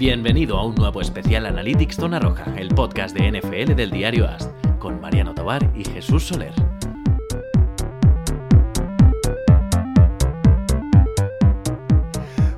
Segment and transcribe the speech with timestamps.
[0.00, 4.48] Bienvenido a un nuevo especial Analytics Zona Roja, el podcast de NFL del diario AST,
[4.78, 6.54] con Mariano Tobar y Jesús Soler.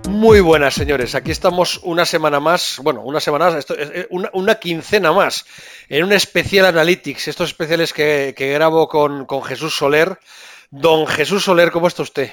[0.09, 1.17] Muy buenas, señores.
[1.17, 3.75] Aquí estamos una semana más, bueno, una semana más, esto,
[4.11, 5.45] una, quincena más,
[5.89, 10.17] en un especial Analytics, estos especiales que, grabo con Jesús Soler.
[10.71, 12.31] Don Jesús Soler, ¿cómo está usted?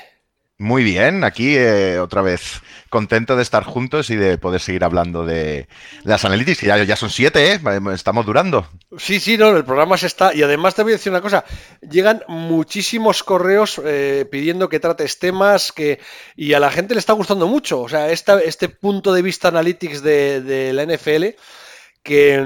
[0.61, 5.25] Muy bien, aquí eh, otra vez contento de estar juntos y de poder seguir hablando
[5.25, 5.69] de,
[6.03, 7.61] las analytics, que ya, ya, son siete, ¿eh?
[7.93, 8.67] estamos durando.
[8.97, 10.33] Sí, sí, no, el programa se está.
[10.35, 11.45] Y además te voy a decir una cosa:
[11.89, 16.01] llegan muchísimos correos eh, pidiendo que trates temas que.
[16.35, 17.79] Y a la gente le está gustando mucho.
[17.79, 21.37] O sea, esta, este punto de vista analytics de, de la NFL
[22.03, 22.43] que,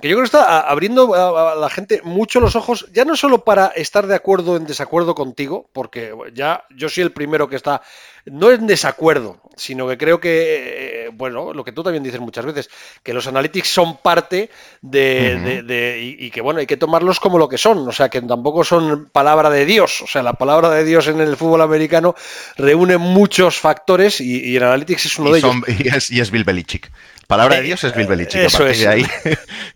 [0.00, 3.44] que, yo creo que está abriendo a, la gente mucho los ojos, ya no solo
[3.44, 7.80] para estar de acuerdo en desacuerdo contigo, porque ya yo soy el primero que está,
[8.26, 12.44] no en desacuerdo, sino que creo que, eh, bueno, lo que tú también dices muchas
[12.44, 12.70] veces,
[13.02, 14.50] que los analytics son parte
[14.82, 15.44] de, uh -huh.
[15.44, 18.08] de, de y, y, que, bueno, hay que tomarlos como lo que son, o sea,
[18.08, 21.62] que tampoco son palabra de Dios, o sea, la palabra de Dios en el fútbol
[21.62, 22.14] americano
[22.56, 25.80] reúne muchos factores y, y el analytics es uno y de son, ellos.
[25.84, 26.90] Y es, y es Bill Belichick.
[27.28, 28.40] Palabra de Dios es Bill Belichick.
[28.40, 28.80] Eso es.
[28.80, 29.06] De ahí.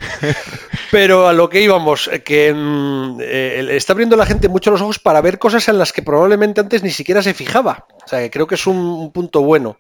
[0.90, 4.98] Pero a lo que íbamos, que mm, eh, está abriendo la gente mucho los ojos
[4.98, 7.86] para ver cosas en las que probablemente antes ni siquiera se fijaba.
[8.04, 9.76] O sea, que creo que es un, un punto bueno.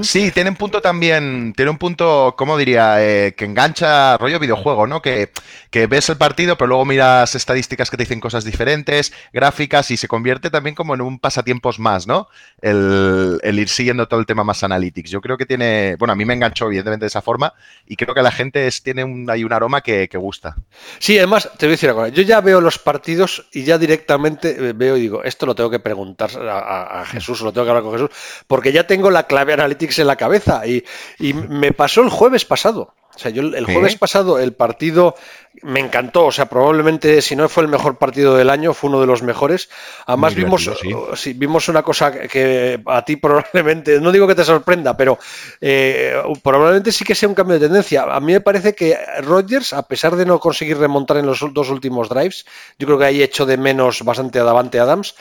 [0.00, 3.04] Sí, tiene un punto también, tiene un punto, ¿cómo diría?
[3.04, 5.02] Eh, que engancha rollo videojuego, ¿no?
[5.02, 5.30] Que,
[5.70, 9.98] que, ves el partido, pero luego miras estadísticas que te dicen cosas diferentes, gráficas, y
[9.98, 12.28] se convierte también como en un pasatiempos más, ¿no?
[12.62, 15.10] El, el, ir siguiendo todo el tema más analytics.
[15.10, 17.52] Yo creo que tiene, bueno, a mí me enganchó evidentemente de esa forma,
[17.86, 20.56] y creo que la gente es, tiene un, hay un aroma que, que, gusta.
[21.00, 23.76] Sí, además, te voy a decir una cosa, yo ya veo los partidos y ya
[23.76, 27.70] directamente veo y digo, esto lo tengo que preguntar a, a Jesús, lo tengo que
[27.70, 28.10] hablar con Jesús,
[28.46, 30.66] porque ya tengo la clave analítica en la cabeza.
[30.66, 30.84] Y,
[31.18, 32.94] y, me pasó el jueves pasado.
[33.14, 33.98] O sea, yo el jueves ¿Sí?
[33.98, 35.14] pasado el partido
[35.60, 36.24] me encantó.
[36.24, 39.22] O sea, probablemente si no fue el mejor partido del año, fue uno de los
[39.22, 39.68] mejores.
[40.06, 40.90] Además vimos, sí.
[41.14, 45.18] Sí, vimos una cosa que a ti probablemente, no digo que te sorprenda, pero
[45.60, 48.04] eh, probablemente sí que sea un cambio de tendencia.
[48.04, 51.68] A mí me parece que Rodgers, a pesar de no conseguir remontar en los dos
[51.68, 52.46] últimos drives,
[52.78, 55.14] yo creo que ahí hecho de menos bastante a Davante Adams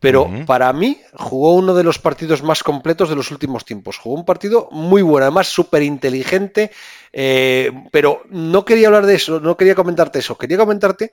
[0.00, 0.46] pero uh -huh.
[0.46, 3.98] para mí jugó uno de los partidos más completos de los últimos tiempos.
[3.98, 6.70] Jugó un partido muy bueno, además súper inteligente,
[7.12, 11.12] eh, pero no quería hablar de eso, no quería comentarte eso, quería comentarte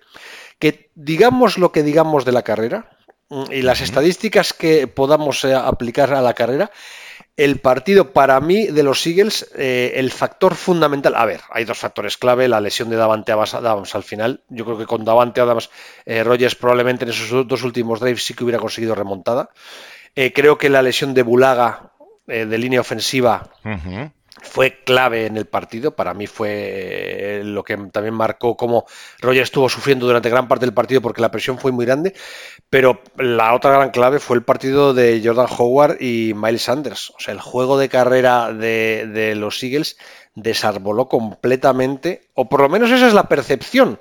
[0.59, 2.89] que digamos lo que digamos de la carrera
[3.29, 3.85] mm, y las uh -huh.
[3.85, 6.71] estadísticas que podamos eh, aplicar a la carrera,
[7.37, 11.77] el partido para mí de los Eagles, eh, el factor fundamental, a ver, hay dos
[11.77, 15.69] factores clave, la lesión de Davante Adams al final, yo creo que con Davante Adams,
[16.05, 19.49] eh, Rogers probablemente en esos dos últimos drives sí que hubiera conseguido remontada,
[20.15, 21.91] eh, creo que la lesión de Bulaga
[22.27, 23.49] eh, de línea ofensiva
[24.41, 25.95] fue clave en el partido.
[25.95, 28.85] Para mí fue eh, lo que también marcó cómo
[29.19, 32.13] Roger estuvo sufriendo durante gran parte del partido porque la presión fue muy grande.
[32.69, 37.11] Pero la otra gran clave fue el partido de Jordan Howard y Miles Sanders.
[37.11, 39.97] O sea, el juego de carrera de, los Eagles
[40.35, 43.99] desarboló completamente, o por lo menos esa es la percepción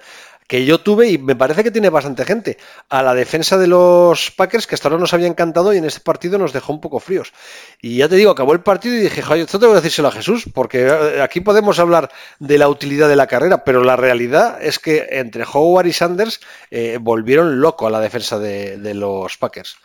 [0.50, 4.32] que yo tuve y me parece que tiene bastante gente a la defensa de los
[4.32, 6.98] Packers que hasta ahora nos había encantado y en este partido nos dejó un poco
[6.98, 7.32] fríos.
[7.80, 10.10] Y ya te digo, acabó el partido y dije, joder, esto tengo que decírselo a
[10.10, 12.10] Jesús, porque eh, aquí podemos hablar
[12.40, 16.40] de la utilidad de la carrera, pero la realidad es que entre Howard y Sanders
[16.72, 19.76] eh, volvieron loco a la defensa de, de los Packers.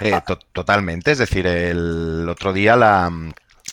[0.00, 3.10] Eh, to totalmente, es decir, el otro día la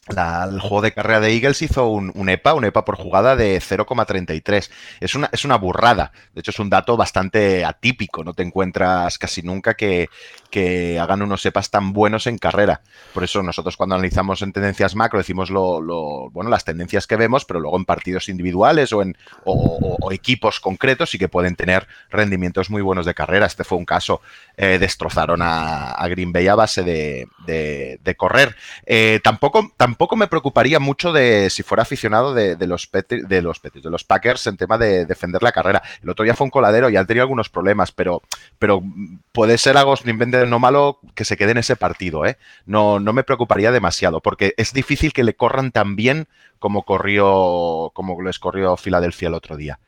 [0.10, 3.36] la, el juego de carrera de Eagles hizo un, un EPA, un EPA por jugada
[3.36, 4.70] de 0,33.
[5.00, 6.12] Es una, es una burrada.
[6.34, 8.24] De hecho, es un dato bastante atípico.
[8.24, 10.10] No te encuentras casi nunca que,
[10.54, 12.82] que hagan unos EPAs tan buenos en carrera.
[13.12, 17.44] Por eso nosotros cuando analizamos en tendencias macro decimos lo, bueno, las tendencias que vemos,
[17.44, 22.70] pero luego en partidos individuales o en o, equipos concretos sí que pueden tener rendimientos
[22.70, 23.48] muy buenos de carrera.
[23.48, 24.22] Este fue un caso,
[24.56, 28.56] eh, destrozaron a, Green Bay a base de, correr.
[28.86, 33.42] Eh, tampoco, tampoco me preocuparía mucho de si fuera aficionado de, de los Petri, de
[33.42, 35.82] los Petri, de los Packers en tema de defender la carrera.
[36.04, 38.22] El otro día fue un coladero y han tenido algunos problemas, pero,
[38.60, 38.84] pero
[39.32, 42.38] puede ser algo simplemente no malo que se quede en ese partido, ¿eh?
[42.66, 46.28] No, no me preocuparía demasiado, porque es difícil que le corran tan bien
[46.60, 49.80] como corrió, como les corrió Filadelfia el otro día.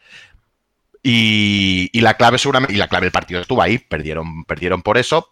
[1.04, 4.98] Y, y, la clave seguramente, y la clave del partido estuvo ahí, perdieron, perdieron por
[4.98, 5.30] eso,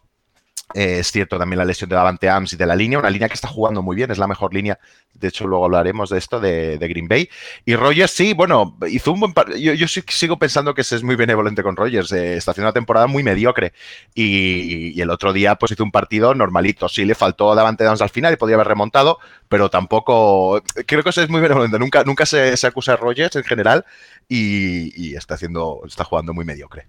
[0.73, 3.27] Eh, es cierto también la lesión de Davante Ams y de la línea, una línea
[3.27, 4.79] que está jugando muy bien, es la mejor línea,
[5.13, 7.29] de hecho luego hablaremos de esto, de, Green Bay.
[7.65, 11.63] Y Rogers sí, bueno, hizo un buen yo, yo sigo pensando que es muy benevolente
[11.63, 13.73] con Rogers, eh, está haciendo una temporada muy mediocre
[14.13, 18.09] y, el otro día pues hizo un partido normalito, sí le faltó Davante Ams al
[18.09, 22.25] final y podía haber remontado, pero tampoco, creo que eso es muy benevolente, nunca, nunca
[22.25, 23.85] se, acusa a Rogers en general
[24.29, 26.87] y, y está, haciendo, está jugando muy mediocre.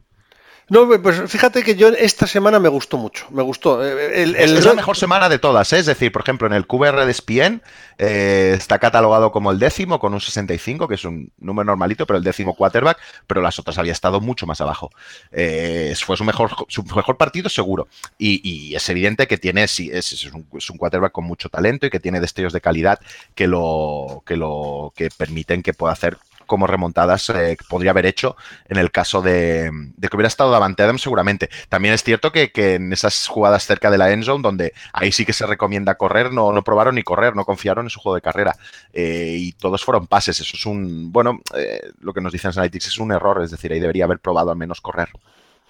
[0.70, 3.26] No, pues fíjate que yo esta semana me gustó mucho.
[3.30, 3.84] Me gustó.
[3.84, 5.78] Eh, es la mejor semana de todas, ¿eh?
[5.78, 7.62] es decir, por ejemplo, en el QBR de SPN
[7.98, 12.16] eh, está catalogado como el décimo con un 65, que es un número normalito, pero
[12.16, 14.90] el décimo quarterback, pero las otras había estado mucho más abajo.
[15.30, 17.86] fue su mejor, su mejor partido seguro.
[18.18, 21.90] Y, es evidente que tiene, sí, es, un, es, un, quarterback con mucho talento y
[21.90, 22.98] que tiene destellos de calidad
[23.34, 26.16] que lo, que lo que permiten que pueda hacer
[26.46, 27.32] como remontadas
[27.68, 28.36] podría haber hecho
[28.68, 29.70] en el caso de,
[30.00, 31.48] que hubiera estado Davante Adams seguramente.
[31.68, 35.24] También es cierto que, en esas jugadas cerca de la end zone, donde ahí sí
[35.24, 38.22] que se recomienda correr, no, no probaron ni correr, no confiaron en su juego de
[38.22, 38.56] carrera.
[38.92, 40.40] Eh, y todos fueron pases.
[40.40, 43.72] Eso es un, bueno, eh, lo que nos dicen Analytics es un error, es decir,
[43.72, 45.08] ahí debería haber probado al menos correr.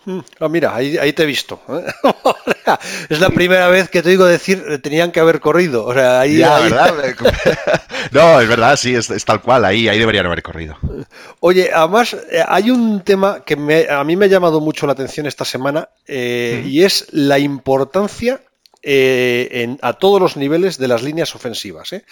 [0.07, 0.19] Mm.
[0.41, 1.61] Ah, mira, ahí, te he visto.
[1.69, 1.85] ¿eh?
[3.09, 5.85] es la primera vez que te digo decir eh, tenían que haber corrido.
[5.87, 6.37] O sea, ahí,
[8.11, 10.77] no, es verdad, sí, es, tal cual, ahí, ahí deberían haber corrido.
[11.41, 15.27] Oye, además, eh, hay un tema que a mí me ha llamado mucho la atención
[15.27, 18.41] esta semana y es la importancia
[18.87, 21.93] eh, a todos los niveles de las líneas ofensivas.
[21.93, 22.05] ¿eh?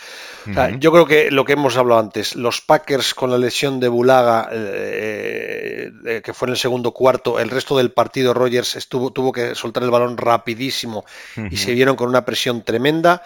[0.78, 4.48] yo creo que lo que hemos hablado antes, los Packers con la lesión de Bulaga,
[4.52, 9.54] eh, que fue en el segundo cuarto, el resto del partido Rogers estuvo, tuvo que
[9.54, 11.04] soltar el balón rapidísimo
[11.50, 13.22] y se vieron con una presión tremenda.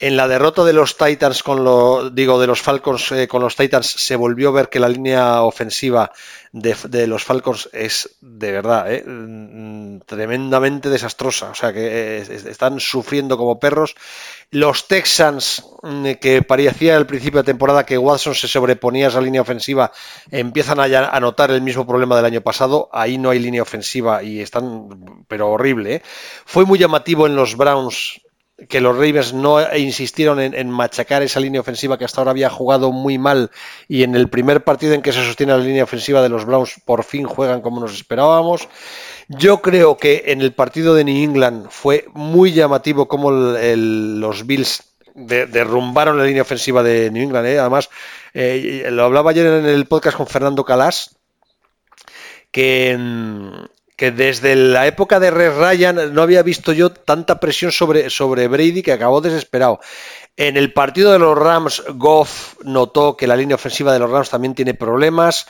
[0.00, 3.56] En la derrota de los Titans con lo, digo, de los Falcons eh, con los
[3.56, 6.12] Titans se volvió a ver que la línea ofensiva
[6.52, 11.50] de, los Falcons es de verdad eh, mm, tremendamente desastrosa.
[11.50, 13.96] O sea que eh, están sufriendo como perros.
[14.52, 19.20] Los Texans, mm, que parecía al principio de temporada que Watson se sobreponía a esa
[19.20, 19.90] línea ofensiva,
[20.30, 22.88] empiezan a, notar el mismo problema del año pasado.
[22.92, 26.02] Ahí no hay línea ofensiva y están, pero horrible.
[26.46, 28.20] Fue muy llamativo en los Browns
[28.68, 32.90] que los Ravens no insistieron en, machacar esa línea ofensiva que hasta ahora había jugado
[32.90, 33.50] muy mal
[33.86, 36.80] y en el primer partido en que se sostiene la línea ofensiva de los Browns
[36.84, 38.68] por fin juegan como nos esperábamos.
[39.28, 44.82] Yo creo que en el partido de New England fue muy llamativo como los Bills
[45.14, 47.46] derrumbaron la línea ofensiva de New England.
[47.46, 47.58] ¿eh?
[47.58, 47.90] Además,
[48.34, 51.16] eh, lo hablaba ayer en el podcast con Fernando Calas,
[52.50, 52.96] que
[53.98, 58.46] que desde la época de Red Ryan no había visto yo tanta presión sobre, sobre
[58.46, 59.80] Brady que acabó desesperado.
[60.36, 64.30] En el partido de los Rams, Goff notó que la línea ofensiva de los Rams
[64.30, 65.48] también tiene problemas.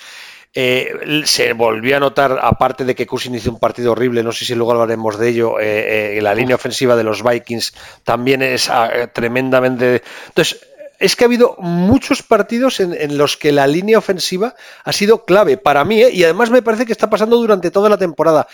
[0.54, 4.46] Eh, se volvió a notar, aparte de que Cousin hizo un partido horrible, no sé
[4.46, 8.70] si luego hablaremos de ello, eh, eh, la línea ofensiva de los Vikings también es
[8.70, 10.02] ah, tremendamente...
[10.28, 10.58] Entonces,
[10.98, 14.54] es que ha habido muchos partidos en, los que la línea ofensiva
[14.84, 16.10] ha sido clave para mí, ¿eh?
[16.12, 18.48] y además me parece que está pasando durante toda la temporada.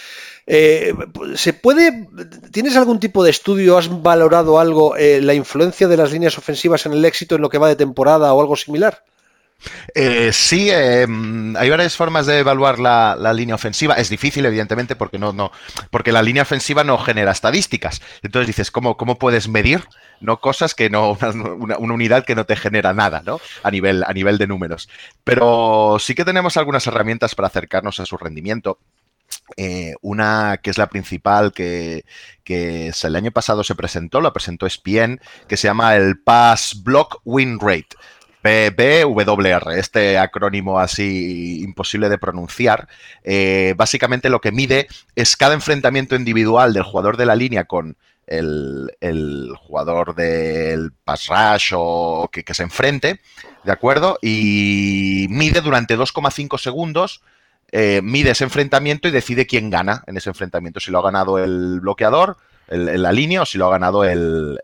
[0.46, 0.94] Eh,
[1.36, 2.08] ¿Se puede,
[2.52, 6.84] tienes algún tipo de estudio, has valorado algo, eh, la influencia de las líneas ofensivas
[6.86, 9.02] en el éxito en lo que va de temporada o algo similar?
[9.94, 13.94] Eh, sí, em, hay varias formas de evaluar la, línea ofensiva.
[13.94, 15.52] Es difícil, evidentemente, porque no, no,
[15.90, 18.02] porque la línea ofensiva no genera estadísticas.
[18.22, 19.84] Entonces dices, ¿cómo, puedes medir?
[20.20, 21.16] No cosas que no,
[21.58, 23.40] una, unidad que no te genera nada, ¿no?
[23.62, 24.88] A nivel, a nivel de números.
[25.24, 28.78] Pero sí que tenemos algunas herramientas para acercarnos a su rendimiento.
[29.56, 32.06] Eh, una que es la principal que,
[32.44, 37.20] que, el año pasado se presentó, la presentó SPN, que se llama el Pass Block
[37.24, 37.88] Win Rate.
[38.44, 42.88] PBWR, este acrónimo así imposible de pronunciar,
[43.22, 44.86] eh, básicamente lo que mide
[45.16, 47.96] es cada enfrentamiento individual del jugador de la línea con
[48.26, 48.90] el,
[49.60, 53.20] jugador del pass rush o que, se enfrente,
[53.64, 54.18] ¿de acuerdo?
[54.20, 57.22] Y mide durante 2,5 segundos,
[57.72, 61.38] eh, mide ese enfrentamiento y decide quién gana en ese enfrentamiento, si lo ha ganado
[61.38, 62.36] el bloqueador,
[62.68, 64.58] la línea o si lo ha ganado el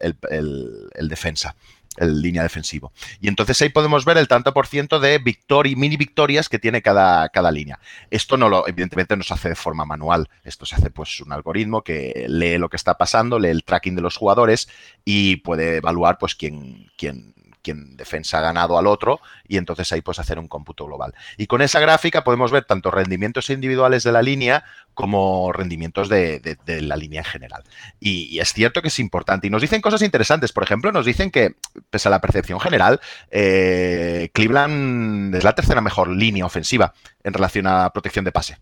[1.00, 1.54] defensa
[1.96, 2.92] el línea defensivo.
[3.20, 6.82] Y entonces ahí podemos ver el tanto por ciento de victoria, mini victorias que tiene
[6.82, 7.78] cada, cada línea.
[8.10, 10.28] Esto no lo, evidentemente no se hace de forma manual.
[10.44, 13.96] Esto se hace pues un algoritmo que lee lo que está pasando, lee el tracking
[13.96, 14.68] de los jugadores
[15.04, 20.00] y puede evaluar pues quién, quién quien defensa ha ganado al otro y entonces ahí
[20.00, 21.14] puedes hacer un cómputo global.
[21.36, 24.64] Y con esa gráfica podemos ver tanto rendimientos individuales de la línea
[24.94, 27.64] como rendimientos de, la línea en general.
[27.98, 29.46] Y, es cierto que es importante.
[29.46, 30.52] Y nos dicen cosas interesantes.
[30.52, 31.54] Por ejemplo, nos dicen que,
[31.90, 33.00] pese a la percepción general,
[33.30, 38.58] eh, Cleveland es la tercera mejor línea ofensiva en relación a protección de pase.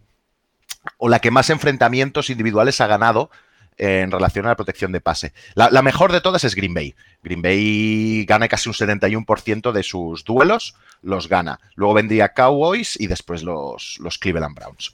[0.97, 3.31] O la que más enfrentamientos individuales ha ganado
[3.79, 5.33] en relación a la protección de pase.
[5.55, 6.95] La, mejor de todas es Green Bay.
[7.23, 11.61] Green Bay gana casi un 71% de sus duelos, los gana.
[11.77, 14.93] Luego vendría Cowboys y después los, los Cleveland Browns.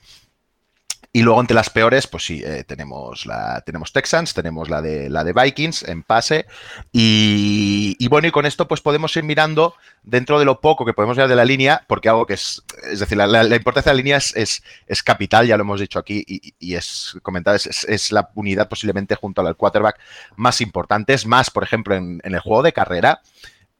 [1.16, 5.08] Y luego entre las peores, pues sí, eh, tenemos la tenemos Texans, tenemos la de
[5.08, 6.46] la de Vikings en pase.
[6.90, 11.16] Y, bueno y con esto pues podemos ir mirando dentro de lo poco que podemos
[11.16, 14.16] ver de la línea, porque algo que es, es decir, la, importancia de la línea
[14.16, 18.30] es, es, capital, ya lo hemos dicho aquí y, y es comentado, es, es, la
[18.34, 20.00] unidad posiblemente junto al quarterback
[20.34, 23.20] más importante, es más, por ejemplo, en el juego de carrera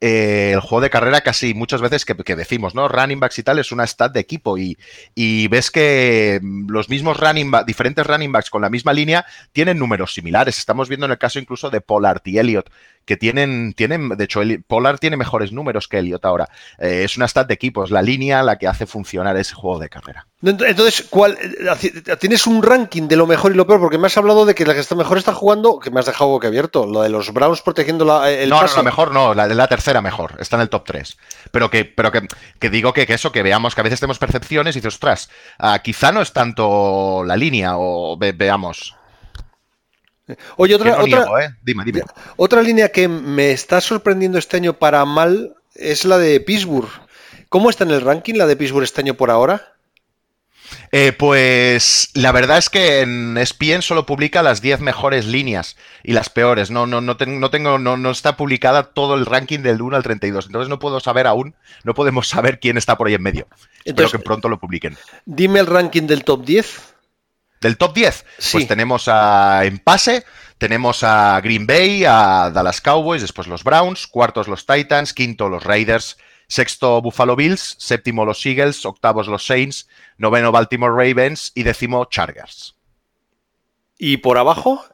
[0.06, 2.88] eh, el juego de carrera casi muchas veces que, decimos, ¿no?
[2.88, 4.76] Running backs y tal es una stat de equipo y,
[5.14, 9.78] y ves que los mismos running backs, diferentes running backs con la misma línea tienen
[9.78, 10.58] números similares.
[10.58, 12.68] Estamos viendo en el caso incluso de Pollard y Elliott,
[13.04, 16.49] que tienen, tienen de hecho, el, Pollard tiene mejores números que Elliott ahora.
[16.78, 19.78] Eh, es una stat de equipo, es la línea la que hace funcionar ese juego
[19.78, 20.26] de carrera.
[20.42, 21.38] Entonces, ¿cuál,
[22.20, 23.80] ¿tienes un ranking de lo mejor y lo peor?
[23.80, 26.06] Porque me has hablado de que la que está mejor está jugando, que me has
[26.06, 28.75] dejado que abierto, lo de los Browns protegiendo la, el No, pase.
[28.75, 31.16] no, la mejor no, la, la tercera mejor, está en el top 3.
[31.50, 32.26] Pero que, pero que,
[32.58, 35.30] que digo que, que, eso, que veamos que a veces tenemos percepciones y dices, ostras,
[35.61, 38.94] uh, quizá no es tanto la línea, o ve, veamos.
[40.57, 41.50] Oye, otra, no otra, niego, ¿eh?
[41.62, 42.02] dime, dime.
[42.37, 46.88] otra línea que me está sorprendiendo este año para mal es la de Pittsburgh.
[47.49, 49.75] ¿Cómo está en el ranking la de Pittsburgh este año por ahora?
[50.93, 56.12] Eh, pues la verdad es que en ESPN solo publica las 10 mejores líneas y
[56.12, 56.71] las peores.
[56.71, 59.97] No, no, no, ten, no tengo, no, no, está publicada todo el ranking del 1
[59.97, 60.47] al 32.
[60.47, 63.47] Entonces no puedo saber aún, no podemos saber quién está por ahí en medio.
[63.85, 64.97] Entonces, Espero que pronto lo publiquen.
[65.26, 66.93] Dime el ranking del top 10.
[67.64, 68.52] Del top 10, sí.
[68.52, 70.26] pues tenemos a en pase,
[70.59, 75.64] tenemos a Green Bay, a Dallas Cowboys, después los Browns, cuartos los Titans, quinto los
[75.64, 82.04] Raiders, sexto Buffalo Bills, séptimo los Eagles, octavos los Saints, noveno Baltimore Ravens y décimo
[82.04, 82.76] Chargers.
[83.97, 84.85] ¿Y por abajo?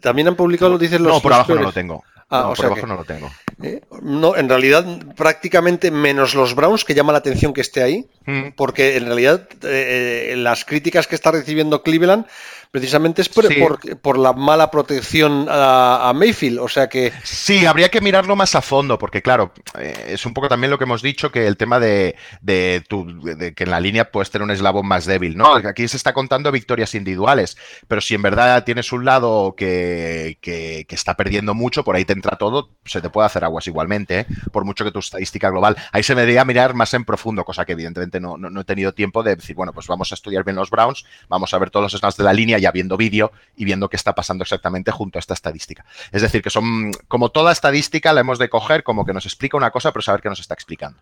[0.00, 2.02] ¿También han publicado, dicen los No, por abajo no lo tengo.
[2.32, 3.30] Ah, no, o por sea abajo que, no lo tengo.
[3.62, 4.84] Eh, no, en realidad,
[5.14, 8.52] prácticamente menos los Browns, que llama la atención que esté ahí, Mm.
[8.56, 12.24] porque en realidad eh, las críticas que está recibiendo Cleveland
[12.72, 13.60] precisamente es por, Sí.
[13.60, 16.58] por, por la mala protección a, a Mayfield.
[16.58, 20.32] O sea que Sí, habría que mirarlo más a fondo, porque claro, eh, es un
[20.32, 23.70] poco también lo que hemos dicho, que el tema de, de, tu, de que en
[23.70, 25.54] la línea puedes tener un eslabón más débil, ¿no?
[25.54, 30.86] Aquí se está contando victorias individuales, pero si en verdad tienes un lado que, que,
[30.88, 34.20] que está perdiendo mucho, por ahí te entra todo, se te puede hacer aguas igualmente,
[34.20, 34.26] ¿eh?
[34.50, 35.76] por mucho que tu estadística global.
[35.92, 38.64] Ahí se me debería mirar más en profundo, cosa que evidentemente no, no, no he
[38.64, 41.68] tenido tiempo de decir, bueno, pues vamos a estudiar bien los Browns, vamos a ver
[41.68, 44.90] todos los snaps de la línea ya viendo vídeo y viendo qué está pasando exactamente
[44.90, 45.84] junto a esta estadística.
[46.10, 49.56] Es decir, que son como toda estadística la hemos de coger como que nos explica
[49.56, 51.00] una cosa, pero saber qué nos está explicando.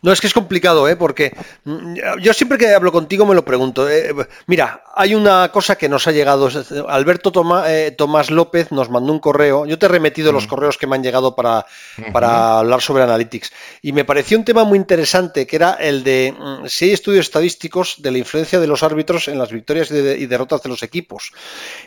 [0.00, 0.96] No, es que es complicado, ¿eh?
[0.96, 3.88] porque mm, yo siempre que hablo contigo me lo pregunto.
[3.88, 4.14] Eh,
[4.46, 6.48] mira, hay una cosa que nos ha llegado.
[6.88, 7.30] Alberto
[7.66, 9.66] eh, Tomás López nos mandó un correo.
[9.66, 10.34] Yo te he remitido mm.
[10.34, 11.66] los correos que me han llegado para,
[11.98, 12.12] uh -huh.
[12.12, 13.52] para hablar sobre Analytics.
[13.82, 17.26] Y me pareció un tema muy interesante, que era el de mm, si hay estudios
[17.26, 20.70] estadísticos de la influencia de los árbitros en las victorias y, de, y derrotas de
[20.70, 21.32] los equipos.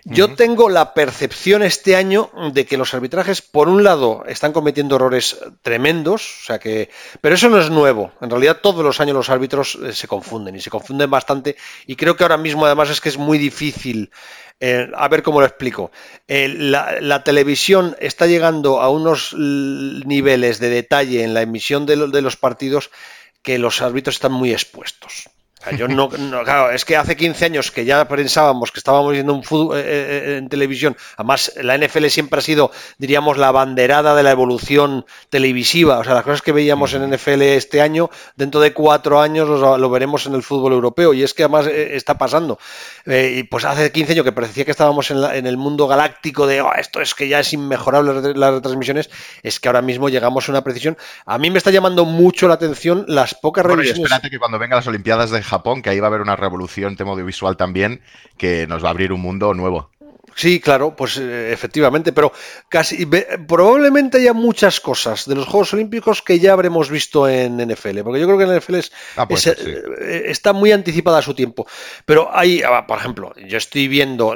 [0.04, 0.36] Yo uh -huh.
[0.36, 5.38] tengo la percepción este año de que los arbitrajes, por un lado, están cometiendo errores
[5.64, 6.90] tremendos, o sea que.
[7.22, 8.12] Pero eso no es nuevo.
[8.22, 11.56] En realidad todos los años los árbitros eh, se confunden y se confunden bastante
[11.88, 14.12] y creo que ahora mismo además es que es muy difícil.
[14.64, 15.92] Eh, a ver cómo lo explico.
[16.28, 22.38] Eh, la, televisión está llegando a unos niveles de detalle en la emisión de los
[22.38, 22.92] partidos
[23.42, 25.30] que los árbitros están muy expuestos.
[25.78, 29.34] Yo no, no, claro, es que hace 15 años que ya pensábamos que estábamos viendo
[29.34, 30.98] un fútbol eh, eh, en televisión.
[31.18, 36.00] Además, la NFL siempre ha sido, diríamos, la banderada de la evolución televisiva.
[36.00, 39.78] O sea, las cosas que veíamos en NFL este año, dentro de cuatro años lo,
[39.78, 41.14] lo veremos en el fútbol europeo.
[41.14, 42.60] Y es que además eh, está pasando.
[43.06, 45.88] Eh, y pues hace 15 años que parecía que estábamos en, la, en el mundo
[45.88, 49.10] galáctico de oh, esto es que ya es inmejorable las retransmisiones.
[49.44, 50.98] Es que ahora mismo llegamos a una precisión.
[51.26, 54.00] A mí me está llamando mucho la atención las pocas bueno, revisiones.
[54.00, 56.36] Y espérate que cuando vengan las Olimpiadas de Japón, que ahí va a haber una
[56.36, 58.02] revolución tema audiovisual también,
[58.38, 59.90] que nos va a abrir un mundo nuevo.
[60.34, 62.32] Sí, claro, pues eh, efectivamente, pero
[62.70, 63.06] casi
[63.48, 68.22] probablemente haya muchas cosas de los Juegos Olímpicos que ya habremos visto en NFL, porque
[68.22, 69.70] yo creo que en NFL es, ah, pues, es, sí.
[69.70, 71.68] eh, está muy anticipada a su tiempo.
[72.06, 74.34] Pero hay, ah, por ejemplo, yo estoy viendo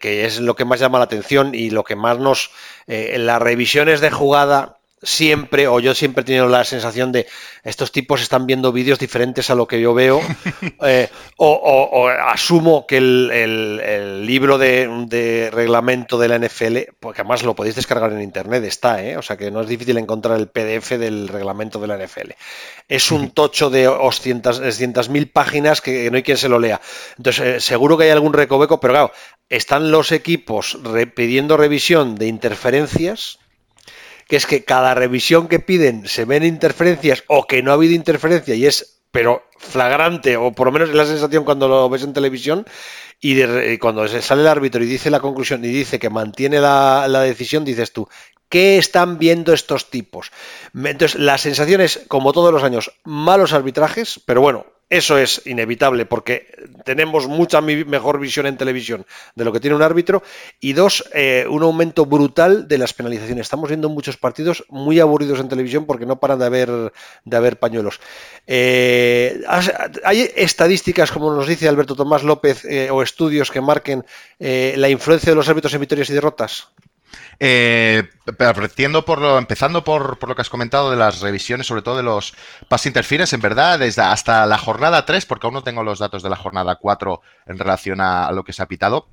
[0.00, 2.50] que es lo que más llama la atención y lo que más nos,
[2.86, 7.26] eh, las revisiones de jugada siempre, o yo siempre he tenido la sensación de
[7.64, 10.20] estos tipos están viendo vídeos diferentes a lo que yo veo,
[10.82, 17.76] eh, o, asumo que el, libro de, reglamento de la NFL, porque además lo podéis
[17.76, 19.16] descargar en internet, está, ¿eh?
[19.16, 22.32] o sea que no es difícil encontrar el PDF del reglamento de la NFL.
[22.88, 26.80] Es un tocho de 200.000 páginas que no hay quien se lo lea.
[27.18, 29.12] Entonces, eh, seguro que hay algún recoveco, pero claro,
[29.48, 30.78] están los equipos
[31.14, 33.38] pidiendo revisión de interferencias
[34.26, 37.94] que es que cada revisión que piden se ven interferencias o que no ha habido
[37.94, 42.02] interferencia y es pero flagrante, o por lo menos es la sensación cuando lo ves
[42.02, 42.66] en televisión,
[43.18, 47.06] y, cuando se sale el árbitro y dice la conclusión y dice que mantiene la,
[47.08, 48.06] la decisión, dices tú,
[48.48, 50.30] ¿Qué están viendo estos tipos?
[50.72, 56.06] Entonces, la sensación es, como todos los años, malos arbitrajes, pero bueno, eso es inevitable
[56.06, 56.46] porque
[56.84, 60.22] tenemos mucha mejor visión en televisión de lo que tiene un árbitro.
[60.60, 63.46] Y dos, eh, un aumento brutal de las penalizaciones.
[63.46, 66.92] Estamos viendo muchos partidos muy aburridos en televisión porque no paran de haber,
[67.24, 68.00] de haber pañuelos.
[68.46, 69.42] Eh,
[70.04, 74.04] ¿Hay estadísticas, como nos dice Alberto Tomás López, eh, o estudios que marquen
[74.38, 76.68] la influencia de los árbitros en victorias y derrotas?
[77.38, 78.04] Eh,
[79.04, 82.02] por lo, empezando por, por, lo que has comentado de las revisiones, sobre todo de
[82.02, 82.34] los
[82.68, 86.22] pass interference, en verdad, desde hasta la jornada 3, porque aún no tengo los datos
[86.22, 89.08] de la jornada 4 en relación a, lo que se ha pitado,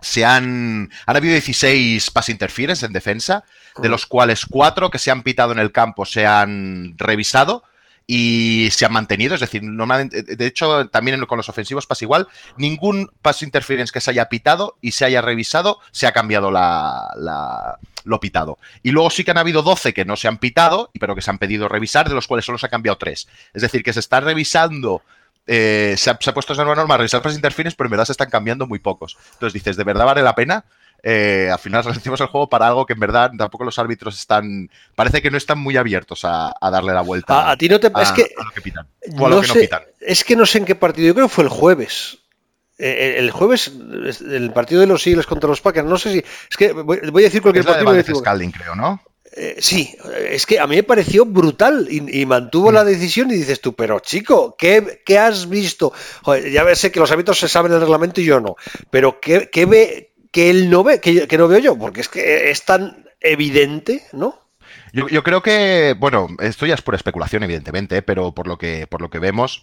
[0.00, 3.44] se han, han habido 16 pass interference en defensa,
[3.78, 7.64] de los cuales 4 que se han pitado en el campo se han revisado
[8.06, 9.34] y se han mantenido.
[9.34, 12.28] Es decir, normalmente, de hecho, también con los ofensivos pasa igual.
[12.56, 17.78] Ningún pass interference que se haya pitado y se haya revisado se ha cambiado la,
[18.04, 18.58] lo pitado.
[18.82, 21.30] Y luego sí que han habido 12 que no se han pitado, pero que se
[21.30, 23.28] han pedido revisar, de los cuales solo se ha cambiado 3.
[23.54, 25.02] Es decir, que se está revisando.
[25.46, 28.30] Eh, se, ha, puesto esa nueva norma revisar pass interference, pero en verdad se están
[28.30, 29.16] cambiando muy pocos.
[29.34, 30.64] Entonces dices, ¿de verdad vale la pena?
[31.06, 34.70] Eh, al final reducimos el juego para algo que en verdad tampoco los árbitros están.
[34.94, 37.50] Parece que no están muy abiertos a, darle la vuelta.
[37.50, 37.88] A, ti no te.
[38.00, 38.88] es que, lo que pitan.
[39.18, 39.82] O a lo que no pitan.
[40.00, 41.08] Es que no sé en qué partido.
[41.08, 42.20] Yo creo que fue el jueves.
[42.78, 43.70] Eh, el jueves,
[44.30, 46.24] el partido de los Eagles contra los Packers, no sé si.
[46.50, 47.92] Es que voy, a decir cualquier partido.
[47.92, 49.02] De Scalding, creo, ¿no?
[49.36, 49.94] Eh, sí,
[50.30, 52.86] es que a mí me pareció brutal y, mantuvo la mm.
[52.86, 55.92] decisión y dices tú, pero chico, ¿qué, has visto?
[56.50, 58.54] ya sé que los árbitros se saben el reglamento y yo no,
[58.90, 62.50] pero ¿qué, qué ve, que él no ve, que, no veo yo, porque es que
[62.50, 64.40] es tan evidente, ¿no?
[64.92, 69.00] Yo, creo que, bueno, esto ya es pura especulación, evidentemente, pero por lo que, por
[69.00, 69.62] lo que vemos,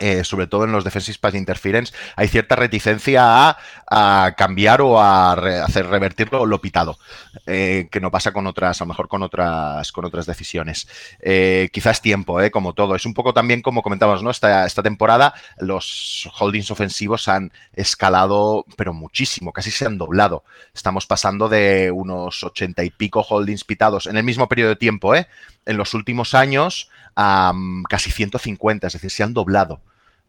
[0.00, 3.56] eh, sobre todo en los defensive pass interference, hay cierta reticencia
[3.90, 6.98] a, cambiar o a hacer revertirlo lo pitado,
[7.46, 10.88] eh, que no pasa con otras, a lo mejor con otras, con otras decisiones.
[11.20, 12.96] Eh, quizás tiempo, como todo.
[12.96, 14.30] Es un poco también como comentamos, ¿no?
[14.30, 20.44] Esta, esta temporada los holdings ofensivos han escalado, pero muchísimo, casi se han doblado.
[20.74, 25.14] Estamos pasando de unos ochenta y pico holdings pitados en el mismo periodo de tiempo.
[25.14, 27.52] En los últimos años a
[27.88, 29.80] casi 150, es decir, se han doblado.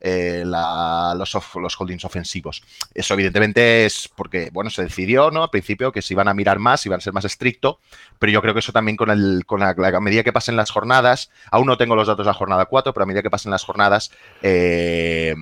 [0.07, 2.61] Eh, los, los, holdings ofensivos.
[2.93, 5.41] Eso evidentemente es porque, bueno, se decidió, ¿no?
[5.41, 7.79] Al principio que se iban a mirar más, iban a ser más estricto,
[8.19, 11.31] pero yo creo que eso también con, el, con la, medida que pasen las jornadas,
[11.49, 13.63] aún no tengo los datos de la jornada 4, pero a medida que pasen las
[13.63, 14.11] jornadas,
[14.43, 15.33] eh,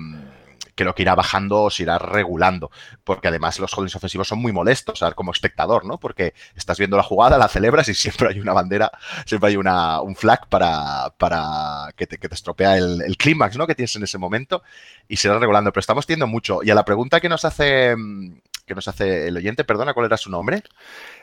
[0.74, 2.70] creo que irá bajando o se irá regulando,
[3.04, 5.98] porque además los holdings ofensivos son muy molestos como espectador, ¿no?
[5.98, 8.90] Porque estás viendo la jugada, la celebras y siempre hay una bandera,
[9.26, 13.66] siempre hay una, un flag para, para que, te, que te estropea el, clímax, ¿no?
[13.66, 14.62] Que tienes en ese momento
[15.08, 15.72] y se irá regulando.
[15.72, 16.60] Pero estamos teniendo mucho.
[16.62, 17.94] Y a la pregunta que nos hace
[18.66, 20.62] que nos hace el oyente, perdona, ¿cuál era su nombre?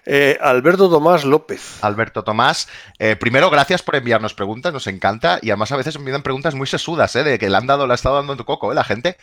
[0.06, 1.84] Eh, Alberto Tomás López.
[1.84, 6.24] Alberto Tomás, eh, primero gracias por enviarnos preguntas, nos encanta y además a veces envían
[6.24, 7.24] preguntas muy sesudas, ¿eh?
[7.24, 8.76] de que le han dado, le ha estado dando tu coco, ¿eh?
[8.76, 9.18] la gente.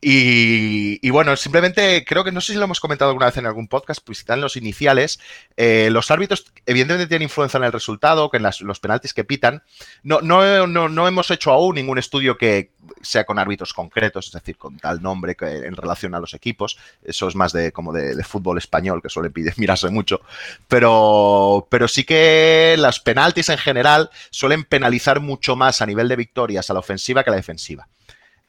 [0.00, 3.66] Y, bueno, simplemente creo que no sé si lo hemos comentado alguna vez en algún
[3.66, 5.18] podcast, pues están los iniciales.
[5.56, 9.62] Eh, los árbitros, evidentemente, tienen influencia en el resultado, que en los penaltis que pitan.
[10.04, 12.70] No, no, no, hemos hecho aún ningún estudio que
[13.02, 16.78] sea con árbitros concretos, es decir, con tal nombre que, en relación a los equipos.
[17.02, 20.20] Eso es más de como de, fútbol español, que suele mirarse mucho.
[20.68, 26.14] Pero, pero sí que las penaltis en general suelen penalizar mucho más a nivel de
[26.14, 27.88] victorias a la ofensiva que a la defensiva.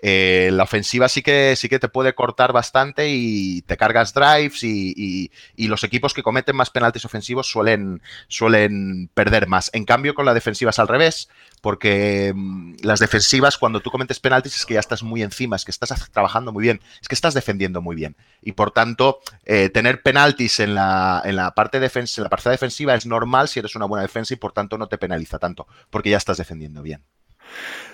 [0.01, 4.63] Eh, la ofensiva sí que, sí que te puede cortar bastante y te cargas drives
[4.63, 9.69] y, los equipos que cometen más penaltis ofensivos suelen, suelen perder más.
[9.73, 11.29] En cambio, con la defensiva es al revés,
[11.61, 15.65] porque mm, las defensivas, cuando tú cometes penaltis, es que ya estás muy encima, es
[15.65, 18.15] que estás trabajando muy bien, es que estás defendiendo muy bien.
[18.41, 22.49] Y por tanto, eh, tener penaltis en la, en la parte defensa, en la parte
[22.49, 25.67] defensiva es normal si eres una buena defensa y por tanto no te penaliza tanto,
[25.89, 27.03] porque ya estás defendiendo bien.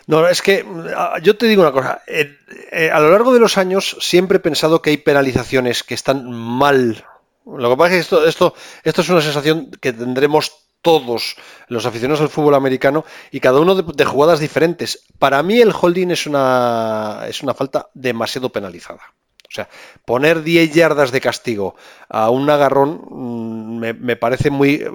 [0.08, 0.66] No, es que
[0.96, 2.02] ah, yo te digo una cosa.
[2.08, 6.32] Eh, a lo largo de los años siempre he pensado que hay penalizaciones que están
[6.32, 7.06] mal.
[7.46, 11.36] Lo que pasa es que esto, esto, esto es una sensación que tendremos todos
[11.68, 15.04] los aficionados al fútbol americano y cada uno de, jugadas diferentes.
[15.18, 19.02] Para mí el holding es una, es una falta demasiado penalizada.
[19.56, 19.70] O sea,
[20.04, 21.78] poner 10 yardas de castigo
[22.10, 24.86] a un agarrón mm, me, parece muy...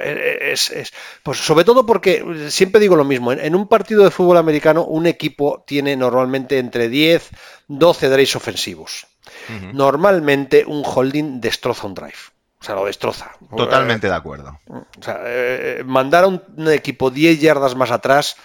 [0.00, 4.38] Eh, es, pues sobre todo porque siempre digo lo mismo, en, un partido de fútbol
[4.38, 7.30] americano un equipo tiene normalmente entre 10,
[7.68, 9.06] 12 drives ofensivos.
[9.72, 12.18] Normalmente un holding destroza un drive.
[12.60, 13.30] O sea, lo destroza.
[13.56, 14.58] Totalmente de acuerdo.
[14.66, 18.36] O sea, eh, mandar a un, equipo 10 yardas más atrás,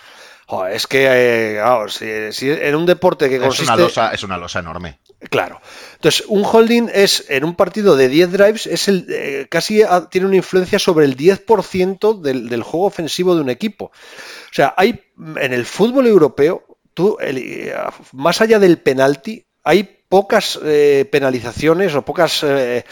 [0.70, 3.64] es que eh, si, en un deporte que consiste...
[3.64, 5.00] Es una, losa, es una losa enorme.
[5.30, 5.62] Claro.
[5.96, 10.28] Entonces, un holding es, en un partido de 10 drives, es el, eh, casi tiene
[10.28, 13.86] una influencia sobre el 10% del, del, juego ofensivo de un equipo.
[13.86, 17.18] O sea, hay en el fútbol europeo, tú,
[18.12, 22.86] más allá del penalti, hay pocas eh, penalizaciones o pocas, eh,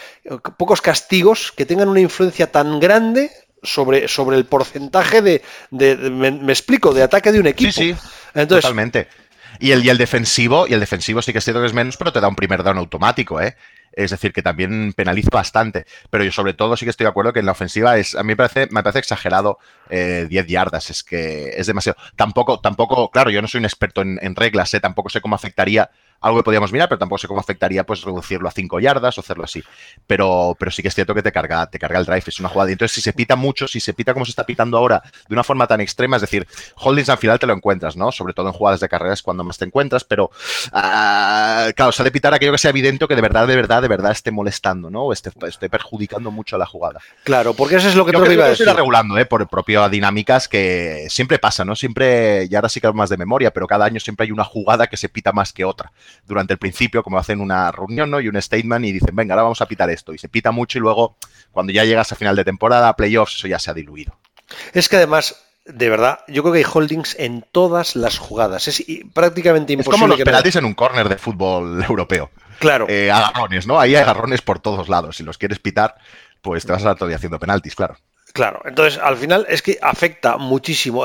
[0.58, 3.30] pocos castigos que tengan una influencia tan grande
[3.62, 7.72] sobre, sobre el porcentaje de, me, explico, de ataque de un equipo.
[7.72, 9.08] Sí, sí, Entonces, totalmente.
[9.58, 11.96] Y el, y el defensivo, y el defensivo sí que es cierto que es menos,
[11.96, 13.56] pero te da un primer down automático, ¿eh?
[13.92, 15.84] Es decir, que también penaliza bastante.
[16.10, 18.22] Pero yo sobre todo sí que estoy de acuerdo que en la ofensiva es, a
[18.22, 19.58] mí me parece, me parece exagerado
[19.90, 20.88] 10 eh, yardas.
[20.88, 21.98] Es que es demasiado.
[22.16, 24.80] Tampoco, tampoco, claro, yo no soy un experto en, en reglas, ¿eh?
[24.80, 25.90] tampoco sé cómo afectaría
[26.22, 29.20] algo que podíamos mirar, pero tampoco sé cómo afectaría pues reducirlo a 5 yardas o
[29.20, 29.62] hacerlo así.
[30.06, 32.48] Pero, pero sí que es cierto que te carga, te carga el drive, es una
[32.48, 32.70] jugada.
[32.70, 35.34] Y entonces, si se pita mucho, si se pita como se está pitando ahora, de
[35.34, 38.12] una forma tan extrema, es decir, holdings al final te lo encuentras, ¿no?
[38.12, 40.30] Sobre todo en jugadas de carreras cuando más te encuentras, pero
[40.72, 43.82] uh, claro, se ha de pitar aquello que sea evidente que de verdad, de verdad,
[43.82, 45.04] de verdad esté molestando, ¿no?
[45.04, 47.00] O esté, esté perjudicando mucho a la jugada.
[47.24, 48.66] Claro, porque eso es lo que tú iba a decir.
[48.68, 49.26] regulando, ¿eh?
[49.26, 51.74] Por propio dinámicas que siempre pasa, ¿no?
[51.74, 54.86] Siempre, y ahora sí que más de memoria, pero cada año siempre hay una jugada
[54.86, 55.92] que se pita más que otra
[56.24, 58.20] durante el principio como hacen una reunión ¿no?
[58.20, 60.12] y un statement y dicen, venga, ahora vamos a pitar esto.
[60.12, 61.16] Y se pita mucho y luego,
[61.50, 64.16] cuando ya llegas a final de temporada, playoffs, eso ya se ha diluido.
[64.72, 68.68] Es que además, de verdad, yo creo que hay holdings en todas las jugadas.
[68.68, 69.96] Es prácticamente imposible.
[69.96, 72.30] Es como los penaltis en un corner de fútbol europeo.
[72.58, 72.86] Claro.
[72.88, 73.80] Eh, agarrones, ¿no?
[73.80, 75.16] Ahí hay agarrones por todos lados.
[75.16, 75.96] Si los quieres pitar,
[76.42, 77.96] pues te vas a estar todavía haciendo penaltis, claro.
[78.32, 81.04] Claro, entonces al final es que afecta muchísimo.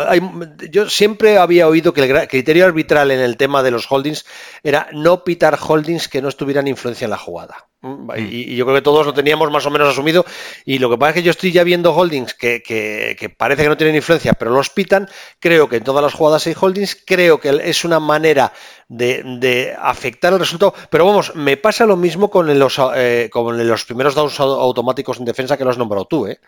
[0.70, 4.26] yo siempre había oído que el criterio arbitral en el tema de los holdings
[4.64, 7.68] era no pitar holdings que no estuvieran influencia en la jugada.
[7.88, 8.12] Mm.
[8.18, 10.26] Y, yo creo que todos lo teníamos más o menos asumido.
[10.66, 13.78] Y lo que pasa es que yo estoy ya viendo holdings que, parece que no
[13.78, 15.10] tienen influencia, pero los pitan.
[15.40, 16.96] Creo que en todas las jugadas hay holdings.
[17.06, 18.52] Creo que es una manera
[18.90, 20.74] de, afectar el resultado.
[20.90, 25.26] Pero vamos, me pasa lo mismo con los, eh, con los primeros downs automáticos en
[25.26, 26.28] defensa que los nombrado tú.
[26.28, 26.40] ¿eh?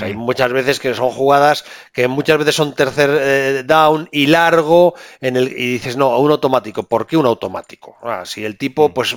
[0.00, 4.94] hay muchas veces que son jugadas que muchas veces son tercer eh, down y largo
[5.20, 6.82] en el, y dices, no, un automático.
[6.82, 7.96] ¿Por qué un automático?
[8.02, 8.92] Ah, si el tipo mm.
[8.92, 9.16] pues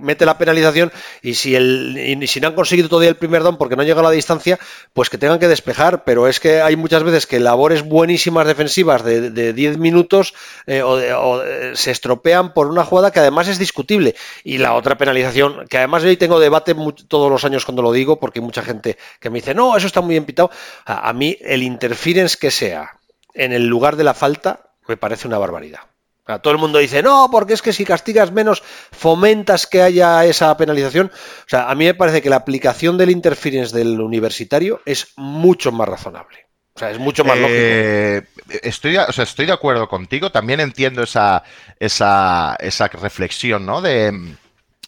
[0.00, 3.76] mete la penalización y si, el, si no han conseguido todavía el primer down porque
[3.76, 4.58] no llega a la distancia,
[4.92, 6.04] pues que tengan que despejar.
[6.04, 10.34] Pero es que hay muchas veces que labores buenísimas defensivas de, 10 minutos
[10.66, 11.40] eh, o,
[11.74, 14.14] se estropean por una jugada que además es discutible.
[14.44, 16.74] Y la otra penalización, que además hoy tengo debate
[17.08, 19.86] todos los años cuando lo digo, porque hay mucha gente que me dice, no, eso
[19.86, 20.50] está muy empitado.
[20.84, 22.92] A, a mí el interference que sea
[23.34, 25.80] en el lugar de la falta me parece una barbaridad
[26.42, 30.56] todo el mundo dice, no, porque es que si castigas menos, fomentas que haya esa
[30.56, 31.10] penalización.
[31.14, 35.70] O sea, a mí me parece que la aplicación del interference del universitario es mucho
[35.70, 36.46] más razonable.
[36.74, 38.66] O sea, es mucho más eh, lógico.
[38.66, 40.30] Estoy, o sea, estoy de acuerdo contigo.
[40.30, 41.42] También entiendo esa,
[41.78, 43.80] esa, esa reflexión, ¿no?
[43.80, 44.36] De,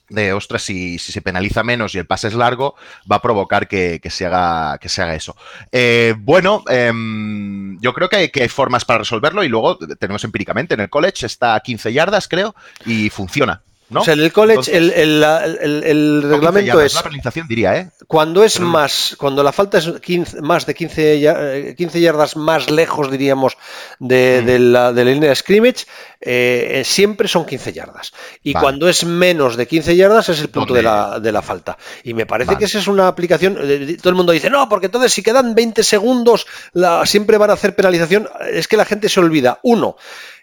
[0.08, 2.74] de ostras, si, si, se penaliza menos y el pase es largo,
[3.10, 5.36] va a provocar que, se, haga, que se haga eso.
[5.72, 10.24] Eh, bueno, em, yo creo que hay, que hay, formas para resolverlo y luego tenemos
[10.24, 12.54] empíricamente en el college está a 15 yardas, creo,
[12.86, 13.62] y funciona.
[13.90, 14.00] ¿No?
[14.00, 16.94] O sea, en el college el, el, reglamento es.
[16.94, 17.90] La penalización diría, ¿eh?
[18.06, 23.10] Cuando es más, cuando la falta es 15, más de 15, 15, yardas más lejos,
[23.10, 23.56] diríamos,
[23.98, 24.72] de, mm.
[24.72, 25.86] la, de la, línea de scrimmage,
[26.20, 28.12] eh, siempre son 15 yardas.
[28.42, 31.78] Y cuando es menos de 15 yardas es el punto de la, de la, falta.
[32.04, 33.58] Y me parece que esa es una aplicación.
[33.60, 37.50] Eh, todo el mundo dice, no, porque entonces si quedan 20 segundos, la, siempre van
[37.50, 38.28] a hacer penalización.
[38.50, 39.60] Es que la gente se olvida.
[39.62, 39.96] Uno,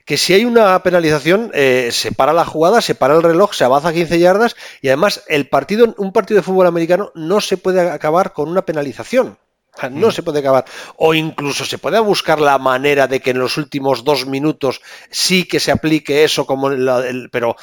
[0.06, 3.64] que si hay una penalización, eh, se para la jugada, se para el reloj, se
[3.64, 7.90] avanza 15 yardas y además el partido, un partido de fútbol americano no se puede
[7.90, 9.38] acabar con una penalización.
[9.92, 10.66] No se puede acabar.
[10.98, 15.46] O incluso se puede buscar la manera de que en los últimos dos minutos sí
[15.46, 17.56] que se aplique eso como el, pero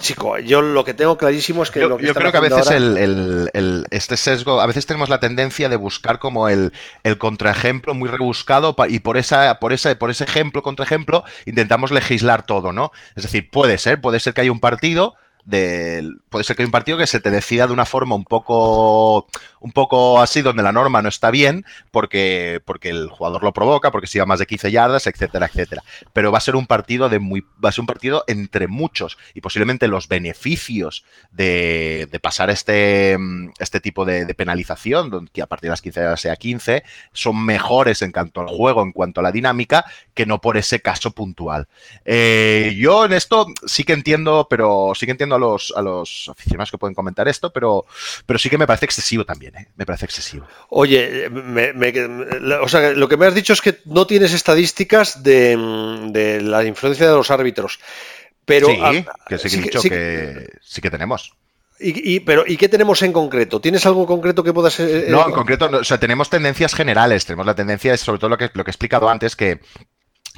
[0.00, 2.40] chico, yo lo que tengo clarísimo es que yo, lo que yo creo que a
[2.40, 6.72] veces el, este sesgo, a veces tenemos la tendencia de buscar como el,
[7.18, 12.72] contraejemplo muy rebuscado y por esa, por esa, por ese ejemplo, contraejemplo, intentamos legislar todo,
[12.72, 12.92] ¿no?
[13.16, 15.14] Es decir, puede ser, puede ser que haya un partido
[15.48, 18.24] de, puede ser que hay un partido que se te decida de una forma un
[18.24, 19.26] poco,
[19.60, 23.90] un poco así, donde la norma no está bien, porque, porque el jugador lo provoca,
[23.90, 25.82] porque se va más de 15 yardas, etcétera, etcétera.
[26.12, 29.16] Pero va a ser un partido de muy, va a ser un partido entre muchos
[29.32, 33.16] y posiblemente los beneficios de, pasar este,
[33.58, 36.82] este tipo de, penalización, que a partir de las 15 yardas sea 15,
[37.12, 40.80] son mejores en cuanto al juego, en cuanto a la dinámica, que no por ese
[40.80, 41.68] caso puntual.
[42.04, 46.28] Eh, yo en esto sí que entiendo, pero sí que entiendo a los, a los
[46.30, 47.86] aficionados que pueden comentar esto, pero,
[48.26, 49.68] pero sí que me parece excesivo también, ¿eh?
[49.76, 50.46] me parece excesivo.
[50.68, 51.30] Oye,
[52.60, 55.56] o sea, lo que me has dicho es que no tienes estadísticas de,
[56.10, 57.80] de la influencia de los árbitros.
[58.44, 61.34] Pero, sí, que sí que he dicho que, sí que tenemos.
[61.80, 63.60] Y, pero, ¿Y qué tenemos en concreto?
[63.60, 64.80] ¿Tienes algo concreto que puedas...?
[64.80, 67.24] Eh, no, en concreto, o sea, tenemos tendencias generales.
[67.24, 69.60] Tenemos la tendencia, sobre todo lo que, lo que he explicado antes, que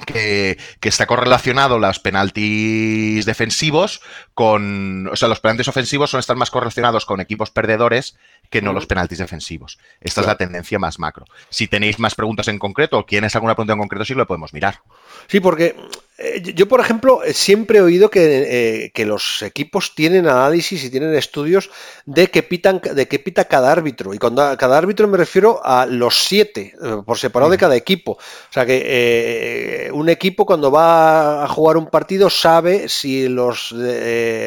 [0.05, 4.01] que, está correlacionado los penaltis defensivos
[4.35, 5.09] con.
[5.09, 8.17] O sea, los penaltis ofensivos son estar más correlacionados con equipos perdedores
[8.51, 9.79] que no los penaltis defensivos.
[10.01, 11.25] Esta es la tendencia más macro.
[11.49, 14.53] Si tenéis más preguntas en concreto o tienes alguna pregunta en concreto, sí lo podemos
[14.53, 14.81] mirar.
[15.29, 15.75] Sí, porque
[16.23, 21.15] eh, yo, por ejemplo, siempre he oído eh, que, los equipos tienen análisis y tienen
[21.15, 21.71] estudios
[22.05, 24.13] de que pitan, de que pita cada árbitro.
[24.13, 27.75] Y cuando a cada árbitro me refiero a los siete, eh, por separado de cada
[27.75, 28.13] equipo.
[28.13, 33.75] O sea que un equipo cuando va a jugar un partido sabe si los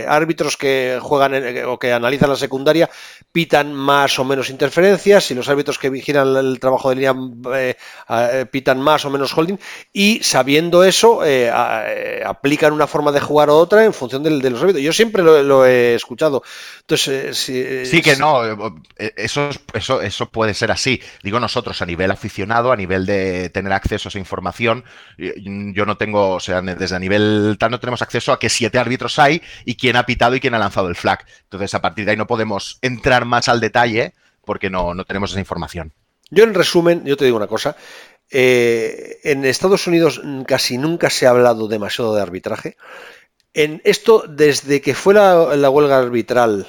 [0.08, 1.34] árbitros que juegan
[1.66, 2.90] o que analizan la secundaria
[3.32, 7.16] pitan más o menos interferencias, si los árbitros que vigilan el trabajo de línea
[8.52, 9.58] pitan más o menos holding.
[9.92, 11.52] Y sabiendo eso, eh,
[12.26, 14.82] aplican una forma de jugar u otra en función de, los hábitos.
[14.82, 16.44] Yo siempre lo, he escuchado.
[16.82, 21.02] Entonces, eh, sí que no, eh, eso, eso, eso puede ser así.
[21.24, 24.84] Digo nosotros, a nivel aficionado, a nivel de tener acceso a esa información,
[25.18, 28.78] yo no tengo, o sea, desde a nivel tal no tenemos acceso a que siete
[28.78, 31.26] árbitros hay y quién ha pitado y quién ha lanzado el flag.
[31.44, 34.14] Entonces, a partir de ahí no podemos entrar más al detalle
[34.46, 35.94] porque no, no tenemos esa información.
[36.34, 37.76] Yo en resumen, yo te digo una cosa,
[38.34, 42.76] eh, en Estados Unidos casi nunca se ha hablado demasiado de arbitraje.
[43.54, 46.68] En esto, desde que fue la huelga arbitral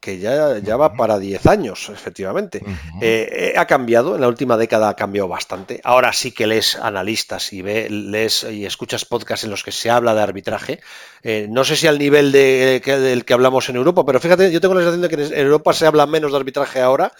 [0.00, 2.62] que ya, ya va para 10 años, efectivamente.
[3.00, 5.80] Eh, eh, ha cambiado, en la última década ha cambiado bastante.
[5.84, 9.90] Ahora sí que lees analistas y ve, lees y escuchas podcasts en los que se
[9.90, 10.80] habla de arbitraje.
[11.22, 14.60] Eh, no sé si al nivel de, del que hablamos en Europa, pero fíjate, yo
[14.60, 17.12] tengo la sensación de que en Europa se habla menos de arbitraje ahora,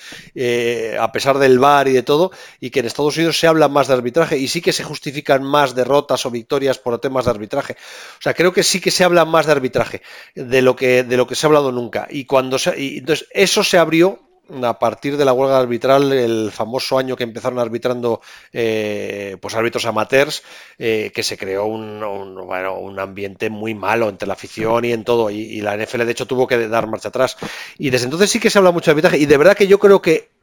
[1.01, 3.89] a pesar del VAR y de todo, y que en Estados Unidos se habla más
[3.89, 7.77] de arbitraje y sí que se justifican más derrotas o victorias por temas de arbitraje.
[8.19, 10.03] O sea, creo que sí que se habla más de arbitraje
[10.35, 12.07] de lo que, de lo que se ha hablado nunca.
[12.11, 14.21] Y cuando y entonces eso se abrió
[14.63, 18.21] a partir de la huelga arbitral, el famoso año que empezaron arbitrando
[18.53, 20.43] eh, pues árbitros amateurs,
[20.79, 25.31] eh, que se creó un, un, ambiente muy malo entre la afición y en todo,
[25.31, 27.37] y, y, la NFL de hecho tuvo que dar marcha atrás.
[27.79, 29.79] Y desde entonces sí que se habla mucho de arbitraje, y de verdad que yo
[29.79, 30.34] creo que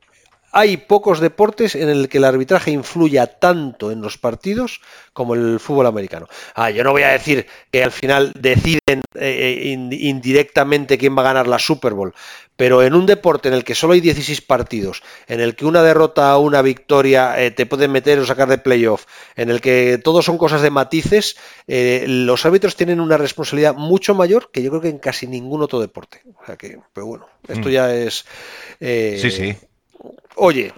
[0.51, 4.81] hay pocos deportes en el que el arbitraje influya tanto en los partidos
[5.13, 6.27] como el fútbol americano.
[6.55, 11.21] Ah, yo no voy a decir que al final deciden eh, eh, indirectamente quién va
[11.21, 12.13] a ganar la Super Bowl,
[12.55, 15.83] pero en un deporte en el que solo hay 16 partidos, en el que una
[15.83, 19.99] derrota o una victoria eh, te puede meter o sacar de playoff, en el que
[20.03, 21.37] todo son cosas de matices,
[21.67, 25.79] los árbitros tienen una responsabilidad mucho mayor que yo creo que en casi ningún otro
[25.79, 26.21] deporte.
[26.41, 27.71] O sea que, pero bueno, esto mm.
[27.71, 28.25] ya es...
[28.79, 29.55] sí, sí
[30.35, 30.73] oye,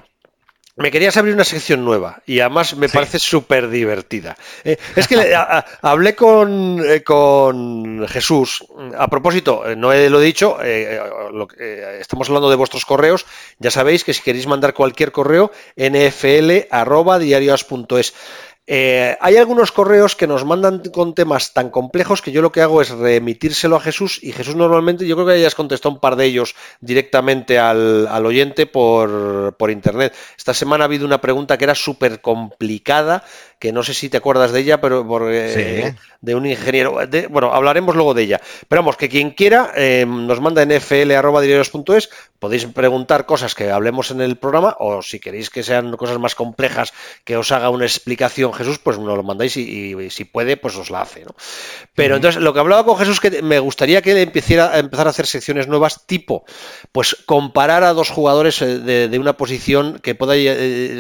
[0.76, 4.36] me querías abrir una sección nueva y además me parece súper divertida.
[4.64, 5.36] Eh, es que
[5.82, 8.66] hablé con, eh, con, Jesús.
[8.98, 13.28] A propósito, eh, no lo he dicho, estamos hablando de vuestros correos.
[13.60, 18.14] Ya sabéis que si queréis mandar cualquier correo, nfl.diarios.es.
[18.66, 22.62] Eh, hay algunos correos que nos mandan con temas tan complejos que yo lo que
[22.62, 26.16] hago es remitírselo a Jesús y Jesús normalmente, yo creo que hayas contestado un par
[26.16, 30.16] de ellos directamente al, oyente por, por, internet.
[30.38, 33.26] Esta semana ha habido una pregunta que era súper complicada
[33.64, 37.00] que no sé si te acuerdas de ella, pero por, eh, de un ingeniero.
[37.30, 38.42] bueno, hablaremos luego de ella.
[38.68, 44.12] Pero vamos, que quien quiera eh, nos manda en fl.diarios.es, podéis preguntar cosas que hablemos
[44.12, 46.92] en el programa, o si queréis que sean cosas más complejas,
[47.24, 50.90] que os haga una explicación Jesús, pues nos lo mandáis y, si puede, pues os
[50.90, 51.26] la hace.
[51.96, 55.12] Pero entonces, lo que hablaba con Jesús, que me gustaría que empezara a empezar a
[55.12, 56.46] hacer secciones nuevas, tipo,
[56.92, 60.34] pues comparar a dos jugadores eh, de, una posición que pueda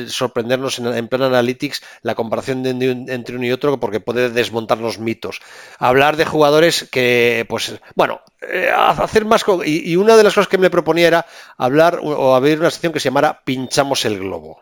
[0.07, 4.99] sorprendernos en, en plan analytics, la comparación entre uno y otro porque puede desmontar los
[4.99, 5.41] mitos.
[5.79, 9.45] Hablar de jugadores que, pues, bueno, eh, hacer más...
[9.65, 11.25] Y, una de las cosas que me proponía era
[11.57, 14.61] hablar o abrir una sección que se llamara Pinchamos el globo.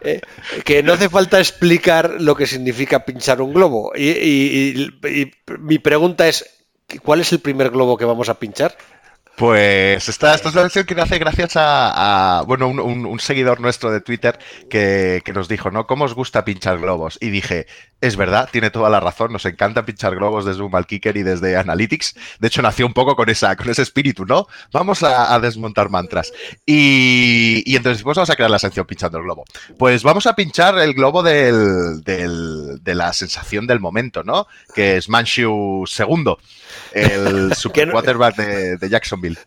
[0.00, 0.20] Eh,
[0.64, 3.92] que no hace falta explicar lo que significa pinchar un globo.
[3.96, 4.90] y
[5.60, 6.44] mi pregunta es,
[7.02, 8.76] ¿cuál es el primer globo que vamos a pinchar?
[9.36, 14.00] Pues esta, esta es la lección que hace gracias a, bueno, un, seguidor nuestro de
[14.00, 14.38] Twitter
[14.70, 15.88] que, que, nos dijo, ¿no?
[15.88, 17.18] ¿Cómo os gusta pinchar globos?
[17.20, 17.66] Y dije,
[18.04, 21.56] es verdad, tiene toda la razón, nos encanta pinchar globos desde un Kicker y desde
[21.56, 22.14] Analytics.
[22.38, 24.46] De hecho, nació un poco con, esa, con ese espíritu, ¿no?
[24.72, 26.30] Vamos a, desmontar mantras.
[26.66, 29.44] Y, y, entonces, pues vamos a crear la sección pinchando el globo.
[29.78, 34.46] Pues vamos a pinchar el globo del, del, de la sensación del momento, ¿no?
[34.74, 36.38] Que es Manchu segundo,
[36.92, 39.38] el super quarterback de, de Jacksonville.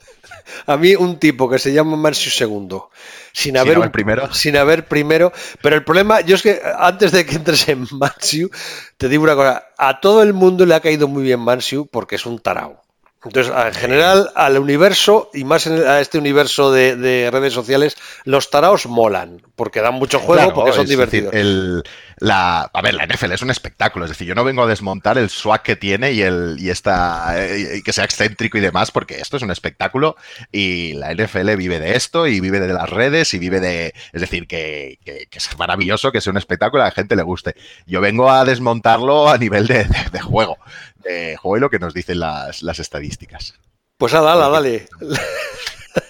[0.66, 2.90] A mí un tipo que se llama Marcio segundo,
[3.34, 4.34] sin haber, primero.
[4.34, 5.32] sin haber primero,
[5.62, 8.50] pero el problema, yo es que antes de que entres en Marcio,
[8.98, 12.16] te digo una cosa, a todo el mundo le ha caído muy bien Marcio porque
[12.16, 12.82] es un tarao.
[13.24, 18.86] Entonces, en general, al universo y más a este universo de, redes sociales, los taraos
[18.86, 21.34] molan, porque dan mucho juego, porque son divertidos.
[21.34, 21.84] el,
[22.20, 25.20] la, a ver, la NFL es un espectáculo, es decir, yo no vengo a desmontar
[25.20, 28.90] el swag que tiene y, el, y, esta, eh, y que sea excéntrico y demás,
[28.90, 30.16] porque esto es un espectáculo
[30.52, 34.22] y la NFL vive de esto y vive de las redes y vive de, es
[34.22, 37.56] decir, que, es maravilloso, que sea un espectáculo, a la gente le guste.
[37.86, 39.86] Yo vengo a desmontarlo a nivel de,
[40.20, 40.58] juego,
[41.04, 43.54] de juego y lo que nos dicen las, estadísticas.
[43.98, 44.88] Pues ala, ala, dale.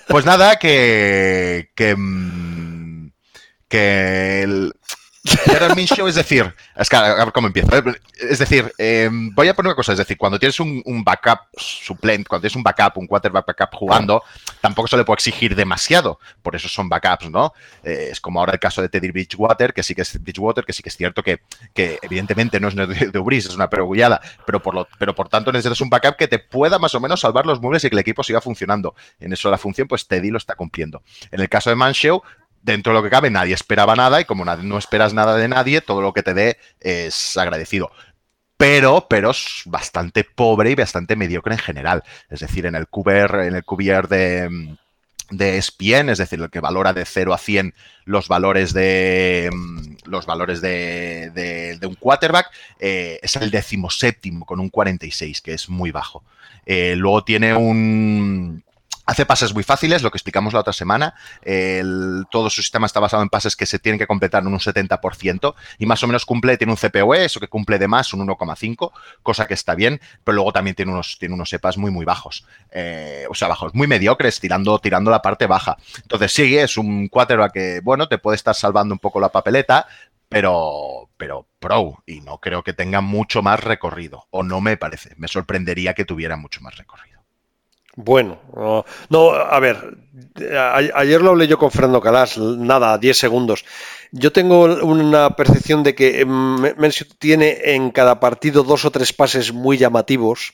[0.08, 3.12] Pues nada, que, que, mm,
[3.67, 4.74] que el,
[5.86, 7.70] Show, es decir, es que a ver cómo empiezo.
[8.20, 12.28] Es decir, em, voy a poner una cosa, es decir, cuando tienes un, backup suplente,
[12.28, 14.24] cuando tienes un backup, un quarterback backup jugando,
[14.62, 17.54] tampoco se le puede exigir demasiado, por eso son backups, ¿no?
[17.84, 20.74] Eh, es como ahora el caso de Teddy Bridgewater, que sí que es Bridgewater, que
[20.74, 21.42] sí que es cierto que,
[21.74, 25.52] que evidentemente no es de Ubris, es una perogullada, pero por, lo, pero por tanto
[25.52, 28.00] necesitas un backup que te pueda más o menos salvar los muebles y que el
[28.00, 28.96] equipo siga funcionando.
[29.20, 31.02] En eso la función, pues Teddy lo está cumpliendo.
[31.32, 32.22] En el caso de Manshew,
[32.71, 35.82] dentro de lo que cabe, nadie esperaba nada y como no esperas nada de nadie,
[35.82, 37.91] todo lo que te dé es agradecido.
[38.58, 42.03] Pero, pero es bastante pobre y bastante mediocre en general.
[42.30, 43.63] Es decir, en el QBR, en el
[44.08, 44.77] de,
[45.30, 47.73] de ESPN, es decir, el que valora de 0 a 100
[48.06, 49.49] los valores de
[50.06, 52.47] los valores de, un quarterback,
[52.80, 56.23] eh, es el decimoséptimo con un 46, que es muy bajo.
[56.65, 58.63] Eh, luego tiene un,
[59.08, 61.15] Hace pases muy fáciles, lo que explicamos la otra semana.
[62.30, 65.56] todo su sistema está basado en pases que se tienen que completar en un 70%
[65.78, 68.91] y más o menos cumple, tiene un CPOE, eso que cumple de más, un 1,5,
[69.24, 72.46] cosa que está bien, pero luego también tiene unos, tiene unos EPAs muy, muy bajos.
[72.70, 75.78] Eh, o sea, bajos, muy mediocres, tirando, tirando la parte baja.
[76.02, 79.88] Entonces, sí, es un quarterback que, bueno, te puede estar salvando un poco la papeleta,
[80.28, 85.13] pero, pero pro, y no creo que tenga mucho más recorrido, o no me parece.
[85.15, 87.16] Me sorprendería que tuviera mucho más recorrido.
[87.99, 88.38] Bueno,
[89.10, 89.97] no, a ver,
[90.93, 93.65] ayer lo hablé yo con Fernando Calas, nada, 10 segundos.
[94.12, 99.51] Yo tengo una percepción de que Mensio tiene en cada partido dos o tres pases
[99.51, 100.53] muy llamativos.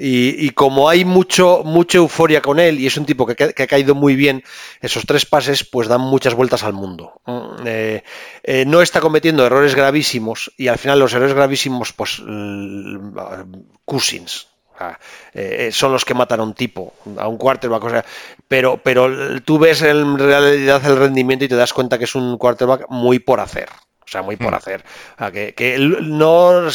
[0.00, 3.94] Y, como hay mucho, mucha euforia con él y es un tipo que, ha caído
[3.96, 4.44] muy bien,
[4.80, 7.20] esos tres pases pues dan muchas vueltas al mundo.
[7.26, 8.04] Mm, eh,
[8.44, 12.22] eh, no está cometiendo errores gravísimos y al final los errores gravísimos, pues
[13.86, 14.46] Cousins,
[14.80, 17.84] eh, eh, son los que matan a un tipo, a un quarterback.
[17.84, 18.04] O sea,
[18.46, 22.38] pero, pero tú ves en realidad el rendimiento y te das cuenta que es un
[22.38, 23.68] quarterback muy por hacer.
[24.08, 24.54] O sea, muy por hmm.
[24.54, 24.84] hacer.
[25.54, 26.70] que, no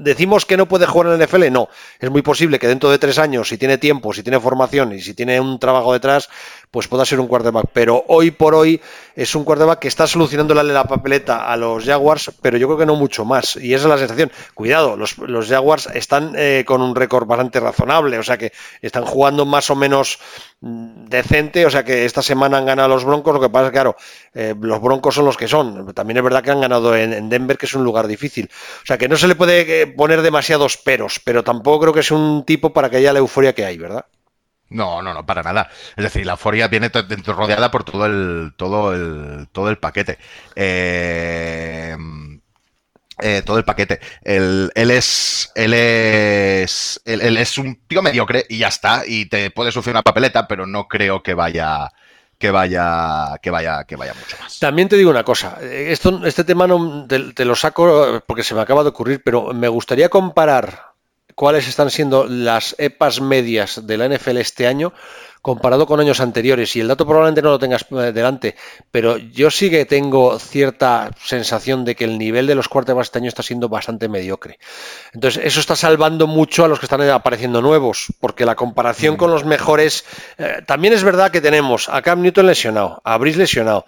[0.00, 1.68] decimos que no puede jugar en el NFL, no.
[2.00, 5.00] Es muy posible que dentro de tres años, si tiene tiempo, si tiene formación y
[5.00, 6.28] si tiene un trabajo detrás,
[6.74, 7.66] pues pueda ser un quarterback.
[7.72, 8.80] Pero hoy por hoy
[9.14, 12.84] es un quarterback que está solucionando la papeleta a los Jaguars, pero yo creo que
[12.84, 13.54] no mucho más.
[13.54, 14.32] Y esa es la sensación.
[14.54, 15.14] Cuidado, los,
[15.48, 19.76] Jaguars están eh, con un récord bastante razonable, o sea que están jugando más o
[19.76, 20.18] menos
[20.62, 23.70] mm, decente, o sea que esta semana han ganado los Broncos, lo que pasa es
[23.70, 23.94] que, claro,
[24.34, 25.94] eh, los Broncos son los que son.
[25.94, 28.50] También es verdad que han ganado en, Denver, que es un lugar difícil.
[28.82, 32.00] O sea que no se le puede eh, poner demasiados peros, pero tampoco creo que
[32.00, 34.06] es un tipo para que haya la euforia que hay, ¿verdad?
[34.70, 35.68] No, no, no, para nada.
[35.96, 36.90] Es decir, la euforia viene
[37.26, 40.18] rodeada por todo el, todo el, todo el paquete.
[40.56, 41.96] Eh,
[43.22, 44.00] eh, todo el paquete.
[44.22, 49.04] Él, es, él es, él, es un tío mediocre y ya está.
[49.06, 51.92] Y te puede sufrir una papeleta, pero no creo que vaya,
[52.38, 54.58] que vaya, que vaya, que vaya mucho más.
[54.58, 55.58] También te digo una cosa.
[55.62, 59.68] Esto, este tema no te lo saco porque se me acaba de ocurrir, pero me
[59.68, 60.93] gustaría comparar
[61.34, 64.92] cuáles están siendo las EPAs medias de la NFL este año
[65.44, 66.74] comparado con años anteriores.
[66.74, 68.56] Y el dato probablemente no lo tengas eh, delante,
[68.90, 73.18] pero yo sí que tengo cierta sensación de que el nivel de los quarterbacks este
[73.18, 74.58] año está siendo bastante mediocre.
[75.12, 79.18] Entonces, eso está salvando mucho a los que están apareciendo nuevos, porque la comparación mm.
[79.18, 80.06] con los mejores...
[80.38, 83.84] Eh, también es verdad que tenemos a Cam Newton lesionado, a Brice lesionado,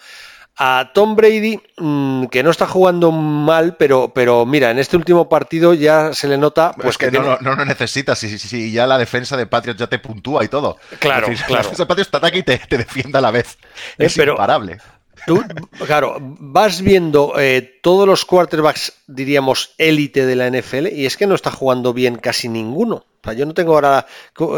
[0.58, 5.28] a Tom Brady, mm, que no está jugando mal, pero, pero mira, en este último
[5.28, 6.72] partido ya se le nota.
[6.72, 9.98] Pues que, no, no, no, necesitas, si, si, ya la defensa de Patriots ya te
[9.98, 10.78] puntúa y todo.
[10.98, 11.52] Claro, claro.
[11.52, 13.58] La defensa de Patriots te ataca y te, te defiende a la vez.
[13.98, 14.78] Eh, es imparable.
[15.26, 15.42] Tú,
[15.86, 21.26] claro, vas viendo eh, todos los quarterbacks, diríamos, élite de la NFL, y es que
[21.26, 22.96] no está jugando bien casi ninguno.
[22.96, 24.06] O sea, yo no tengo ahora,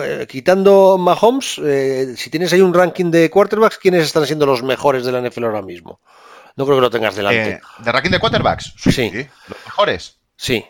[0.05, 4.63] eh, quitando Mahomes, eh, si tienes ahí un ranking de quarterbacks, ¿quiénes están siendo los
[4.63, 6.01] mejores de la NFL ahora mismo?
[6.57, 7.61] No creo que lo tengas delante.
[7.79, 8.75] ¿De ranking de quarterbacks?
[8.77, 9.11] sí.
[9.49, 10.19] ¿Los mejores?
[10.37, 10.65] Sí.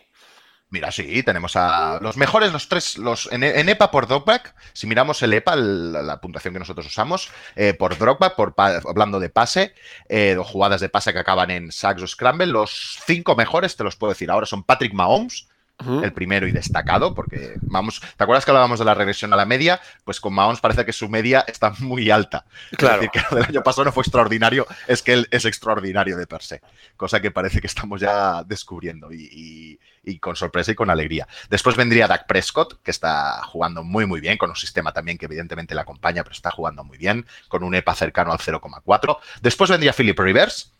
[0.70, 5.22] Mira, sí, tenemos a los mejores, los tres, los en, EPA por dropback, si miramos
[5.22, 9.72] el EPA, la, puntuación que nosotros usamos, eh, por dropback, por hablando de pase,
[10.10, 13.96] eh, jugadas de pase que acaban en sacks o scramble, los cinco mejores, te los
[13.96, 15.48] puedo decir ahora, son Patrick Mahomes,
[15.86, 19.44] el primero y destacado, porque vamos, ¿te acuerdas que hablábamos de la regresión a la
[19.44, 19.80] media?
[20.04, 22.44] Pues con Mahomes parece que su media está muy alta.
[22.76, 22.96] Claro.
[22.96, 26.16] Es decir, que lo del año pasado no fue extraordinario, es que él es extraordinario
[26.16, 26.62] de per se,
[26.96, 29.78] cosa que parece que estamos ya descubriendo y,
[30.20, 31.28] con sorpresa y con alegría.
[31.48, 35.26] Después vendría Dak Prescott, que está jugando muy, muy bien, con un sistema también que
[35.26, 39.18] evidentemente le acompaña, pero está jugando muy bien, con un EPA cercano al 0,4.
[39.42, 40.72] Después vendría Philip Rivers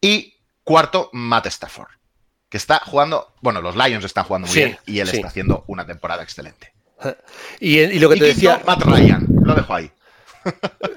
[0.00, 0.34] y
[0.64, 1.98] cuarto, Matt Stafford
[2.48, 5.86] que está jugando, bueno, los Lions están jugando muy bien y él está haciendo una
[5.86, 6.72] temporada excelente.
[7.60, 8.60] Y, lo que te decía...
[8.66, 9.90] Matt Ryan, lo dejo ahí.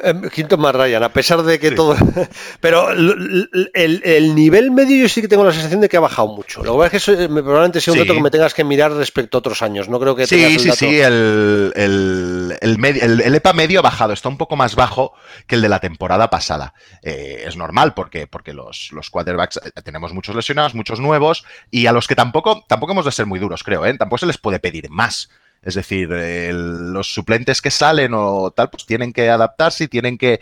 [0.04, 1.96] Em, quinto más Ryan, a pesar de que todo.
[2.60, 6.64] Pero el, nivel medio yo sí que tengo la sensación de que ha bajado mucho.
[6.64, 9.38] Lo que es que eso, probablemente sea un dato que me tengas que mirar respecto
[9.38, 9.90] a otros años.
[9.90, 11.00] No creo que Sí, sí, sí.
[11.00, 15.14] El, el, EPA medio ha bajado, está un poco más bajo
[15.46, 16.74] que el de la temporada pasada.
[17.04, 21.86] Eh, es normal porque, porque los, los quarterbacks eh, tenemos muchos lesionados, muchos nuevos, y
[21.86, 23.98] a los que tampoco, tampoco hemos de ser muy duros, creo, ¿eh?
[23.98, 25.30] Tampoco se les puede pedir más.
[25.62, 30.40] Es decir, los suplentes que salen o tal, pues tienen que adaptarse y tienen que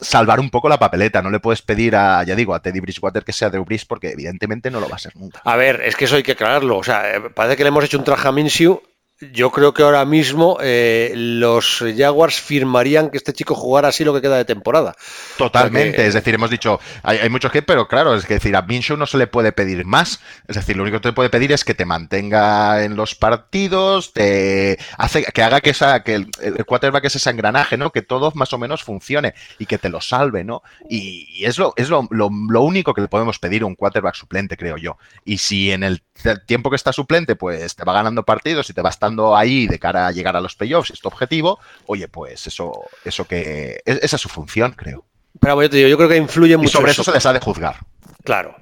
[0.00, 1.22] salvar un poco la papeleta.
[1.22, 4.10] No le puedes pedir a, ya digo, a Teddy Bridgewater que sea de Brees porque
[4.10, 5.40] evidentemente no lo va a ser nunca.
[5.44, 6.76] A ver, es que eso hay que aclararlo.
[6.76, 8.82] O sea, eh, parece que le hemos hecho un traje a Minshew
[9.20, 14.14] yo creo que ahora mismo eh, los Jaguars firmarían que este chico jugara así lo
[14.14, 14.94] que queda de temporada.
[15.36, 18.96] Totalmente, es decir, hemos dicho, hay, muchos que, pero claro, es que decir, a Minshew
[18.96, 20.20] no se le puede pedir más.
[20.46, 24.12] Es decir, lo único que te puede pedir es que te mantenga en los partidos,
[24.12, 26.30] te hace que haga que esa, que el,
[26.64, 27.90] quarterback es ese engranaje, ¿no?
[27.90, 30.62] Que todo más o menos funcione y que te lo salve, ¿no?
[30.88, 34.56] Y, es lo, es lo, lo único que le podemos pedir a un quarterback suplente,
[34.56, 34.96] creo yo.
[35.24, 36.02] Y si en el
[36.46, 39.78] tiempo que está suplente, pues te va ganando partidos y te va estando ahí de
[39.78, 42.72] cara a llegar a los playoffs, es tu objetivo, oye, pues eso,
[43.04, 43.80] eso que.
[43.84, 45.04] esa es su función, creo.
[45.40, 46.78] Pero yo, te digo, yo creo que influye mucho.
[46.78, 47.76] Sobre eso, se les ha de juzgar.
[48.24, 48.56] Claro.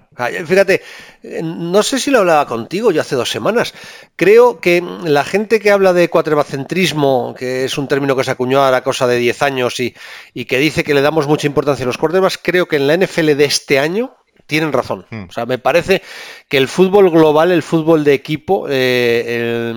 [0.47, 0.83] Fíjate,
[1.23, 3.75] eh, no sé si lo hablaba contigo yo hace dos semanas.
[4.17, 8.65] Creo que la gente que habla de cuatrebacentrismo, que es un término que se acuñó
[8.65, 9.95] a la cosa de 10 años y,
[10.33, 12.97] y que dice que le damos mucha importancia a los quarterbacks, creo que en la
[12.97, 14.17] NFL de este año
[14.47, 15.07] tienen razón.
[15.11, 15.25] Hmm.
[15.29, 16.03] O sea, me parece
[16.49, 19.75] que el fútbol global, el fútbol de equipo, eh,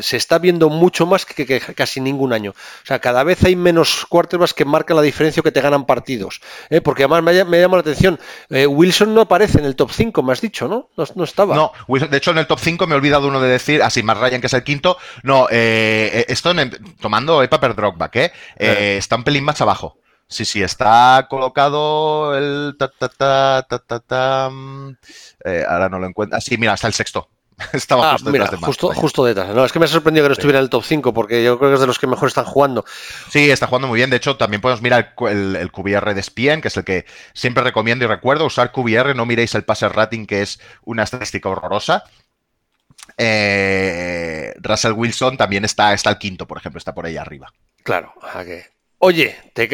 [0.00, 2.50] se está viendo mucho más que, casi ningún año.
[2.50, 5.86] O sea, cada vez hay menos quarterbacks que marcan la diferencia o que te ganan
[5.86, 6.40] partidos.
[6.70, 6.80] ¿eh?
[6.80, 10.32] Porque además me, llama la atención, eh, Wilson no aparece en el top 5, me
[10.32, 10.88] has dicho, ¿no?
[11.14, 11.54] No, estaba.
[11.54, 14.18] No, de hecho en el top 5 me he olvidado uno de decir, así, más
[14.18, 14.96] Ryan que es el quinto.
[15.22, 16.52] No, esto
[17.00, 18.32] tomando Paper Dropback, ¿eh?
[18.56, 19.99] está un pelín más abajo.
[20.30, 24.96] Sí, sí, está colocado el ta ta ta ta ta, ta mm,
[25.44, 26.38] eh, ahora no lo encuentro.
[26.38, 27.28] Ah, sí, mira, está el sexto.
[27.72, 29.54] Estaba ah, justo detrás de justo, justo, detrás.
[29.54, 31.58] No, es que me ha sorprendido que no estuviera en el top 5 porque yo
[31.58, 32.84] creo que es de los que mejor están jugando.
[33.28, 34.08] Sí, está jugando muy bien.
[34.08, 37.64] De hecho, también podemos mirar el, el, QBR de Spien, que es el que siempre
[37.64, 38.46] recomiendo y recuerdo.
[38.46, 42.04] Usar QBR, no miréis el passer rating, que es una estadística horrorosa.
[43.18, 47.52] Eh, Russell Wilson también está, está el quinto, por ejemplo, está por ahí arriba.
[47.82, 48.14] Claro,
[48.44, 49.66] que Oye, te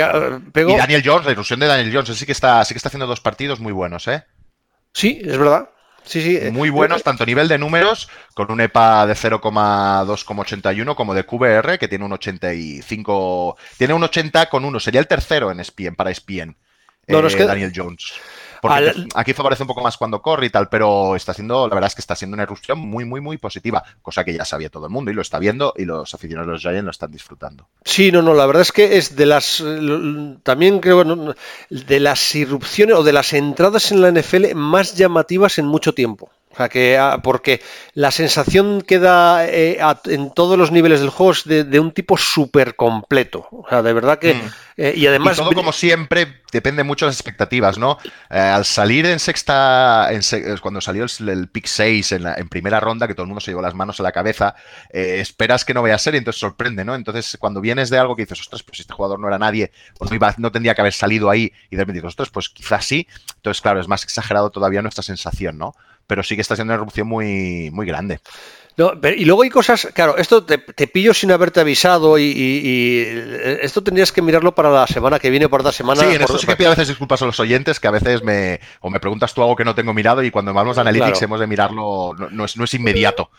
[0.52, 0.70] pego.
[0.70, 3.08] Y Daniel Jones, la ilusión de Daniel Jones, sí que está, sí que está haciendo
[3.08, 4.24] dos partidos muy buenos, ¿eh?
[4.92, 5.68] Sí, es verdad.
[6.04, 6.50] Sí, sí.
[6.52, 11.76] Muy buenos, tanto a nivel de números, con un EPA de 0,2,81, como de QBR,
[11.76, 13.56] que tiene un 85.
[13.76, 14.78] Tiene un 80 con uno.
[14.78, 16.56] Sería el tercero en SPN para SPN.
[17.08, 18.12] No, eh, Daniel Jones
[19.14, 21.94] aquí favorece un poco más cuando corre y tal, pero está haciendo, la verdad es
[21.94, 24.92] que está siendo una erupción muy, muy, muy positiva, cosa que ya sabía todo el
[24.92, 27.68] mundo y lo está viendo y los aficionados de los Giants lo están disfrutando.
[27.84, 29.62] Sí, no, no, la verdad es que es de las,
[30.42, 31.34] también creo,
[31.70, 36.30] de las irrupciones o de las entradas en la NFL más llamativas en mucho tiempo.
[36.56, 37.60] O sea, que ah, porque
[37.92, 42.76] la sensación queda eh, en todos los niveles del juego es de, un tipo súper
[42.76, 43.46] completo.
[43.50, 44.32] O sea, de verdad que.
[44.32, 44.52] Mm.
[44.78, 45.36] Eh, y además.
[45.36, 47.98] todo, como siempre, depende mucho de las expectativas, ¿no?
[48.30, 50.08] Eh, al salir en sexta.
[50.10, 50.22] En
[50.62, 53.60] cuando salió el, pick 6 en, en, primera ronda, que todo el mundo se llevó
[53.60, 54.54] las manos a la cabeza,
[54.90, 56.94] esperas que no vaya a ser y entonces sorprende, ¿no?
[56.94, 60.06] Entonces, cuando vienes de algo que dices, ostras, pues este jugador no era nadie, o
[60.06, 62.86] no, iba, no tendría que haber salido ahí, y de repente dices, ostras, pues quizás
[62.86, 63.06] sí.
[63.36, 65.74] Entonces, claro, es más exagerado todavía nuestra sensación, ¿no?
[66.06, 68.20] Pero sí que está siendo una erupción muy, muy grande.
[69.16, 73.04] y luego hay cosas, claro, esto te, pillo sin haberte avisado y,
[73.62, 76.02] esto tendrías que mirarlo para la semana que viene, por la semana.
[76.02, 78.22] Sí, en esto sí que pido a veces disculpas a los oyentes, que a veces
[78.22, 81.22] me, o me preguntas tú algo que no tengo mirado y cuando vamos a Analytics
[81.22, 83.30] hemos de mirarlo, no, es, no es inmediato.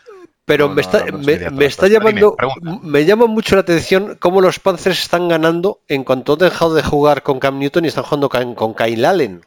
[0.48, 2.34] Pero me está, me, está llamando,
[2.82, 6.82] me llama mucho la atención cómo los Panthers están ganando en cuanto han dejado de
[6.82, 9.42] jugar con Cam Newton y están jugando con, con Kyle Allen.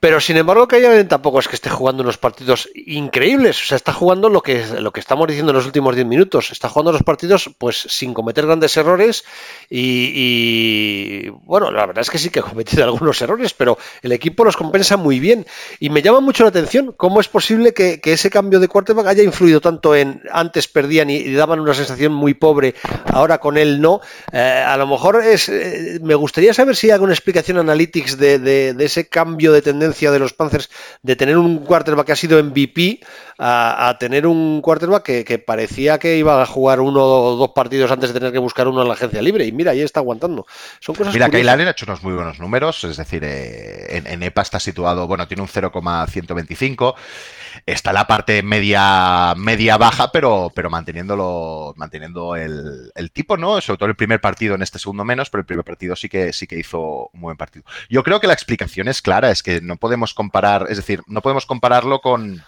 [0.00, 3.60] Pero sin embargo, Allen tampoco es que esté jugando unos partidos increíbles.
[3.60, 6.52] O sea, está jugando lo que, lo que estamos diciendo en los últimos 10 minutos.
[6.52, 9.24] Está jugando los partidos pues sin cometer grandes errores.
[9.68, 14.44] Y, bueno, la verdad es que sí que ha cometido algunos errores, pero el equipo
[14.44, 15.46] los compensa muy bien.
[15.80, 19.22] Y me llama mucho la atención cómo es posible que, ese cambio de quarterback haya
[19.22, 22.74] influido tanto en antes perdían y, daban una sensación muy pobre,
[23.06, 24.02] ahora con él no.
[24.32, 25.48] Eh, a lo mejor es.
[25.48, 29.62] Eh, me gustaría saber si hay alguna explicación analytics de, de, de ese cambio de
[29.62, 30.70] tendencia de los Panthers
[31.02, 33.00] de tener un quarterback que ha sido MVP
[33.38, 38.12] a, tener un quarterback que, parecía que iba a jugar uno o dos partidos antes
[38.12, 39.46] de tener que buscar uno en la agencia libre.
[39.46, 40.46] Y mira, ahí está aguantando.
[40.78, 44.06] Son cosas mira, Kyle Allen ha hecho unos muy buenos números, es decir, eh, en,
[44.06, 46.94] en, EPA está situado, bueno, tiene un 0,125.
[47.66, 53.60] Está la parte media, media baja, pero, pero manteniéndolo, manteniendo el, tipo, ¿no?
[53.60, 56.32] Sobre todo el primer partido en este segundo menos, pero el primer partido sí que,
[56.32, 57.64] sí que hizo un buen partido.
[57.88, 61.22] Yo creo que la explicación es clara, es que no podemos comparar, es decir, no
[61.22, 62.42] podemos compararlo con,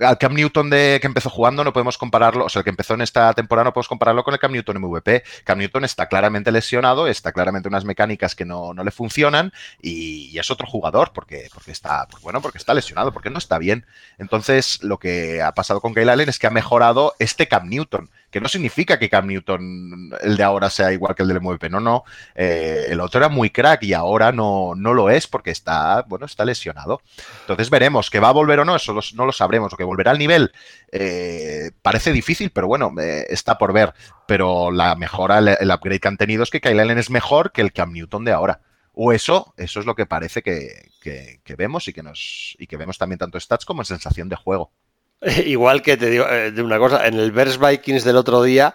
[0.00, 2.94] al Cam Newton de que empezó jugando no podemos compararlo, o sea, el que empezó
[2.94, 5.24] en esta temporada no podemos compararlo con el Cam Newton MVP.
[5.44, 10.50] Cam Newton está claramente lesionado, está claramente unas mecánicas que no, le funcionan y, es
[10.50, 13.86] otro jugador porque, porque está, pues bueno, porque está lesionado, porque no está bien.
[14.18, 18.10] Entonces, lo que ha pasado con Kyle Allen es que ha mejorado este Cam Newton
[18.30, 21.70] que no significa que Cam Newton, el de ahora, sea igual que el del MVP,
[21.70, 22.04] no, no.
[22.34, 26.26] Eh, el otro era muy crack y ahora no, no lo es porque está, bueno,
[26.26, 27.00] está lesionado.
[27.42, 29.72] Entonces veremos que va a volver o no, eso no lo sabremos.
[29.72, 30.52] O que volverá al nivel
[30.92, 33.94] eh, parece difícil, pero bueno, eh, está por ver.
[34.26, 37.62] Pero la mejora, el, upgrade que han tenido es que Kyle Allen es mejor que
[37.62, 38.60] el Cam Newton de ahora.
[38.92, 42.78] O eso, eso es lo que parece que, que vemos y que nos y que
[42.78, 44.72] vemos también tanto stats como en sensación de juego.
[45.46, 48.74] Igual que te digo eh, de una cosa, en el Bears Vikings del otro día,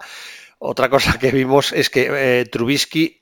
[0.59, 3.21] otra cosa que vimos es que eh, Trubisky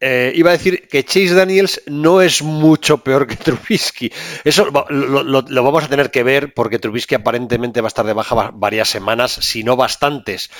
[0.00, 4.12] eh, iba a decir que Chase Daniels no es mucho peor que Trubisky.
[4.44, 8.50] Eso lo, vamos a tener que ver porque Trubisky aparentemente va a estar de baja
[8.52, 10.50] varias semanas, si no bastantes.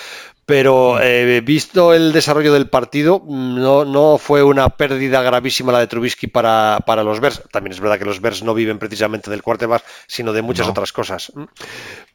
[0.47, 5.87] Pero eh, visto el desarrollo del partido, no, no, fue una pérdida gravísima la de
[5.87, 7.43] Trubisky para, los Bears.
[7.51, 10.93] También es verdad que los Bears no viven precisamente del quarterback, sino de muchas otras
[10.93, 11.33] cosas.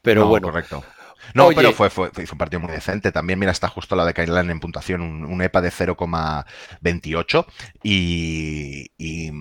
[0.01, 0.47] Pero bueno.
[0.47, 0.83] Correcto.
[1.33, 3.11] No, pero fue, fue, un partido muy decente.
[3.11, 7.45] También, mira, está justo la de Kyle en puntuación, un, EPA de 0,28
[7.83, 9.31] y, y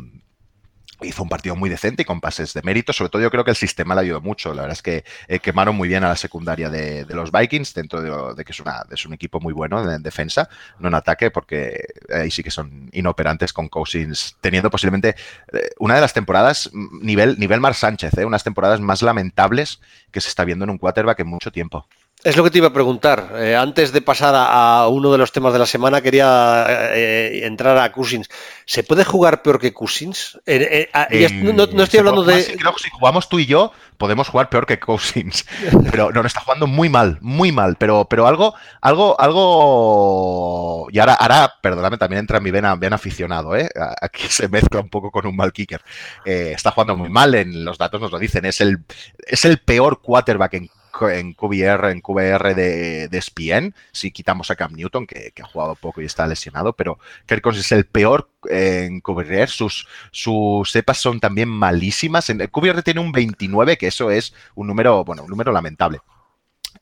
[1.02, 2.92] hizo un partido muy decente y con pases de mérito.
[2.92, 4.54] Sobre todo yo creo que el sistema le ayudó mucho.
[4.54, 8.34] La verdad es que eh, quemaron muy bien a la secundaria de, los Vikings, dentro
[8.34, 12.30] de, que es, una, un equipo muy bueno en defensa, no en ataque, porque ahí
[12.30, 15.16] sí que son inoperantes con Cousins, teniendo posiblemente
[15.52, 19.80] eh, una de las temporadas mm, nivel, nivel Mar Sánchez, eh, unas temporadas más lamentables
[20.10, 21.86] que se está viendo en un quarterback en mucho tiempo.
[22.24, 23.32] Es lo que te iba a preguntar.
[23.36, 27.78] Eh, antes de pasar a, uno de los temas de la semana, quería eh, entrar
[27.78, 28.28] a Cousins.
[28.66, 30.36] ¿Se puede jugar peor que Cousins?
[30.44, 32.56] Eh, ah, no, estoy hablando de.
[32.58, 35.46] Creo que si jugamos tú y yo, podemos jugar peor que Cousins.
[35.92, 37.76] Pero no, está jugando muy mal, muy mal.
[37.76, 40.88] Pero, pero algo, algo, algo.
[40.90, 43.68] Y ahora, ahora, perdóname, también entra en mi vena, vena aficionado, ¿eh?
[44.02, 45.82] Aquí se mezcla un poco con un mal kicker.
[46.24, 48.44] está jugando muy mal, en los datos nos lo dicen.
[48.44, 48.84] Es el,
[49.24, 50.68] es el peor quarterback en
[51.02, 55.74] en QBR, en QBR de, de ESPN, si quitamos a Cam Newton, que, ha jugado
[55.74, 61.20] poco y está lesionado, pero Kirk es el peor en QBR, sus, sus cepas son
[61.20, 62.28] también malísimas.
[62.30, 66.00] En QBR tiene un 29, que eso es un número, bueno, un número lamentable.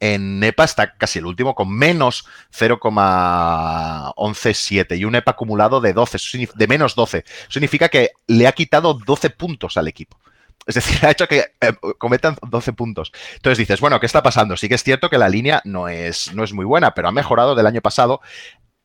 [0.01, 6.19] En EPA está casi el último con menos 0,117 y un EPA acumulado de 12,
[6.55, 7.25] de menos 12.
[7.49, 10.19] Significa que le ha quitado 12 puntos al equipo.
[10.67, 13.13] Es decir, ha hecho que eh, cometan 12 puntos.
[13.35, 14.57] Entonces dices, bueno, ¿qué está pasando?
[14.57, 17.13] Sí que es cierto que la línea no es, no es muy buena, pero ha
[17.13, 18.21] mejorado del año pasado.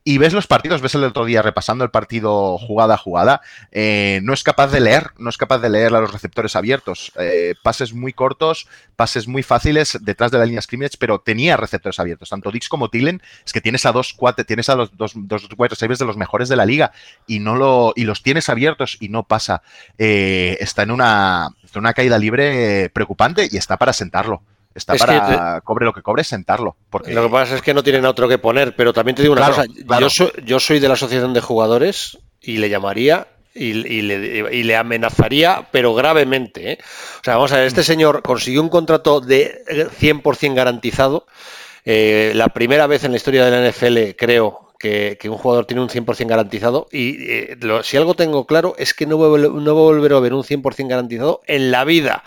[0.04, 3.40] Y ves los partidos, ves el otro día repasando el partido jugada a jugada,
[3.70, 7.12] eh, no es capaz de leer, no es capaz de leer a los receptores abiertos.
[7.18, 12.00] Eh, pases muy cortos, pases muy fáciles detrás de la línea scrimmage, pero tenía receptores
[12.00, 12.30] abiertos.
[12.30, 15.48] Tanto Dix como Tillen, es que tienes a dos cuatro, tienes a los dos, dos
[15.48, 16.92] de los mejores de la liga
[17.26, 19.62] y no lo, y los tienes abiertos y no pasa.
[19.98, 24.42] Eh, está en una, en una caída libre preocupante y está para sentarlo.
[24.74, 26.76] Está para cobre lo que cobre, sentarlo.
[26.90, 27.12] Porque...
[27.12, 29.46] Lo que pasa es que no tienen otro que poner, pero también te digo una
[29.46, 29.64] cosa.
[30.44, 36.72] Yo, soy, de la asociación de jugadores y le llamaría y, le, amenazaría, pero gravemente.
[36.72, 36.78] ¿eh?
[37.20, 39.62] O sea, vamos a ver, este señor consiguió un contrato de
[40.00, 41.26] 100% garantizado.
[41.84, 45.82] Eh, la primera vez en la historia de la NFL, creo, que, un jugador tiene
[45.82, 46.88] un 100% garantizado.
[46.90, 50.20] Y eh, si algo tengo claro es que no voy, no voy a volver a
[50.20, 52.24] ver un 100% garantizado en la vida.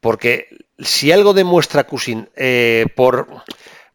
[0.00, 0.48] Porque
[0.78, 3.28] si algo demuestra Cusin eh, por,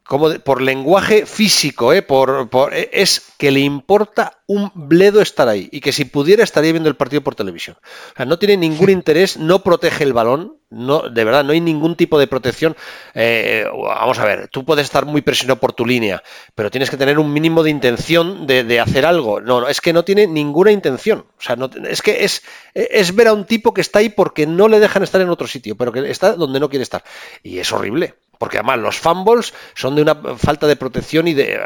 [0.06, 5.68] como por lenguaje físico, eh, por, eh, es que le importa un bledo estar ahí
[5.72, 7.76] y que si pudiera estaría viendo el partido por televisión.
[7.82, 11.62] O sea, no tiene ningún interés, no protege el balón, no, de verdad, no hay
[11.62, 12.76] ningún tipo de protección.
[13.16, 16.22] Eh, vamos a ver, tú puedes estar muy presionado por tu línea,
[16.54, 19.42] pero tienes que tener un mínimo de intención de, hacer algo.
[19.42, 21.26] No, no, es que no tiene ninguna intención.
[21.38, 22.44] O sea, no, es que es,
[22.76, 25.48] es ver a un tipo que está ahí porque no le dejan estar en otro
[25.48, 27.04] sitio, pero que está donde no quiere estar.
[27.42, 28.16] Y es horrible.
[28.38, 31.60] Porque además los fumbles son de una falta de protección y de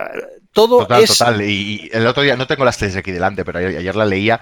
[0.54, 1.18] todo total, es...
[1.18, 4.40] Total, y el otro día, no tengo las tres aquí delante, pero ayer, la leía,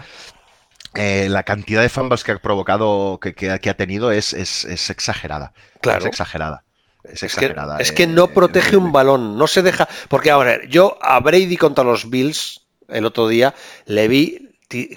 [0.95, 5.53] eh, la cantidad de fumbles que ha provocado, que, ha tenido, es, es, exagerada.
[5.81, 5.99] Claro.
[5.99, 6.63] Es exagerada.
[7.03, 7.77] Es, exagerada.
[7.79, 9.87] Es que, eh, no protege un balón, no se deja.
[10.09, 13.53] Porque ahora, yo a Brady contra los Bills el otro día
[13.85, 14.47] le vi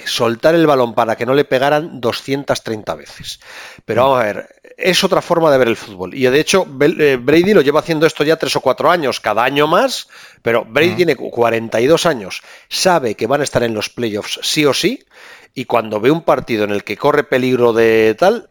[0.04, 3.40] soltar el balón para que no le pegaran 230 veces.
[3.84, 6.14] Pero vamos a ver, es otra forma de ver el fútbol.
[6.14, 9.44] Y de hecho, eh, Brady lo lleva haciendo esto ya tres o cuatro años, cada
[9.44, 10.08] año más,
[10.42, 14.74] pero Brady tiene 42 años, sabe que van a estar en los playoffs sí o
[14.74, 15.04] sí,
[15.54, 18.49] y cuando ve un partido en el que corre peligro de tal,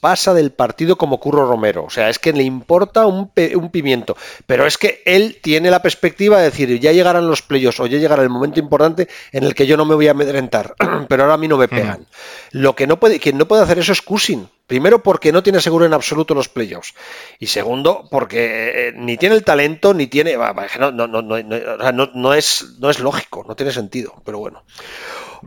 [0.00, 1.84] pasa del partido como Curro Romero.
[1.84, 3.30] O sea, es que le importa un,
[3.70, 4.16] pimiento.
[4.46, 7.98] Pero es que él tiene la perspectiva de decir, ya llegarán los playoffs o ya
[7.98, 10.74] llegará el momento importante en el que yo no me voy a amedrentar.
[11.08, 12.06] Pero ahora a mí no me pegan.
[12.50, 14.48] Lo que no puede, quien no puede hacer eso es Cusin.
[14.66, 16.94] Primero porque no tiene seguro en absoluto los playoffs.
[17.38, 20.36] Y segundo porque eh, ni tiene el talento ni tiene...
[20.36, 24.14] No, no, no, no, es, no es lógico, no tiene sentido.
[24.24, 24.62] Pero bueno.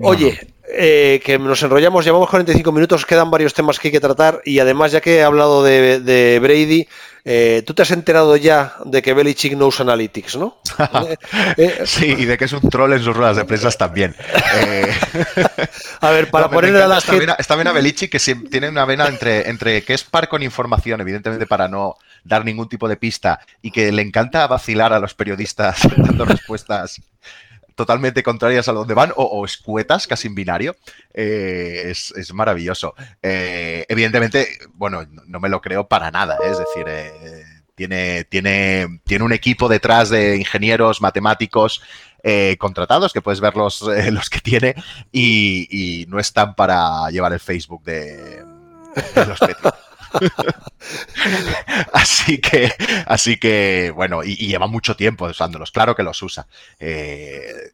[0.02, 4.42] Oye, eh, que nos enrollamos, llevamos 45 minutos, quedan varios temas que hay que tratar
[4.44, 6.88] y además ya que he hablado de, Brady,
[7.24, 10.58] eh, tú te has enterado ya de que Belichick no usa Analytics, ¿no?
[11.58, 14.16] Eh, sí, y de que es un troll en sus ruedas de prensa también.
[16.02, 17.34] a ver, para ponerle a la gente...
[17.40, 21.02] Está bien a Belichick que tiene una vena entre, entre que es par con información,
[21.02, 25.14] evidentemente para no dar ningún tipo de pista, y que le encanta vacilar a los
[25.14, 27.02] periodistas dando respuestas
[27.78, 30.76] totalmente contrarias a donde van o, escuetas, casi en binario.
[31.14, 32.96] Eh, es, maravilloso.
[33.22, 36.50] Eh, evidentemente, bueno, no me lo creo para nada, ¿eh?
[36.52, 36.86] es decir,
[37.76, 41.84] tiene, tiene, tiene un equipo detrás de ingenieros, matemáticos.
[42.58, 44.76] contratados, que puedes ver los, los que tiene,
[45.12, 48.44] y, no están para llevar el Facebook de,
[49.16, 49.40] los
[51.94, 52.72] así que,
[53.06, 56.48] así que, bueno, y, lleva mucho tiempo usándolos, claro que los usa.
[56.80, 57.72] Eh,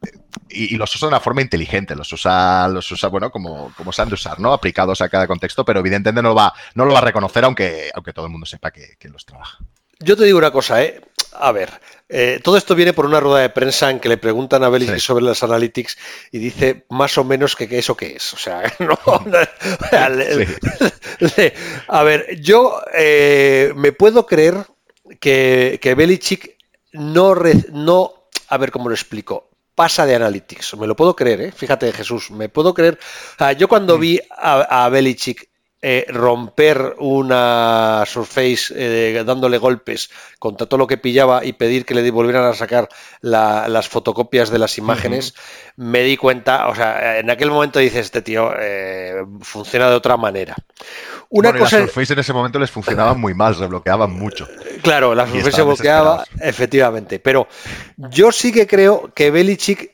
[0.50, 4.02] y, los usa de una forma inteligente, los usa, los usa, bueno, como, como se
[4.02, 4.54] han de usar, ¿no?
[4.54, 7.92] Aplicados a cada contexto, pero evidentemente no lo va, no lo va a reconocer, aunque,
[7.94, 9.60] aunque todo el mundo sepa que, que los trabaja.
[10.00, 11.02] Yo te digo una cosa, ¿eh?
[11.34, 11.70] A ver,
[12.16, 15.00] eh, todo esto viene por una rueda de prensa en que le preguntan a Belichick
[15.00, 15.98] sobre las analytics
[16.32, 18.34] y dice más o menos que, eso qué es.
[18.34, 19.00] O sea, no,
[21.88, 24.64] a ver, yo eh, me puedo creer
[25.20, 26.56] que, que Belichick
[26.92, 27.34] no,
[27.72, 30.78] no, a ver cómo lo explico, pasa de analytics.
[30.78, 31.52] Me lo puedo creer, ¿eh?
[31.52, 33.00] fíjate Jesús, me puedo creer.
[33.58, 34.00] yo cuando mm.
[34.00, 35.50] vi a, a Belichick
[35.86, 40.10] eh, romper una Surface eh, dándole golpes
[40.40, 42.88] contra todo lo que pillaba y pedir que le volvieran a sacar
[43.20, 45.36] las fotocopias de las imágenes,
[45.76, 50.16] me di cuenta, o sea, en aquel momento dices, este tío eh, funciona de otra
[50.16, 50.56] manera.
[51.28, 51.80] Una cosa...
[51.80, 54.48] Las Surface en ese momento les funcionaban muy mal, se bloqueaban mucho.
[54.84, 57.50] Claro, la Surface se bloqueaba, efectivamente, pero
[57.98, 59.93] yo sí que creo que Belichick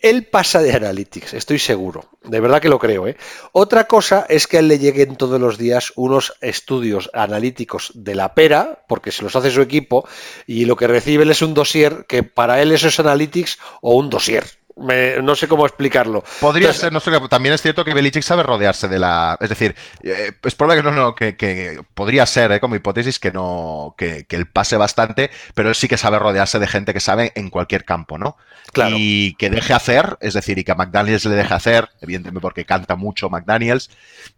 [0.00, 2.10] él pasa de Analytics, estoy seguro.
[2.22, 3.06] De verdad que lo creo.
[3.06, 3.16] ¿eh?
[3.52, 8.14] Otra cosa es que a él le lleguen todos los días unos estudios analíticos de
[8.14, 10.06] la pera, porque se los hace su equipo,
[10.46, 13.94] y lo que recibe él es un dossier que para él eso es Analytics o
[13.94, 14.59] un dossier.
[14.80, 16.24] No sé cómo explicarlo.
[16.40, 19.36] Podría ser, no sé, también es cierto que Belichick sabe rodearse de la.
[19.40, 23.30] Es decir, eh, es probable que no, no que, podría ser, eh, como hipótesis, que
[23.30, 27.32] no, que, él pase bastante, pero él sí que sabe rodearse de gente que sabe
[27.34, 28.36] en cualquier campo, ¿no?
[28.72, 28.96] Claro.
[28.98, 32.64] Y que deje hacer, es decir, y que a McDaniels le deje hacer, evidentemente porque
[32.64, 33.90] canta mucho McDaniels.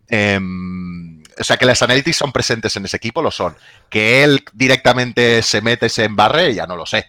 [0.09, 3.57] Em, o sea, que las analytics son presentes en ese equipo, lo son.
[3.89, 7.07] Que él directamente se mete, se embarre, ya no lo sé.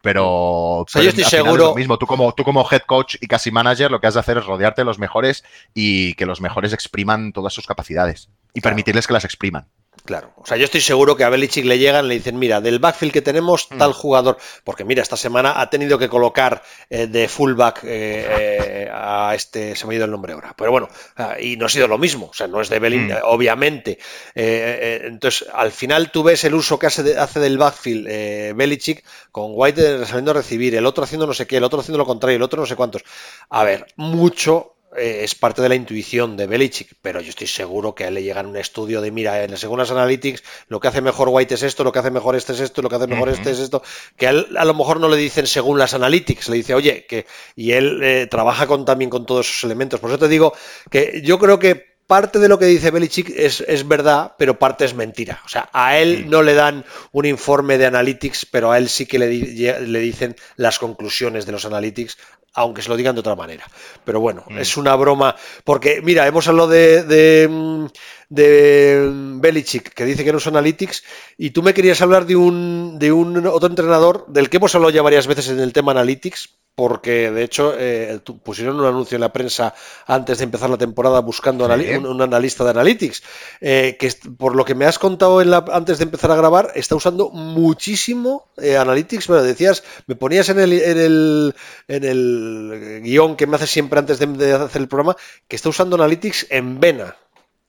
[0.00, 1.68] Pero, yo estoy seguro.
[1.68, 4.20] Lo mismo, tú como, tú como head coach y casi manager, lo que has de
[4.20, 5.44] hacer es rodearte de los mejores
[5.74, 9.66] y que los mejores expriman todas sus capacidades y permitirles que las expriman.
[10.08, 12.78] Claro, o sea, yo estoy seguro que a Belichick le llegan, le dicen, mira, del
[12.78, 13.76] backfield que tenemos, mm.
[13.76, 18.90] tal jugador, porque mira, esta semana ha tenido que colocar eh, de fullback eh, eh,
[18.90, 21.68] a este, se me ha ido el nombre ahora, pero bueno, ah, y no ha
[21.68, 23.16] sido lo mismo, o sea, no es de Belin, mm.
[23.24, 23.98] obviamente.
[24.34, 30.06] entonces, al final tú ves el uso que hace, hace del backfield Belichick con White
[30.06, 32.42] saliendo a recibir, el otro haciendo no sé qué, el otro haciendo lo contrario, el
[32.42, 33.04] otro no sé cuántos.
[33.50, 37.94] A ver, mucho eh, es parte de la intuición de Belichick, pero yo estoy seguro
[37.94, 40.88] que a él le llega un estudio de, mira, en, según las analytics, lo que
[40.88, 43.06] hace mejor White es esto, lo que hace mejor este es esto, lo que hace
[43.06, 43.82] mejor este es esto,
[44.16, 47.04] que a, él, a lo mejor no le dicen según las analytics, le dice, oye,
[47.06, 50.00] que, y él eh, trabaja con, también con todos esos elementos.
[50.00, 50.54] Por eso te digo
[50.90, 54.86] que yo creo que parte de lo que dice Belichick es, es, verdad, pero parte
[54.86, 55.42] es mentira.
[55.44, 59.04] O sea, a él no le dan un informe de analytics, pero a él sí
[59.04, 62.16] que le, le dicen las conclusiones de los analytics
[62.54, 63.64] aunque se lo digan de otra manera.
[64.04, 64.58] Pero bueno, mm.
[64.58, 67.88] es una broma, porque mira, hemos hablado de, de,
[68.28, 71.04] de, Belichick, que dice que no son analytics,
[71.36, 74.90] y tú me querías hablar de un, de un otro entrenador del que hemos hablado
[74.90, 79.22] ya varias veces en el tema analytics, porque de hecho eh, pusieron un anuncio en
[79.22, 79.74] la prensa
[80.06, 83.24] antes de empezar la temporada buscando un, analista de Analytics,
[83.60, 84.08] eh, que
[84.38, 87.30] por lo que me has contado en la, antes de empezar a grabar, está usando
[87.30, 91.54] muchísimo eh, Analytics, pero decías, me ponías en el, en el,
[91.88, 95.16] en el guion que me hace siempre antes de hacer el programa,
[95.48, 97.16] que está usando Analytics en vena.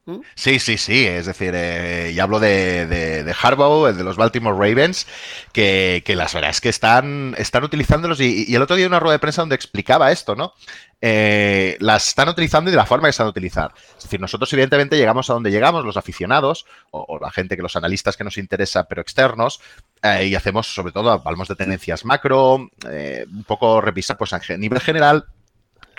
[0.09, 0.21] ¿Mm?
[0.33, 1.05] Sí, sí, sí.
[1.05, 5.05] Es decir, eh, y hablo de, de, de, Harbaugh, de los Baltimore Ravens,
[5.53, 8.19] que, que las verdad es que están, están utilizándolos.
[8.19, 10.53] Y, el otro día una rueda de prensa donde explicaba esto, ¿no?
[11.01, 13.71] Eh, las están utilizando y de la forma que están a utilizar.
[13.97, 17.75] Es decir, nosotros evidentemente llegamos a donde llegamos, los aficionados, o, la gente que los
[17.75, 19.61] analistas que nos interesa, pero externos,
[20.01, 24.79] eh, y hacemos sobre todo, hablamos de tendencias macro, un poco revisar pues a nivel
[24.79, 25.25] general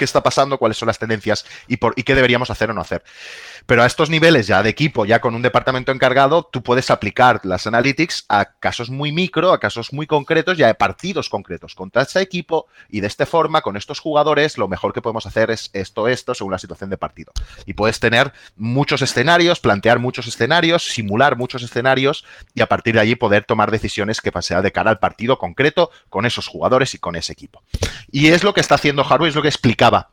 [0.01, 2.81] qué está pasando, cuáles son las tendencias y, por, y qué deberíamos hacer o no
[2.81, 3.05] hacer.
[3.67, 7.41] Pero a estos niveles ya de equipo, ya con un departamento encargado, tú puedes aplicar
[7.45, 11.75] las analytics a casos muy micro, a casos muy concretos y a partidos concretos.
[11.75, 15.51] Contra este equipo y de esta forma, con estos jugadores, lo mejor que podemos hacer
[15.51, 17.33] es esto, esto, según la situación de partido.
[17.67, 23.01] Y puedes tener muchos escenarios, plantear muchos escenarios, simular muchos escenarios y a partir de
[23.01, 26.99] allí poder tomar decisiones que pasean de cara al partido concreto con esos jugadores y
[26.99, 27.63] con ese equipo.
[28.11, 30.11] Y es lo que está haciendo Harvey, es lo que explicaba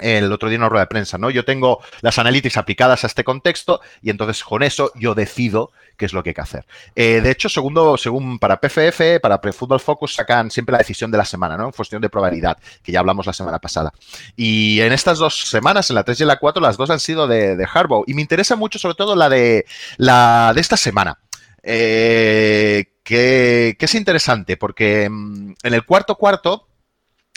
[0.00, 1.30] el otro día en una rueda de prensa, ¿no?
[1.30, 6.06] Yo tengo las analytics aplicadas a este contexto y entonces con eso yo decido qué
[6.06, 6.66] es lo que hay que hacer.
[6.96, 11.18] Eh, de hecho, segundo, según para PFF, para Football Focus, sacan siempre la decisión de
[11.18, 11.66] la semana, ¿no?
[11.66, 13.92] En cuestión de probabilidad, que ya hablamos la semana pasada.
[14.34, 17.00] Y en estas dos semanas, en la 3 y en la 4, las dos han
[17.00, 18.04] sido de, de Harbaugh.
[18.06, 19.66] Y me interesa mucho, sobre todo, la de,
[19.98, 21.18] la de esta semana.
[21.62, 26.69] Eh, que, que es interesante, porque mm, en el cuarto cuarto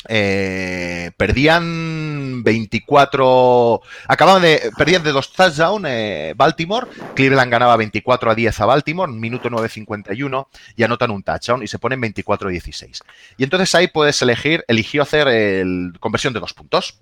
[0.08, 8.36] eh, perdían 24, acababan de, perdían de dos touchdowns eh, Baltimore, Cleveland ganaba 24 a
[8.36, 13.04] 10 a Baltimore, minuto 9.51 y anotan un touchdown y se ponen 24 a 16.
[13.38, 16.99] Y entonces ahí puedes elegir, eligió hacer el, conversión de dos puntos.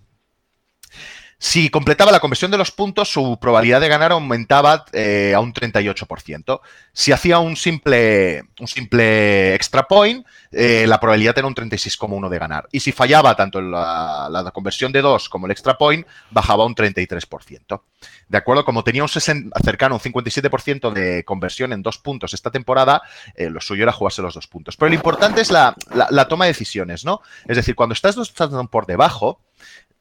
[1.44, 5.52] Si completaba la conversión de los puntos, su probabilidad de ganar aumentaba eh, a un
[5.52, 6.62] 38%.
[6.94, 12.38] Si hacía un simple, un simple extra point, eh, la probabilidad era un 36,1 de
[12.38, 12.68] ganar.
[12.72, 16.76] Y si fallaba tanto la, la, conversión de 2 como el extra point, bajaba un
[16.76, 17.82] 33%.
[18.30, 23.02] De acuerdo, como tenía un cercano, un 57% de conversión en dos puntos esta temporada,
[23.34, 24.78] eh, lo suyo era jugarse los dos puntos.
[24.78, 27.22] Pero lo importante es la, la toma de decisiones, ¿no?
[27.48, 28.32] Es decir, cuando estás dos
[28.70, 29.40] por debajo,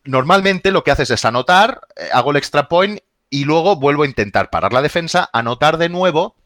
[0.05, 4.07] normalmente lo que haces es anotar, eh, hago el extra point y luego vuelvo a
[4.07, 6.37] intentar parar la defensa, anotar de nuevo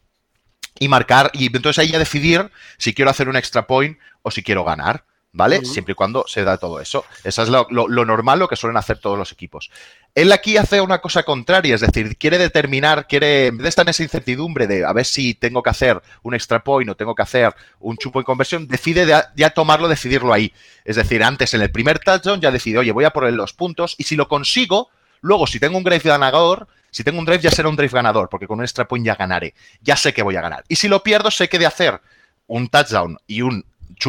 [0.78, 1.30] y marcar.
[1.32, 5.05] Y entonces ahí ya decidir si quiero hacer un extra point o si quiero ganar.
[5.37, 5.64] ¿Vale?
[5.64, 7.05] Siempre y cuando se da todo eso.
[7.24, 7.66] Eso es lo,
[8.05, 9.68] normal, lo que suelen hacer todos los equipos.
[10.14, 13.85] Él aquí hace una cosa contraria, es decir, quiere determinar, quiere, en vez de estar
[13.85, 17.16] en esa incertidumbre de a ver si tengo que hacer un extra point o tengo
[17.16, 20.53] que hacer un chupo de conversión, decide ya tomarlo, decidirlo ahí.
[20.85, 23.97] Es decir, antes en el primer touchdown ya decide, oye, voy a por los puntos
[23.99, 24.89] y si lo consigo,
[25.20, 28.28] luego si tengo un drive ganador, si tengo un drive ya será un drive ganador,
[28.28, 29.53] porque con un extra point ya ganaré.
[29.80, 30.62] Ya sé que voy a ganar.
[30.68, 32.01] Y si lo pierdo, sé que de hacer
[32.47, 33.64] un touchdown y un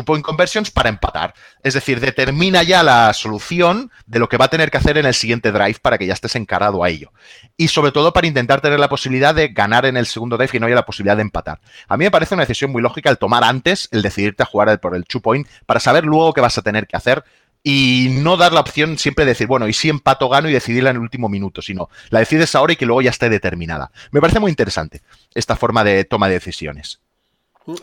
[0.05, 1.33] point conversions para empatar.
[1.63, 5.05] Es decir, determina ya la solución de lo que va a tener que hacer en
[5.05, 7.11] el siguiente drive para que ya estés encarado a ello.
[7.57, 10.59] Y sobre todo para intentar tener la posibilidad de ganar en el segundo drive y
[10.59, 11.59] no haya la posibilidad de empatar.
[11.87, 14.79] A mí me parece una decisión muy lógica el tomar antes, el decidirte a jugar
[14.79, 17.23] por el two point, para saber luego qué vas a tener que hacer
[17.67, 20.91] y no dar la opción siempre de decir, bueno, y si empato gano y decidirla
[20.91, 23.91] en el último minuto, sino la decides ahora y que luego ya esté determinada.
[24.11, 25.01] Me parece muy interesante
[25.33, 27.01] esta forma de toma de decisiones.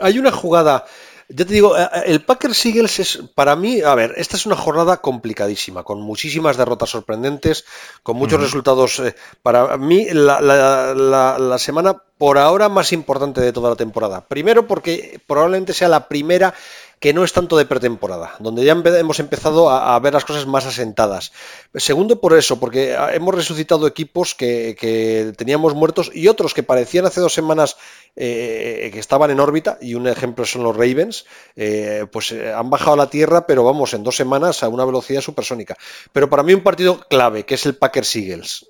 [0.00, 0.84] Hay una jugada
[1.28, 4.46] ya te digo, eh, eh, el Packers Eagles es para mí, a ver, esta es
[4.46, 7.64] una jornada complicadísima, con muchísimas derrotas sorprendentes,
[8.02, 8.98] con muchos resultados.
[9.00, 14.26] Eh, para mí, la, semana por ahora más importante de toda la temporada.
[14.26, 16.54] Primero porque probablemente sea la primera
[17.02, 20.66] que no es tanto de pretemporada, donde ya hemos empezado a, ver las cosas más
[20.66, 21.32] asentadas.
[21.74, 27.20] Segundo, por eso, porque hemos resucitado equipos que, teníamos muertos y otros que parecían hace
[27.20, 27.76] dos semanas
[28.14, 31.26] eh, que estaban en órbita, y un ejemplo son los Ravens,
[31.56, 34.84] eh, pues eh, han bajado a la tierra, pero vamos, en dos semanas a una
[34.84, 35.76] velocidad supersónica.
[36.12, 38.66] Pero para mí un partido clave, que es el Packers Eagles.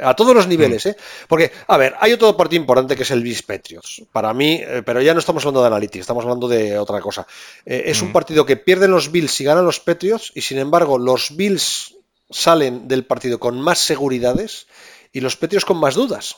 [0.00, 0.88] A todos los niveles, mm.
[0.88, 0.96] ¿eh?
[1.28, 4.02] Porque, a ver, hay otro partido importante que es el Bills Patriots.
[4.12, 7.26] Para mí, pero ya no estamos hablando de Analytics, estamos hablando de otra cosa.
[7.64, 10.98] Eh, es un partido que pierden los Bills y ganan los Patriots, y sin embargo,
[10.98, 11.96] los Bills
[12.30, 14.66] salen del partido con más seguridades
[15.12, 16.36] y los Patriots con más dudas.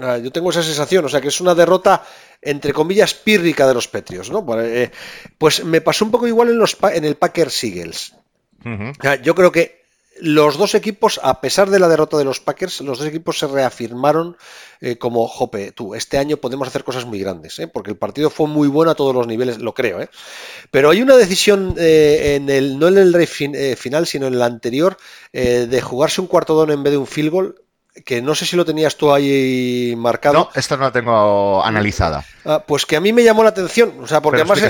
[0.00, 2.02] Ah, yo tengo esa sensación, o sea que es una derrota
[2.42, 4.44] entre comillas pírrica de los Patriots, ¿no?
[4.44, 4.90] Pues, eh,
[5.38, 8.14] pues me pasó un poco igual en, los, en el Packers Eagles.
[9.22, 9.77] Yo creo que
[10.20, 13.46] los dos equipos, a pesar de la derrota de los Packers, los dos equipos se
[13.46, 14.36] reafirmaron
[14.80, 17.68] eh, como, jope, tú, este año podemos hacer cosas muy grandes, ¿eh?
[17.68, 20.00] porque el partido fue muy bueno a todos los niveles, lo creo.
[20.00, 20.08] ¿eh?
[20.70, 24.96] Pero hay una decisión, en el, no en el drive final, sino en el anterior,
[25.32, 27.54] de jugarse un cuarto down en vez de un field goal,
[28.04, 30.34] que no sé si lo tenías tú ahí marcado.
[30.34, 32.24] No, esto no lo tengo analizada.
[32.44, 34.60] Ah, pues que a mí me llamó la atención, o sea, porque además...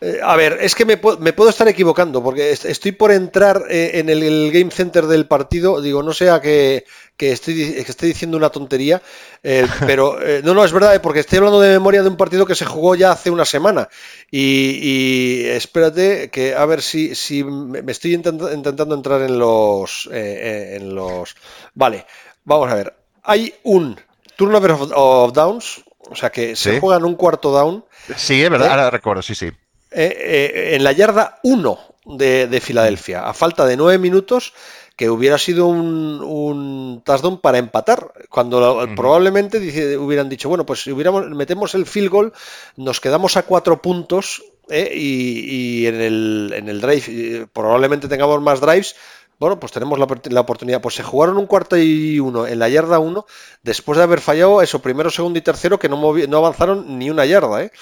[0.00, 4.10] Eh, a ver, es que me, puedo estar equivocando, porque estoy por entrar eh, en
[4.10, 6.84] el, Game Center del partido, digo, no sea que,
[7.18, 9.00] estoy, que estoy diciendo una tontería,
[9.42, 12.54] eh, pero no, no, es verdad, porque estoy hablando de memoria de un partido que
[12.54, 13.88] se jugó ya hace una semana.
[14.30, 21.34] Y, espérate, que a ver si, si me estoy intentando entrar en los, en los...
[21.72, 22.04] Vale,
[22.44, 22.94] vamos a ver.
[23.22, 23.98] Hay un
[24.36, 27.82] turnover of, of downs, o sea que se juega en un cuarto down.
[28.16, 29.50] Sí, es verdad, ahora recuerdo, sí, sí.
[29.98, 34.52] Eh, eh, en la yarda 1 de, Filadelfia, a falta de 9 minutos,
[34.94, 39.56] que hubiera sido un, un touchdown para empatar, cuando probablemente
[39.96, 42.32] hubieran dicho, bueno, pues si hubiéramos, metemos el field goal,
[42.76, 48.60] nos quedamos a 4 puntos eh, y, en, el, en el drive probablemente tengamos más
[48.60, 48.96] drives,
[49.38, 50.80] bueno, pues tenemos la, oportunidad.
[50.80, 53.26] Pues se jugaron un cuarto y uno en la yarda uno,
[53.62, 57.26] después de haber fallado eso, primero, segundo y tercero, que no, no avanzaron ni una
[57.26, 57.62] yarda.
[57.62, 57.72] ¿eh?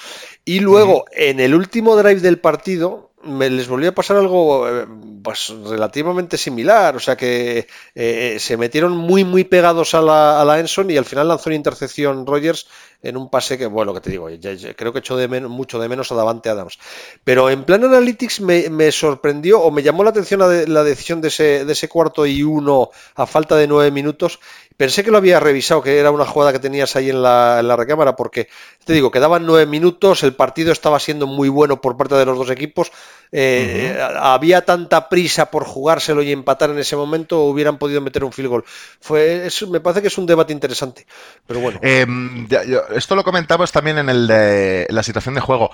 [0.43, 4.85] Y luego, en el último drive del partido, me les volvió a pasar algo eh,
[5.23, 6.95] pues, relativamente similar.
[6.95, 10.97] O sea que eh, se metieron muy, muy pegados a la, a la Enson y
[10.97, 12.67] al final lanzó una intercepción Rogers
[13.05, 14.27] en un pase que, bueno, que te digo,
[14.75, 16.79] creo que echó de mucho de menos a Davante Adams.
[17.23, 21.65] Pero en plan Analytics me, sorprendió o me llamó la atención la, decisión de ese,
[21.65, 24.39] de ese, cuarto y uno a falta de nueve minutos.
[24.77, 27.67] Pensé que lo había revisado, que era una jugada que tenías ahí en la, en
[27.67, 28.49] la recámara, porque
[28.83, 32.37] te digo, quedaban nueve minutos, el partido estaba siendo muy bueno por parte de los
[32.37, 32.91] dos equipos.
[33.37, 38.31] Eh, había tanta prisa por jugárselo y empatar en ese momento, hubieran podido meter un
[38.31, 38.63] field goal.
[39.01, 41.05] Fue, me parece que es un debate interesante.
[41.45, 41.77] Pero bueno.
[41.81, 42.47] Em,
[42.95, 45.69] esto lo comentamos también en el de la situación de juego.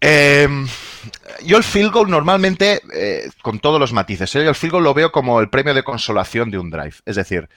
[0.00, 0.68] Em,
[1.44, 4.46] yo el field goal normalmente, eh, con todos los matices, ¿eh?
[4.46, 6.96] el field goal lo veo como el premio de consolación de un drive.
[7.06, 7.48] Es decir,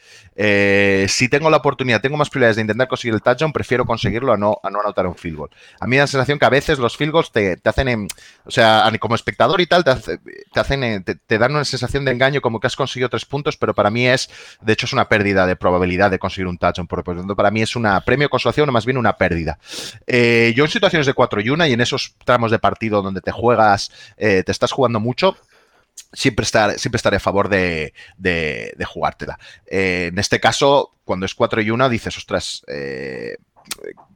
[0.41, 4.31] eh, si tengo la oportunidad, tengo más probabilidades de intentar conseguir el touchdown, prefiero conseguirlo
[4.31, 5.49] a no, a no anotar un field goal.
[5.81, 8.07] A mí me da la sensación que a veces los field goals te, hacen,
[8.45, 9.91] o sea, como espectador y tal, te,
[10.59, 13.89] hacen, te, dan una sensación de engaño como que has conseguido tres puntos, pero para
[13.89, 14.29] mí es,
[14.61, 16.87] de hecho, es una pérdida de probabilidad de conseguir un touchdown.
[16.87, 19.59] Por lo tanto, para mí es una premio consolación o más bien una pérdida.
[20.07, 23.31] yo en situaciones de 4 y 1 y en esos tramos de partido donde te
[23.31, 25.35] juegas eh, te estás jugando mucho,
[26.13, 27.93] siempre, siempre estaré a favor de,
[28.85, 29.39] jugártela.
[29.65, 33.37] Eh, en este caso, cuando es 4 y 1, dices, ostras, eh,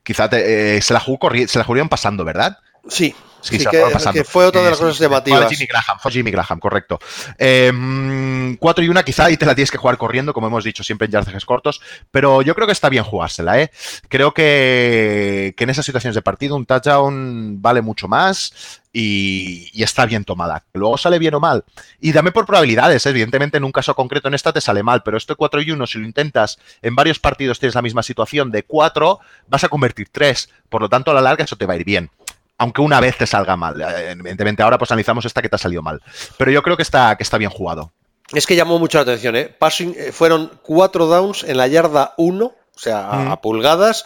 [0.04, 2.58] quizá se, la jugó se la jugarían pasando, ¿verdad?
[2.88, 5.42] Sí, Sí, que, fue otra de las cosas llamativas.
[5.42, 6.98] Fue Jimmy Graham, fue Jimmy Graham, correcto.
[6.98, 10.82] 4 em, y 1 quizá y te la tienes que jugar corriendo, como hemos dicho
[10.82, 13.70] siempre en yardajes cortos, pero yo creo que está bien jugársela, ¿eh?
[14.08, 20.24] Creo que, en esas situaciones de partido un touchdown vale mucho más y, está bien
[20.24, 20.64] tomada.
[20.72, 21.66] Luego sale bien o mal.
[22.00, 23.10] Y dame por probabilidades, ¿eh?
[23.10, 25.86] evidentemente en un caso concreto en esta te sale mal, pero este 4 y 1,
[25.88, 30.08] si lo intentas en varios partidos tienes la misma situación de 4, vas a convertir
[30.10, 32.10] 3, por lo tanto a la larga eso te va a ir bien
[32.58, 33.80] aunque una vez te salga mal.
[33.82, 36.02] Eh, Evidentemente, ahora pues analizamos esta que te ha salido mal.
[36.38, 37.92] Pero yo creo que está, que está bien jugado.
[38.34, 39.46] Es que llamó mucho la atención, ¿eh?
[39.60, 44.06] Passing, eh, fueron cuatro downs en la yarda 1, o sea, a, a pulgadas.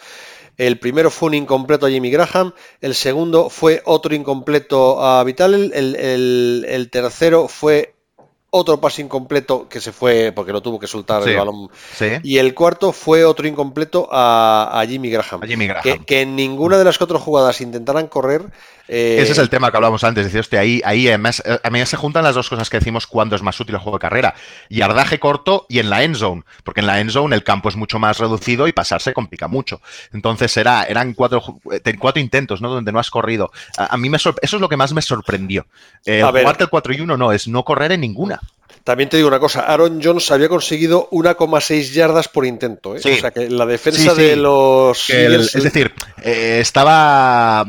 [0.57, 5.53] El primero fue un incompleto a Jimmy Graham, el segundo fue otro incompleto a Vital,
[5.53, 7.93] el, el- el tercero fue
[8.49, 11.31] otro pase incompleto que se fue porque no tuvo que soltar Sí.
[11.31, 11.69] el balón.
[11.95, 12.07] Sí.
[12.23, 15.43] Y el cuarto fue otro incompleto a, a Jimmy Graham.
[15.43, 15.83] A Jimmy Graham.
[15.83, 18.45] Que, que en ninguna de las cuatro jugadas intentaran correr.
[18.87, 20.25] Eh, Ese es el tema que hablábamos antes.
[20.25, 23.07] Decir, hostia, ahí, ahí además, eh, a mí se juntan las dos cosas que decimos
[23.07, 24.35] cuando es más útil el juego de carrera.
[24.69, 26.43] Yardaje corto y en la end zone.
[26.63, 29.81] Porque en la end zone el campo es mucho más reducido y pasarse complica mucho.
[30.13, 32.69] Entonces era, eran cuatro, eh, cuatro intentos, ¿no?
[32.69, 33.51] Donde no has corrido.
[33.77, 35.65] A, a mí me eso es lo que más me sorprendió.
[36.05, 36.43] Eh, A ver.
[36.43, 38.39] jugarte el 4 y 1 no, es no correr en ninguna.
[38.87, 42.95] También te digo una cosa, Aaron Jones había conseguido 1,6 yardas por intento.
[42.95, 43.01] ¿eh?
[43.01, 43.11] Sí.
[43.11, 44.21] O sea que la defensa Sí, sí.
[44.21, 45.09] de los...
[45.09, 47.65] El- es decir, eh, estaba.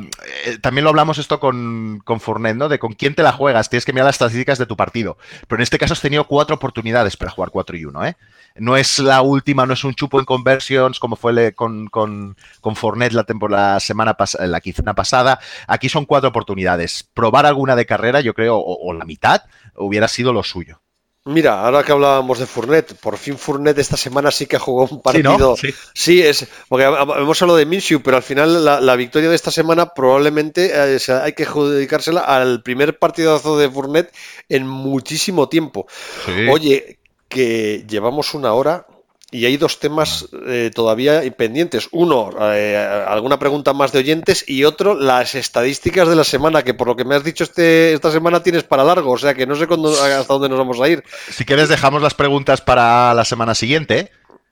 [0.46, 2.68] eh, también lo hablamos esto con, con Fournette, ¿no?
[2.68, 3.68] De con quién te la juegas.
[3.68, 5.18] Tienes que mirar las estadísticas de tu partido.
[5.48, 8.16] Pero en este caso has tenido cuatro oportunidades para jugar 4 y 1, ¿eh?
[8.54, 12.36] No es la última, no es un chupo en conversions como fue le- con, con,
[12.60, 15.40] con Fournette la, la semana la quincena pasada.
[15.66, 17.08] Aquí son cuatro oportunidades.
[17.12, 19.42] Probar alguna de carrera, yo creo, o, o la mitad,
[19.74, 20.80] hubiera sido lo suyo.
[21.28, 24.88] Mira, ahora que hablábamos de Fournette, por fin Fournette esta semana sí que jugó un
[24.88, 25.00] Sí, ¿no?
[25.02, 25.56] partido.
[25.56, 25.74] Sí.
[25.94, 29.34] Sí, es porque ha- hemos hablado de Minshew, pero al final la, la victoria de
[29.36, 34.12] esta semana probablemente eh, hay que adjudicársela al primer partidazo de Fournette
[34.48, 35.86] en muchísimo tiempo.
[36.24, 36.48] Sí.
[36.50, 36.98] Oye,
[37.28, 38.86] que llevamos una hora
[39.30, 41.88] y hay dos temas eh, todavía pendientes.
[41.92, 46.72] Uno, eh, alguna pregunta más de oyentes y otro, las estadísticas de la semana, que
[46.72, 49.46] por lo que me has dicho este, esta semana tienes para largo, o sea que
[49.46, 51.04] no sé cuándo, hasta dónde nos vamos a ir.
[51.30, 54.10] Si quieres, dejamos las preguntas para la semana siguiente.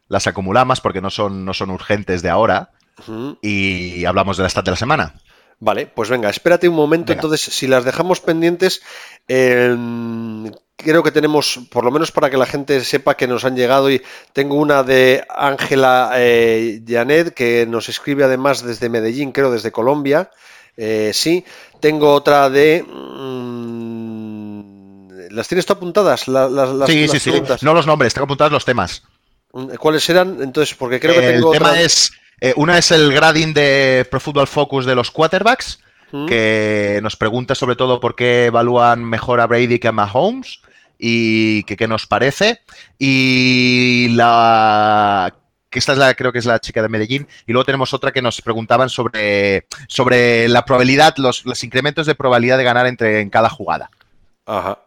[0.09, 2.71] Las acumulamos porque no son, no son urgentes de ahora.
[3.43, 5.15] Y hablamos de la stat de la semana.
[5.59, 7.07] Vale, pues venga, espérate un momento.
[7.13, 7.23] Venga.
[7.23, 8.83] Entonces, si las dejamos pendientes,
[9.27, 9.75] eh,
[10.77, 13.91] creo que tenemos, por lo menos para que la gente sepa que nos han llegado,
[13.91, 14.03] y
[14.35, 20.31] tengo una de Ángela eh, Janet, que nos escribe además desde Medellín, creo, desde Colombia.
[20.77, 21.43] Eh, sí,
[21.81, 22.85] tengo otra de.
[23.87, 26.29] mm, ¿Las tienes tú apuntadas?
[26.29, 27.43] La- las, las- sí, las sí, sí.
[27.63, 29.03] No los nombres, tengo apuntados los temas.
[29.79, 30.43] ¿Cuáles eran?
[30.43, 31.81] Entonces, porque creo que el tengo tema otra.
[31.83, 32.13] es.
[32.41, 35.81] Eh, una es el grading de Pro Football Focus de los quarterbacks,
[36.13, 36.27] ¿Mm?
[36.27, 40.61] que nos pregunta sobre todo por qué evalúan mejor a Brady que a Mahomes
[40.99, 42.61] y que qué nos parece.
[42.99, 45.35] Y la
[45.71, 48.13] que esta es la, creo que es la chica de Medellín, y luego tenemos otra
[48.13, 53.21] que nos preguntaban sobre, sobre la probabilidad, los, los incrementos de probabilidad de ganar entre
[53.21, 53.91] en cada jugada.
[54.47, 54.79] Ajá.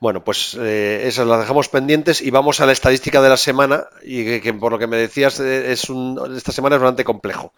[0.00, 3.84] Bueno, pues eh, esas las dejamos pendientes y vamos a la estadística de la semana
[4.02, 7.52] y que, por lo que me decías eh, esta semana es bastante complejo.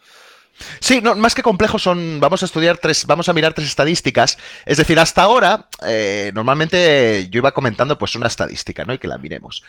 [0.80, 4.38] Sí, no, más que complejo son, vamos a estudiar tres, vamos a mirar tres estadísticas.
[4.66, 8.92] Es decir, hasta ahora, eh, normalmente yo iba comentando pues una estadística, ¿no?
[8.92, 9.62] Y que la miremos.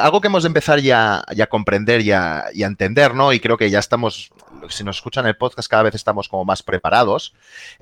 [0.00, 3.34] Algo que hemos de empezar ya, ya a comprender y a, y a entender, ¿no?
[3.34, 4.30] Y creo que ya estamos,
[4.68, 7.34] si nos escuchan el podcast, cada vez estamos como más preparados,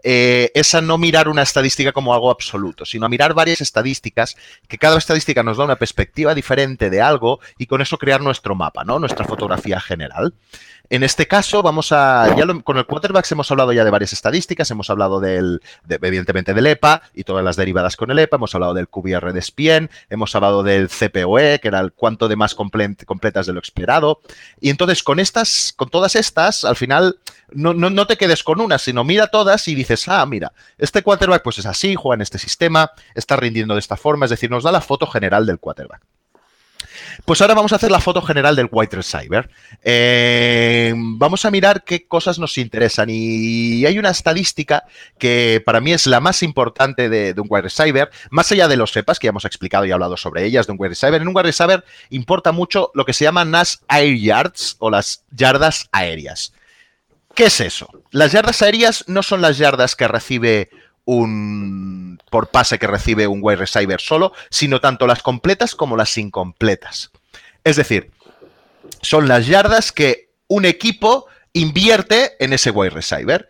[0.03, 4.37] eh, es a no mirar una estadística como algo absoluto, sino a mirar varias estadísticas,
[4.69, 8.55] que cada estadística nos da una perspectiva diferente de algo y con eso crear nuestro
[8.55, 8.99] mapa, ¿no?
[8.99, 10.35] Nuestra fotografía general.
[10.95, 12.27] En este caso, vamos a.
[12.65, 14.71] Con el quarterbacks hemos hablado ya de varias estadísticas.
[14.71, 18.37] Hemos hablado del, de- evidentemente, del EPA y todas las derivadas con el EPA.
[18.37, 19.89] Hemos hablado del QBR de SPN.
[20.11, 24.21] Hemos hablado del CPOE, que era el cuánto de más comple- completas de lo esperado.
[24.61, 27.17] Y entonces, con estas, con todas estas, al final,
[27.53, 31.03] no, no, no te quedes con una, sino mira todas y dices, ah, mira, este
[31.03, 34.27] quarterback pues es así, juega en este sistema, está rindiendo de esta forma.
[34.27, 36.03] Es decir, nos da la foto general del quarterback.
[37.25, 39.49] Pues ahora vamos a hacer la foto general del wide receiver.
[39.83, 43.09] Eh, vamos a mirar qué cosas nos interesan.
[43.11, 44.85] Y hay una estadística
[45.19, 48.93] que para mí es la más importante de, un wide receiver, más allá de los
[48.93, 51.21] cepas, que ya hemos explicado y hablado sobre ellas, de un wide receiver.
[51.21, 55.25] En un wide receiver importa mucho lo que se llaman las air yards o las
[55.31, 56.53] yardas aéreas.
[57.35, 57.89] ¿Qué es eso?
[58.11, 60.69] Las yardas aéreas no son las yardas que recibe
[61.05, 66.17] un por pase que recibe un wide receiver solo, sino tanto las completas como las
[66.17, 67.11] incompletas.
[67.65, 68.11] Es decir,
[69.01, 73.49] son las yardas que un equipo invierte en ese wide receiver,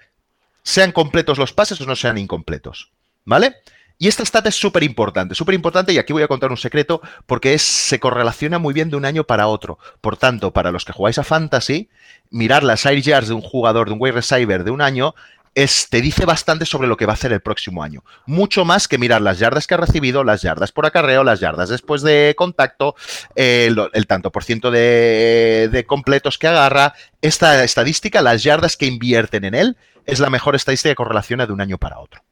[0.63, 2.91] sean completos los pases o no sean incompletos.
[3.25, 3.57] ¿Vale?
[3.99, 7.01] Y esta stat es súper importante, súper importante, y aquí voy a contar un secreto,
[7.25, 9.79] porque es, se correlaciona muy bien de un año para otro.
[10.01, 11.89] Por tanto, para los que jugáis a Fantasy,
[12.31, 15.15] mirar las air yards de un jugador, de un wide receiver de un año,
[15.55, 18.05] es, te dice bastante sobre lo que va a hacer el próximo año.
[18.27, 21.69] Mucho más que mirar las yardas que ha recibido, las yardas por acarreo, las yardas
[21.69, 22.95] después de contacto,
[23.35, 26.95] el, tanto por ciento de, de completos que agarra.
[27.21, 29.77] Esta estadística, las yardas que invierten en él,
[30.07, 32.23] es la mejor estadística que correlaciona de un año para otro.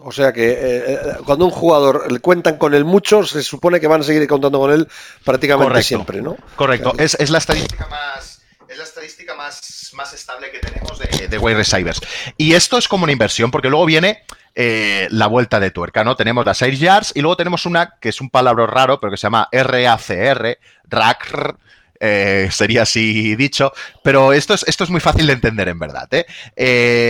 [0.00, 3.88] O sea que eh, eh, cuando un jugador cuentan con él mucho, se supone que
[3.88, 4.88] van a seguir contando con él
[5.24, 6.36] prácticamente siempre, ¿no?
[6.54, 6.94] Correcto.
[6.98, 8.37] es, la estadística más.
[8.78, 11.64] La estadística más, más estable que tenemos de, de wide.
[12.36, 14.22] Y esto es como una inversión, porque luego viene
[14.54, 16.14] eh, la vuelta de tuerca, ¿no?
[16.14, 19.16] Tenemos las air yards y luego tenemos una que es un palabra raro, pero que
[19.16, 21.56] se llama RACR, RACR,
[22.52, 23.72] sería así dicho,
[24.04, 26.08] pero esto es, esto es muy fácil de entender en verdad.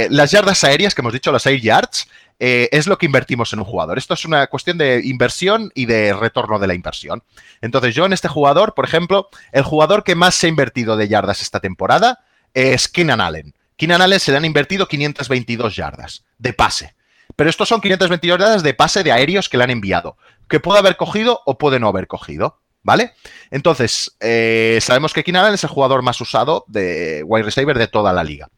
[0.08, 2.08] las yardas aéreas que hemos dicho, las air yards,
[2.40, 3.98] eh, es lo que invertimos en un jugador.
[3.98, 7.22] Esto es una cuestión de inversión y de retorno de la inversión.
[7.60, 11.08] Entonces, yo en este jugador, por ejemplo, el jugador que más se ha invertido de
[11.08, 12.20] yardas esta temporada
[12.54, 13.54] es Keenan Allen.
[13.76, 16.94] Keenan Allen se le han invertido 522 yardas de pase.
[17.34, 20.16] Pero estos son 522 yardas de pase de aéreos que le han enviado,
[20.48, 22.60] que puede haber cogido o puede no haber cogido.
[22.84, 23.12] ¿Vale?
[23.50, 27.88] Entonces, eh, sabemos que Keenan Allen es el jugador más usado de wide receiver de
[27.88, 28.48] toda la liga.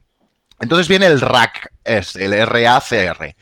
[0.60, 3.34] Entonces viene el RAC, es el RACR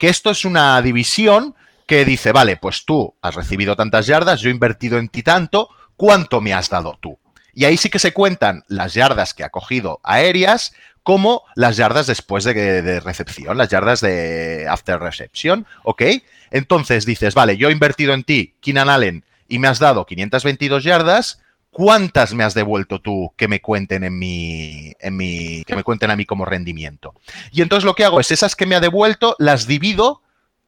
[0.00, 1.54] que esto es una división
[1.86, 5.68] que dice, vale, pues tú has recibido tantas yardas, yo he invertido en ti tanto,
[5.94, 7.18] ¿cuánto me has dado tú?
[7.52, 10.72] Y ahí sí que se cuentan las yardas que ha cogido aéreas
[11.02, 16.02] como las yardas después de, recepción, las yardas de after reception, ¿ok?
[16.50, 20.82] Entonces dices, vale, yo he invertido en ti, Keenan Allen, y me has dado 522
[20.82, 25.84] yardas, ¿cuántas me has devuelto tú que me cuenten en mi, en mi, que me
[25.84, 27.14] cuenten a mí como rendimiento?
[27.52, 30.22] Y entonces lo que hago es esas que me ha devuelto, las divido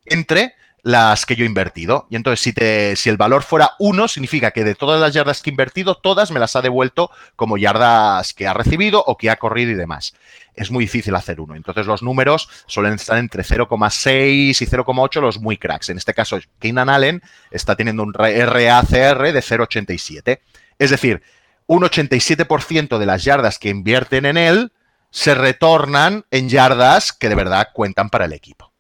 [0.06, 2.06] entre las que yo he invertido.
[2.10, 5.40] Y entonces, si, te, si el valor fuera 1, significa que de todas las yardas
[5.40, 9.30] que he invertido, todas me las ha devuelto como yardas que ha recibido o que
[9.30, 10.14] ha corrido y demás.
[10.54, 11.54] Es muy difícil hacer uno.
[11.54, 15.88] Entonces, los números suelen estar entre 0,6 y 0,8 los muy cracks.
[15.88, 20.40] En este caso, Keenan Allen está teniendo un RACR de 0,87.
[20.82, 21.22] Es decir,
[21.66, 24.72] un 87% de las yardas que invierten en él
[25.10, 28.72] se retornan en yardas que de verdad cuentan para el equipo.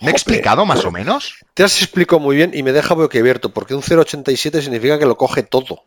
[0.00, 1.36] ¿Me he explicado más o menos?
[1.54, 5.16] Te has explicado muy bien y me deja abierto, porque un 0,87 significa que lo
[5.16, 5.84] coge todo.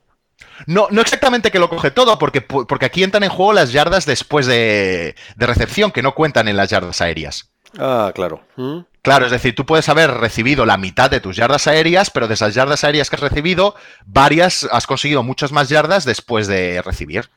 [0.66, 4.06] No, no exactamente que lo coge todo, porque, porque aquí entran en juego las yardas
[4.06, 7.52] después de, de recepción, que no cuentan en las yardas aéreas.
[7.78, 8.42] Ah, claro.
[8.56, 8.80] ¿Mm?
[9.08, 12.34] Claro, es decir, tú puedes haber recibido la mitad de tus yardas aéreas, pero de
[12.34, 13.74] esas yardas aéreas que has recibido,
[14.06, 17.30] varias has conseguido muchas más yardas después de recibir.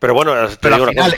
[0.00, 1.14] Pero bueno, pero al final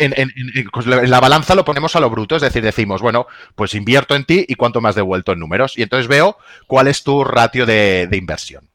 [0.70, 4.14] pues, en, la balanza lo ponemos a lo bruto, es decir, decimos, bueno, pues invierto
[4.14, 5.78] en ti y cuánto has devuelto en números.
[5.78, 6.36] Y entonces veo
[6.66, 8.67] cuál es tu ratio de inversión.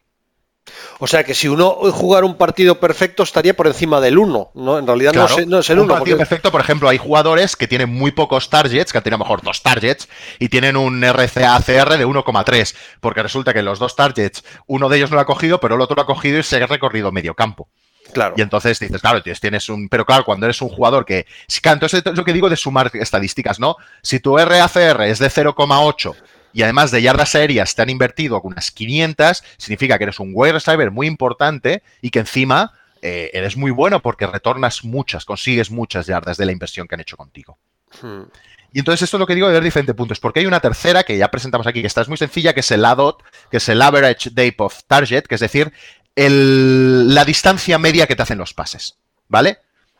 [0.99, 4.79] O sea que si uno jugar un partido perfecto estaría por encima del 1, ¿no?
[4.79, 5.25] En realidad no,
[5.59, 5.83] es, el 1.
[5.83, 9.15] Un partido perfecto, por ejemplo, hay jugadores que tienen muy pocos targets, que han tenido
[9.15, 10.07] a lo mejor dos targets,
[10.39, 15.09] y tienen un RCA-CR de 1,3, porque resulta que los dos targets, uno de ellos
[15.11, 17.33] no lo ha cogido, pero el otro lo ha cogido y se ha recorrido medio
[17.35, 17.67] campo.
[18.13, 18.35] Claro.
[18.37, 19.89] Y entonces dices, claro, tienes un.
[19.89, 21.25] Pero claro, cuando eres un jugador que.
[21.63, 23.77] Entonces es lo que digo de sumar estadísticas, ¿no?
[24.01, 26.13] Si tu RACR es de 0,8
[26.53, 30.53] y además de yardas aéreas te han invertido unas 500, significa que eres un wide
[30.53, 36.05] receiver muy importante y que encima eh, eres muy bueno porque retornas muchas, consigues muchas
[36.05, 37.57] yardas de la inversión que han hecho contigo.
[38.01, 38.23] Hmm.
[38.71, 41.03] Y entonces esto es lo que digo de ver diferentes puntos, porque hay una tercera
[41.03, 43.69] que ya presentamos aquí, que está es muy sencilla, que es el ADOT, que es
[43.69, 45.71] el Average Depth of Target, que es decir,
[46.15, 48.97] la distancia media que te hacen los pases,
[49.27, 49.59] ¿vale?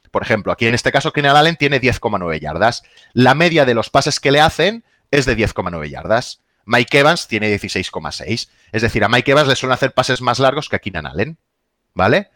[0.09, 2.83] Por ejemplo, aquí en este caso Keenan Allen tiene 10,9 yardas.
[3.13, 4.83] La media de los pases que le hacen
[5.13, 6.41] es de 10,9 yardas.
[6.65, 8.49] Mike Evans tiene 16,6.
[8.71, 11.37] Es decir, a Mike Evans le suelen hacer pases más largos que a Keenan Allen.
[11.93, 12.31] ¿Vale?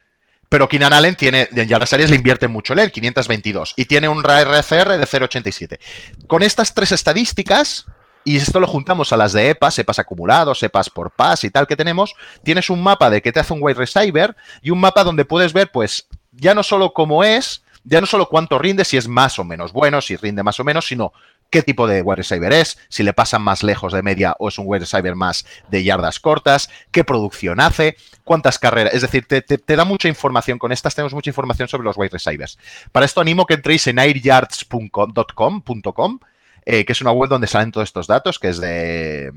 [0.48, 3.74] Pero Keenan Allen tiene, en yardas áreas le invierte mucho él, 522.
[3.76, 5.80] Y tiene un RCR de 0,87.
[6.28, 7.88] Con estas tres estadísticas,
[8.24, 11.66] y esto lo juntamos a las de EPAs, EPAs acumulados, EPAs por pas y tal
[11.66, 12.14] que tenemos,
[12.44, 15.52] tienes un mapa de qué te hace un wide receiver y un mapa donde puedes
[15.52, 19.40] ver, pues, ya no solo cómo es, ya no solo cuánto rinde, si es más
[19.40, 21.14] o menos bueno, si rinde más o menos, sino
[21.50, 24.58] qué tipo de wide receiver es, si le pasan más lejos de media o es
[24.58, 28.94] un wide receiver más de yardas cortas, qué producción hace, cuántas carreras.
[28.94, 30.60] Es decir, te, da mucha información.
[30.60, 32.58] Con estas tenemos mucha información sobre los wide receivers.
[32.92, 36.20] Para esto animo que entréis en airyards.com,
[36.66, 39.32] eh, que es una web donde salen todos estos datos, que es de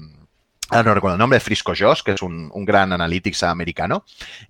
[0.71, 4.05] ahora no recuerdo el nombre, Frisco Josh, que es un, gran analytics americano.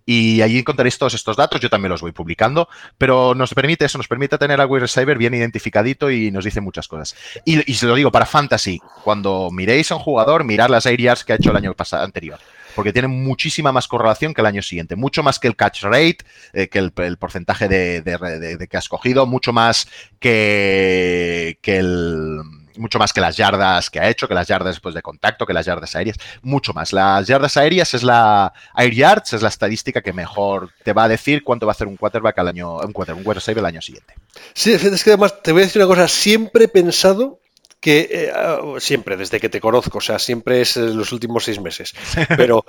[0.05, 2.69] Y allí encontraréis todos estos datos, yo también los voy publicando,
[2.99, 6.61] pero nos permite eso, nos permite tener a wide receiver bien identificadito y nos dice
[6.61, 7.17] muchas cosas.
[7.45, 11.33] Y, se lo digo, para fantasy, cuando miréis a un jugador, mirad las areas que
[11.33, 12.39] ha hecho el año pasado anterior.
[12.75, 16.19] porque tiene muchísima más correlación que el año siguiente, mucho más que el catch rate,
[16.53, 19.89] eh, que el, porcentaje de, que has cogido, mucho más
[20.21, 25.03] que el mucho más que las yardas que ha hecho, que las yardas después de
[25.03, 26.93] contacto, que las yardas aéreas, mucho más.
[26.93, 31.09] Las yardas aéreas es la air yards, es la estadística que mejor te va a
[31.09, 33.83] decir cuánto va a hacer un quarterback al año, un quarterback, un receiver el año
[33.83, 34.15] siguiente.
[34.55, 37.41] Sí, es que además te voy a decir una cosa, siempre he pensado
[37.81, 41.61] que eh, ah, siempre, desde que te conozco, o sea, siempre es los últimos seis
[41.61, 41.95] meses,
[42.37, 42.65] pero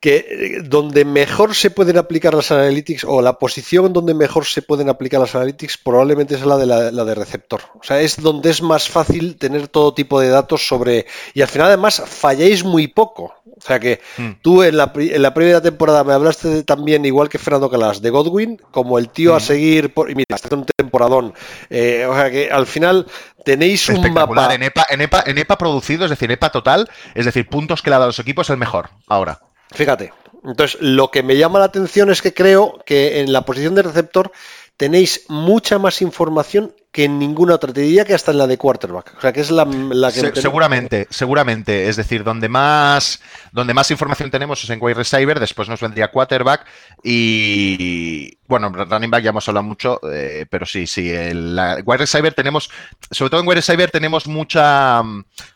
[0.00, 4.62] que eh, donde mejor se pueden aplicar las analytics o la posición donde mejor se
[4.62, 7.62] pueden aplicar las analytics probablemente es la de, la, de receptor.
[7.74, 11.06] O sea, es donde es más fácil tener todo tipo de datos sobre...
[11.34, 13.34] Y al final además falláis muy poco.
[13.44, 14.30] O sea que hmm.
[14.40, 18.10] tú en la, en la, primera temporada me hablaste también, igual que Fernando Calas, de
[18.10, 19.40] Godwin, como el tío a hmm.
[19.40, 19.94] seguir...
[19.94, 21.34] Por, y mira, está un temporadón.
[21.70, 23.06] Eh, o sea que al final
[23.44, 24.54] tenéis un mapa...
[24.54, 27.90] En EPA, en, EPA, en EPA producido, es decir, EPA total, es decir, puntos que
[27.90, 29.40] le ha dado a los equipos, el mejor ahora.
[29.70, 30.12] Fíjate.
[30.44, 33.82] Entonces, lo que me llama la atención es que creo que en la posición de
[33.82, 34.32] receptor
[34.76, 37.72] tenéis mucha más información que en ninguna otra.
[37.72, 39.14] Te diría que hasta en la de quarterback.
[39.18, 40.40] O sea, que es la, que...
[40.40, 41.88] seguramente, seguramente.
[41.88, 43.20] Es decir, donde más,
[43.52, 46.64] donde más información tenemos es en wide receiver, después nos vendría quarterback
[47.02, 51.54] y, bueno, running back ya hemos hablado mucho, eh, pero sí, sí, el
[51.84, 52.70] wide receiver tenemos,
[53.10, 55.02] sobre todo en wide receiver tenemos mucha,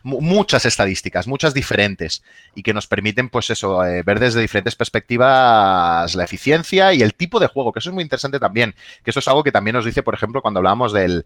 [0.03, 2.23] muchas estadísticas, muchas diferentes
[2.55, 7.15] y que nos permiten, pues eso, eh, ver desde diferentes perspectivas la eficiencia y el
[7.15, 9.75] tipo de juego, que eso es muy interesante también, que eso es algo que también
[9.75, 11.25] nos dice, por ejemplo, cuando hablamos del,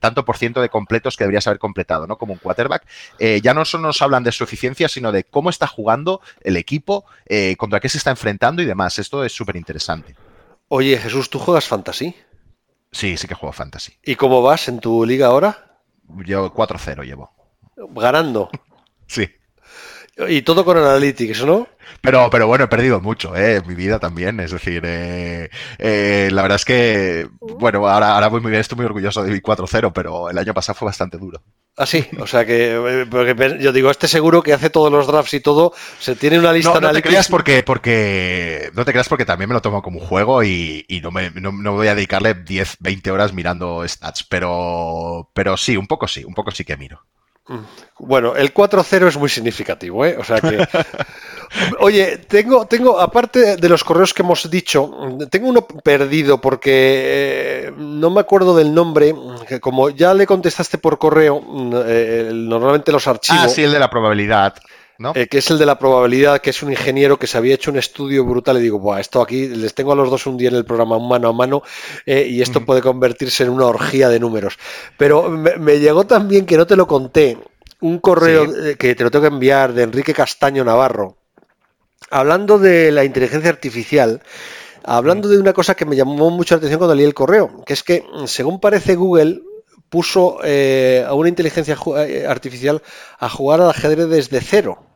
[0.00, 2.18] tanto por ciento de completos que deberías haber completado, ¿no?
[2.18, 2.84] Como un quarterback,
[3.20, 6.56] eh, ya no solo nos hablan de su eficiencia, sino de cómo está jugando el
[6.56, 7.04] equipo,
[7.58, 8.98] contra qué se está enfrentando y demás.
[8.98, 10.14] Esto es súper interesante.
[10.68, 12.14] Oye, Jesús, ¿tú juegas fantasy?
[12.90, 13.92] Sí, sí que juego fantasy.
[14.02, 15.80] ¿Y cómo vas en tu liga ahora?
[16.24, 17.32] Yo 4-0 llevo.
[17.76, 18.50] Ganando.
[19.06, 19.28] sí.
[20.28, 21.68] Y todo con Analytics, ¿no?
[22.00, 23.62] Pero, pero bueno, he perdido mucho, ¿eh?
[23.66, 24.40] Mi vida también.
[24.40, 28.76] Es decir, eh, eh, la verdad es que, bueno, ahora, ahora voy muy bien, estoy
[28.76, 31.42] muy orgulloso de mi 4-0, pero el año pasado fue bastante duro.
[31.78, 35.34] Ah, sí, o sea que eh, yo digo, este seguro que hace todos los drafts
[35.34, 39.10] y todo, se tiene una lista no, no te creas porque, porque no te creas
[39.10, 42.32] porque también me lo tomo como un juego y, no, me, no, voy a dedicarle
[42.32, 46.78] 10, 20 horas mirando stats, pero, pero sí, un poco sí, un poco sí que
[46.78, 47.04] miro.
[47.98, 50.16] Bueno, el 4-0 es muy significativo, ¿eh?
[50.18, 50.66] O sea que.
[51.80, 54.90] Oye, tengo, tengo, aparte de los correos que hemos dicho,
[55.30, 59.14] tengo uno perdido porque eh, no me acuerdo del nombre,
[59.48, 61.40] que como ya le contestaste por correo,
[61.86, 63.42] eh, normalmente los archivos.
[63.44, 64.54] Ah, sí, el de la probabilidad.
[64.98, 65.12] ¿No?
[65.14, 67.70] Eh, que es el de la probabilidad, que es un ingeniero que se había hecho
[67.70, 70.48] un estudio brutal y digo, Buah, esto aquí les tengo a los dos un día
[70.48, 71.62] en el programa mano a mano
[72.06, 74.58] y esto puede convertirse en una orgía de números.
[74.96, 77.36] Pero me, llegó también que no te lo conté,
[77.80, 78.46] un correo
[78.78, 81.16] que te lo tengo que enviar de Enrique Castaño Navarro,
[82.10, 84.22] hablando de la inteligencia artificial,
[84.84, 87.72] hablando de una cosa que me llamó mucho la atención cuando leí el correo, que
[87.72, 89.42] es que, según parece Google,
[89.88, 91.76] puso eh, a una inteligencia
[92.06, 92.82] eh, artificial
[93.18, 94.95] a jugar al ajedrez desde cero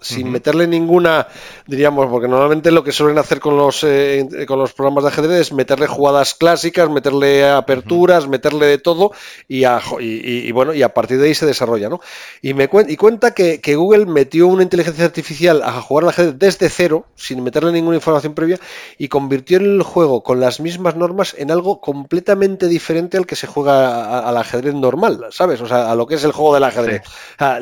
[0.00, 1.28] sin meterle ninguna,
[1.66, 5.40] diríamos, porque normalmente lo que suelen hacer con los, eh, con los programas de ajedrez
[5.40, 9.12] es meterle jugadas clásicas, meterle aperturas, meterle de todo
[9.48, 9.64] y,
[10.00, 12.00] y, bueno, y a partir de ahí se desarrolla, ¿no?
[12.42, 16.68] Y, me y cuenta que, Google metió una inteligencia artificial a jugar al ajedrez desde
[16.68, 18.58] cero, sin meterle ninguna información previa,
[18.98, 23.46] y convirtió el juego con las mismas normas en algo completamente diferente al que se
[23.46, 25.60] juega al ajedrez normal, ¿sabes?
[25.60, 27.02] O sea, a lo que es el juego del ajedrez.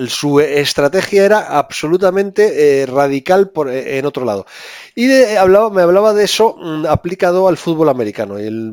[0.08, 4.46] su estrategia era absolutamente absolutamente eh, radical por, eh, en otro lado.
[4.94, 8.38] Y hablaba, me hablaba de eso mm, aplicado al fútbol americano.
[8.38, 8.72] él,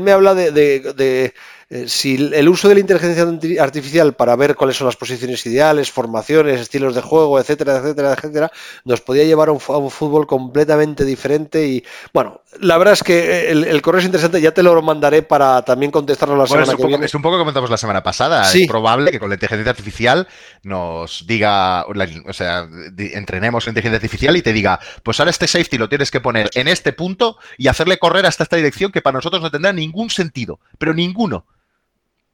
[0.00, 1.32] me habla de
[1.74, 3.26] eh, si el uso de la inteligencia
[3.62, 8.52] artificial para ver cuáles son las posiciones ideales, formaciones, estilos de juego, etcétera, etcétera, etcétera,
[8.84, 11.66] nos podía llevar a un, fútbol completamente diferente.
[11.66, 11.82] Y
[12.12, 15.90] bueno, la verdad es que el, correo es interesante, ya te lo mandaré para también
[15.90, 17.06] contestarlo la semana que viene.
[17.06, 18.52] Es un poco que comentamos la semana pasada.
[18.52, 20.28] Es probable que con la inteligencia artificial
[20.64, 22.68] nos diga, o sea,
[22.98, 26.50] entrenemos la inteligencia artificial y te diga, pues ahora este safety lo tienes que poner
[26.52, 30.10] en este punto y hacerle correr hasta esta dirección que para nosotros no tendrá ningún
[30.10, 31.46] sentido, pero ninguno.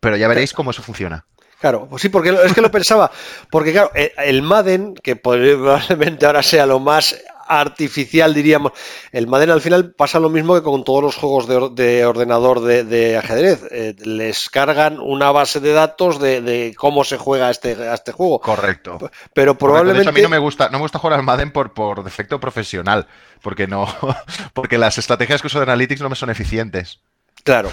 [0.01, 1.27] Pero ya veréis cómo eso funciona.
[1.61, 3.11] Claro, pues sí, porque es que lo pensaba,
[3.51, 7.17] porque claro, eh, el Madden, que probablemente ahora sea lo más
[7.49, 8.73] artificial, diríamos,
[9.11, 13.17] el Madden al final pasa lo mismo que con todos los juegos de, ordenador de,
[13.17, 13.63] ajedrez.
[13.71, 18.41] Eh, les cargan una base de datos de, cómo se juega este, este juego.
[18.41, 18.99] Correcto.
[19.35, 20.11] Pero probablemente...
[20.11, 23.09] a mí no me gusta, no me gusta jugar al Madden por, por defecto profesional,
[23.43, 23.89] porque no,
[24.53, 27.01] porque las estrategias que uso de Analytics no me son eficientes.
[27.43, 27.71] Claro,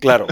[0.00, 0.26] claro.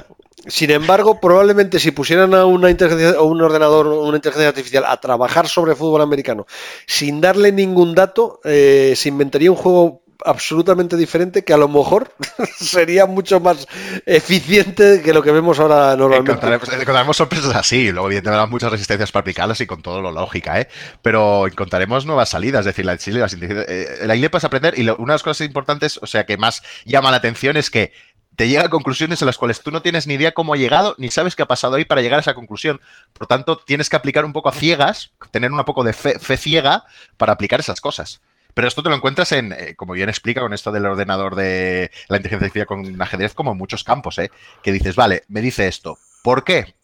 [0.46, 5.48] Sin embargo, probablemente si pusieran a una inteligencia, un ordenador, una inteligencia artificial a trabajar
[5.48, 6.46] sobre fútbol americano
[6.86, 12.12] sin darle ningún dato, eh, se inventaría un juego absolutamente diferente que a lo mejor
[12.58, 13.66] sería mucho más
[14.04, 16.32] eficiente que lo que vemos ahora normalmente.
[16.32, 20.10] Encontraremos, encontraremos sorpresas así, luego evidentemente habrá muchas resistencias para aplicarlas y con todo lo
[20.10, 20.68] lógica, ¿eh?
[21.02, 25.14] pero encontraremos nuevas salidas, es decir, la, eh, la ILEP es aprender y una de
[25.14, 27.92] las cosas importantes, o sea, que más llama la atención es que
[28.36, 30.94] te llega a conclusiones en las cuales tú no tienes ni idea cómo ha llegado,
[30.98, 32.80] ni sabes qué ha pasado ahí para llegar a esa conclusión.
[33.14, 36.36] Por tanto, tienes que aplicar un poco a ciegas, tener un poco de fe, fe
[36.36, 36.84] ciega
[37.16, 38.20] para aplicar esas cosas.
[38.54, 41.90] Pero esto te lo encuentras en, eh, como bien explica con esto del ordenador de
[42.08, 44.30] la inteligencia artificial con ajedrez, como en muchos campos, ¿eh?
[44.62, 45.98] Que dices, vale, me dice esto.
[46.22, 46.74] ¿Por qué?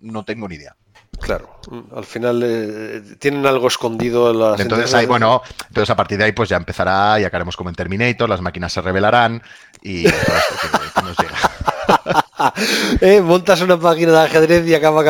[0.00, 0.76] No tengo ni idea.
[1.20, 1.60] Claro,
[1.94, 6.32] al final eh, tienen algo escondido las Entonces ahí, bueno, entonces a partir de ahí
[6.32, 9.42] pues ya empezará, ya haremos como en Terminator, las máquinas se revelarán
[9.82, 12.24] y todo esto que, que nos llega.
[13.00, 13.20] ¿Eh?
[13.20, 15.04] Montas una página de ajedrez y acaba,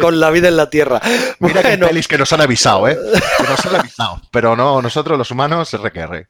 [0.00, 1.00] con, la vida en la Tierra.
[1.38, 2.98] Mira que pelis que nos han avisado, ¿eh?
[3.38, 4.20] Que nos han avisado.
[4.30, 6.26] Pero no, nosotros los humanos, RQR.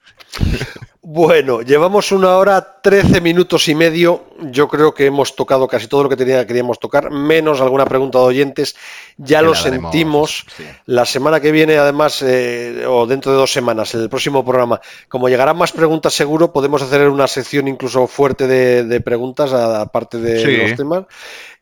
[1.04, 4.22] Bueno, llevamos una hora, trece minutos y medio.
[4.52, 8.18] Yo creo que hemos tocado casi todo lo que tenía, queríamos tocar, menos alguna pregunta
[8.18, 8.76] de oyentes.
[9.16, 10.46] Ya lo sentimos.
[10.86, 14.80] La semana que viene, además, eh, o dentro de dos semanas, en el próximo programa,
[15.08, 20.68] como llegarán más preguntas seguro, podemos hacer una sección incluso fuerte de, preguntas, aparte de
[20.68, 21.04] los temas.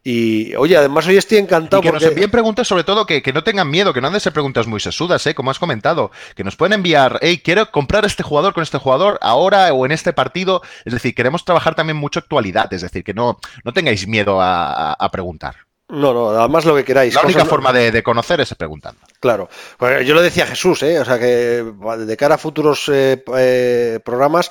[0.03, 1.83] Y oye, además hoy estoy encantado.
[1.83, 4.21] Y que nos envíen preguntas, sobre todo, que, no tengan miedo, que no han de
[4.21, 5.35] ser preguntas muy sesudas, ¿eh?
[5.35, 6.11] como has comentado.
[6.35, 9.93] Que nos pueden enviar, hey, quiero comprar este jugador con este jugador ahora o en
[9.93, 10.63] este partido.
[10.87, 15.09] Es decir, queremos trabajar también mucho actualidad, es decir, que no, no tengáis miedo a,
[15.13, 15.57] preguntar.
[15.89, 17.15] No, no, además lo que queráis.
[17.15, 19.01] La única forma de, conocer es preguntando.
[19.19, 19.51] Claro.
[19.77, 20.99] Pues yo lo decía Jesús, ¿eh?
[21.01, 21.65] o sea que
[21.99, 24.51] de cara a futuros eh, eh, programas,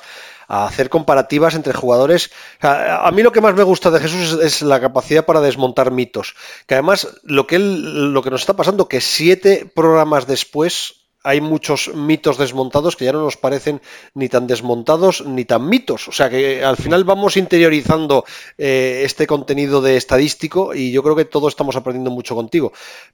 [0.50, 2.32] a hacer comparativas entre jugadores.
[2.60, 6.34] A, mí lo que más me gusta de Jesús es, la capacidad para desmontar mitos.
[6.66, 11.40] Que además lo que él, lo que nos está pasando, que siete programas después hay
[11.40, 13.82] muchos mitos desmontados que ya no nos parecen
[14.14, 16.08] ni tan desmontados ni tan mitos.
[16.08, 18.24] O sea que al final vamos interiorizando
[18.56, 22.72] eh, este contenido de estadístico y yo creo que todos estamos aprendiendo mucho contigo.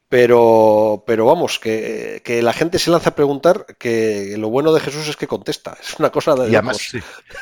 [0.09, 5.09] Pero, pero vamos, que, la gente se lanza a preguntar que lo bueno de Jesús
[5.09, 5.77] es que contesta.
[5.81, 6.51] Es una cosa de...
[6.51, 6.99] Y además, sí.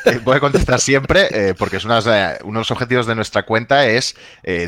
[0.06, 3.86] Eh, voy a contestar siempre eh, porque es uno de los objetivos de nuestra cuenta
[3.86, 4.14] es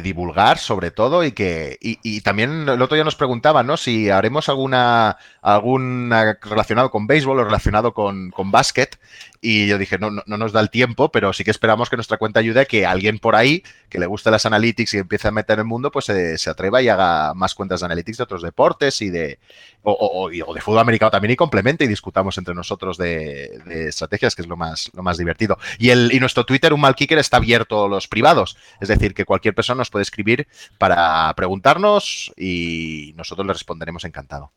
[0.02, 1.78] divulgar sobre todo y que...
[1.80, 3.76] Y, también el otro día nos preguntaban, ¿no?
[3.78, 5.16] Si haremos alguna...
[5.46, 6.10] algún
[6.42, 8.98] relacionado con béisbol o relacionado con, con básquet.
[9.40, 12.16] Y yo dije, no, no, nos da el tiempo, pero sí que esperamos que nuestra
[12.16, 15.30] cuenta ayude a que alguien por ahí que le guste las analytics y empiece a
[15.30, 18.42] meter en el mundo, pues se, atreva y haga más cuentas de analytics de otros
[18.42, 19.38] deportes y de,
[19.82, 24.48] o, de fútbol americano también y complemente y discutamos entre nosotros de, estrategias, que es
[24.48, 25.58] lo más, lo más divertido.
[25.78, 28.56] Y, el, y nuestro Twitter, un mal kicker, está abierto a los privados.
[28.80, 34.50] Es decir, que cualquier persona nos puede escribir para preguntarnos y nosotros le responderemos encantado.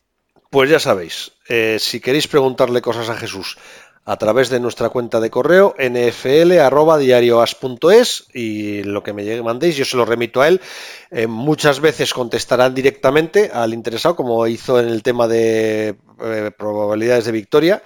[0.50, 3.56] Pues ya sabéis, eh, si queréis preguntarle cosas a Jesús
[4.04, 9.96] a través de nuestra cuenta de correo nfl.diarioas.es y lo que me mandéis yo se
[9.96, 10.60] lo remito a él.
[11.12, 17.26] Eh, muchas veces contestarán directamente al interesado, como hizo en el tema de eh, probabilidades
[17.26, 17.84] de victoria.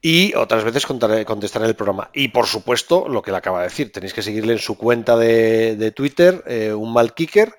[0.00, 2.08] Y otras veces contestará en el programa.
[2.14, 5.16] Y por supuesto, lo que le acaba de decir, tenéis que seguirle en su cuenta
[5.16, 6.44] de, Twitter,
[6.76, 7.52] un mal kicker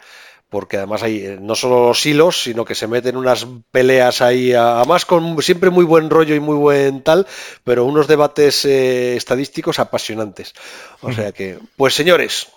[0.49, 4.53] porque además hay eh, no solo los hilos, sino que se meten unas peleas ahí,
[4.53, 7.27] además con siempre muy buen rollo y muy buen tal,
[7.63, 10.53] pero unos debates eh, estadísticos apasionantes.
[11.01, 12.47] O sea que, pues señores,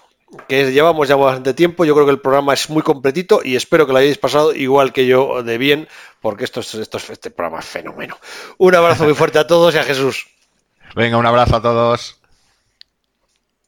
[0.48, 3.86] que llevamos ya bastante tiempo, yo creo que el programa es muy completito y espero
[3.86, 5.88] que lo hayáis pasado igual que yo de bien,
[6.20, 8.16] porque esto es, esto es, este programa es fenómeno.
[8.58, 10.28] Un abrazo muy fuerte a todos y a Jesús.
[10.94, 12.19] Venga, un abrazo a todos.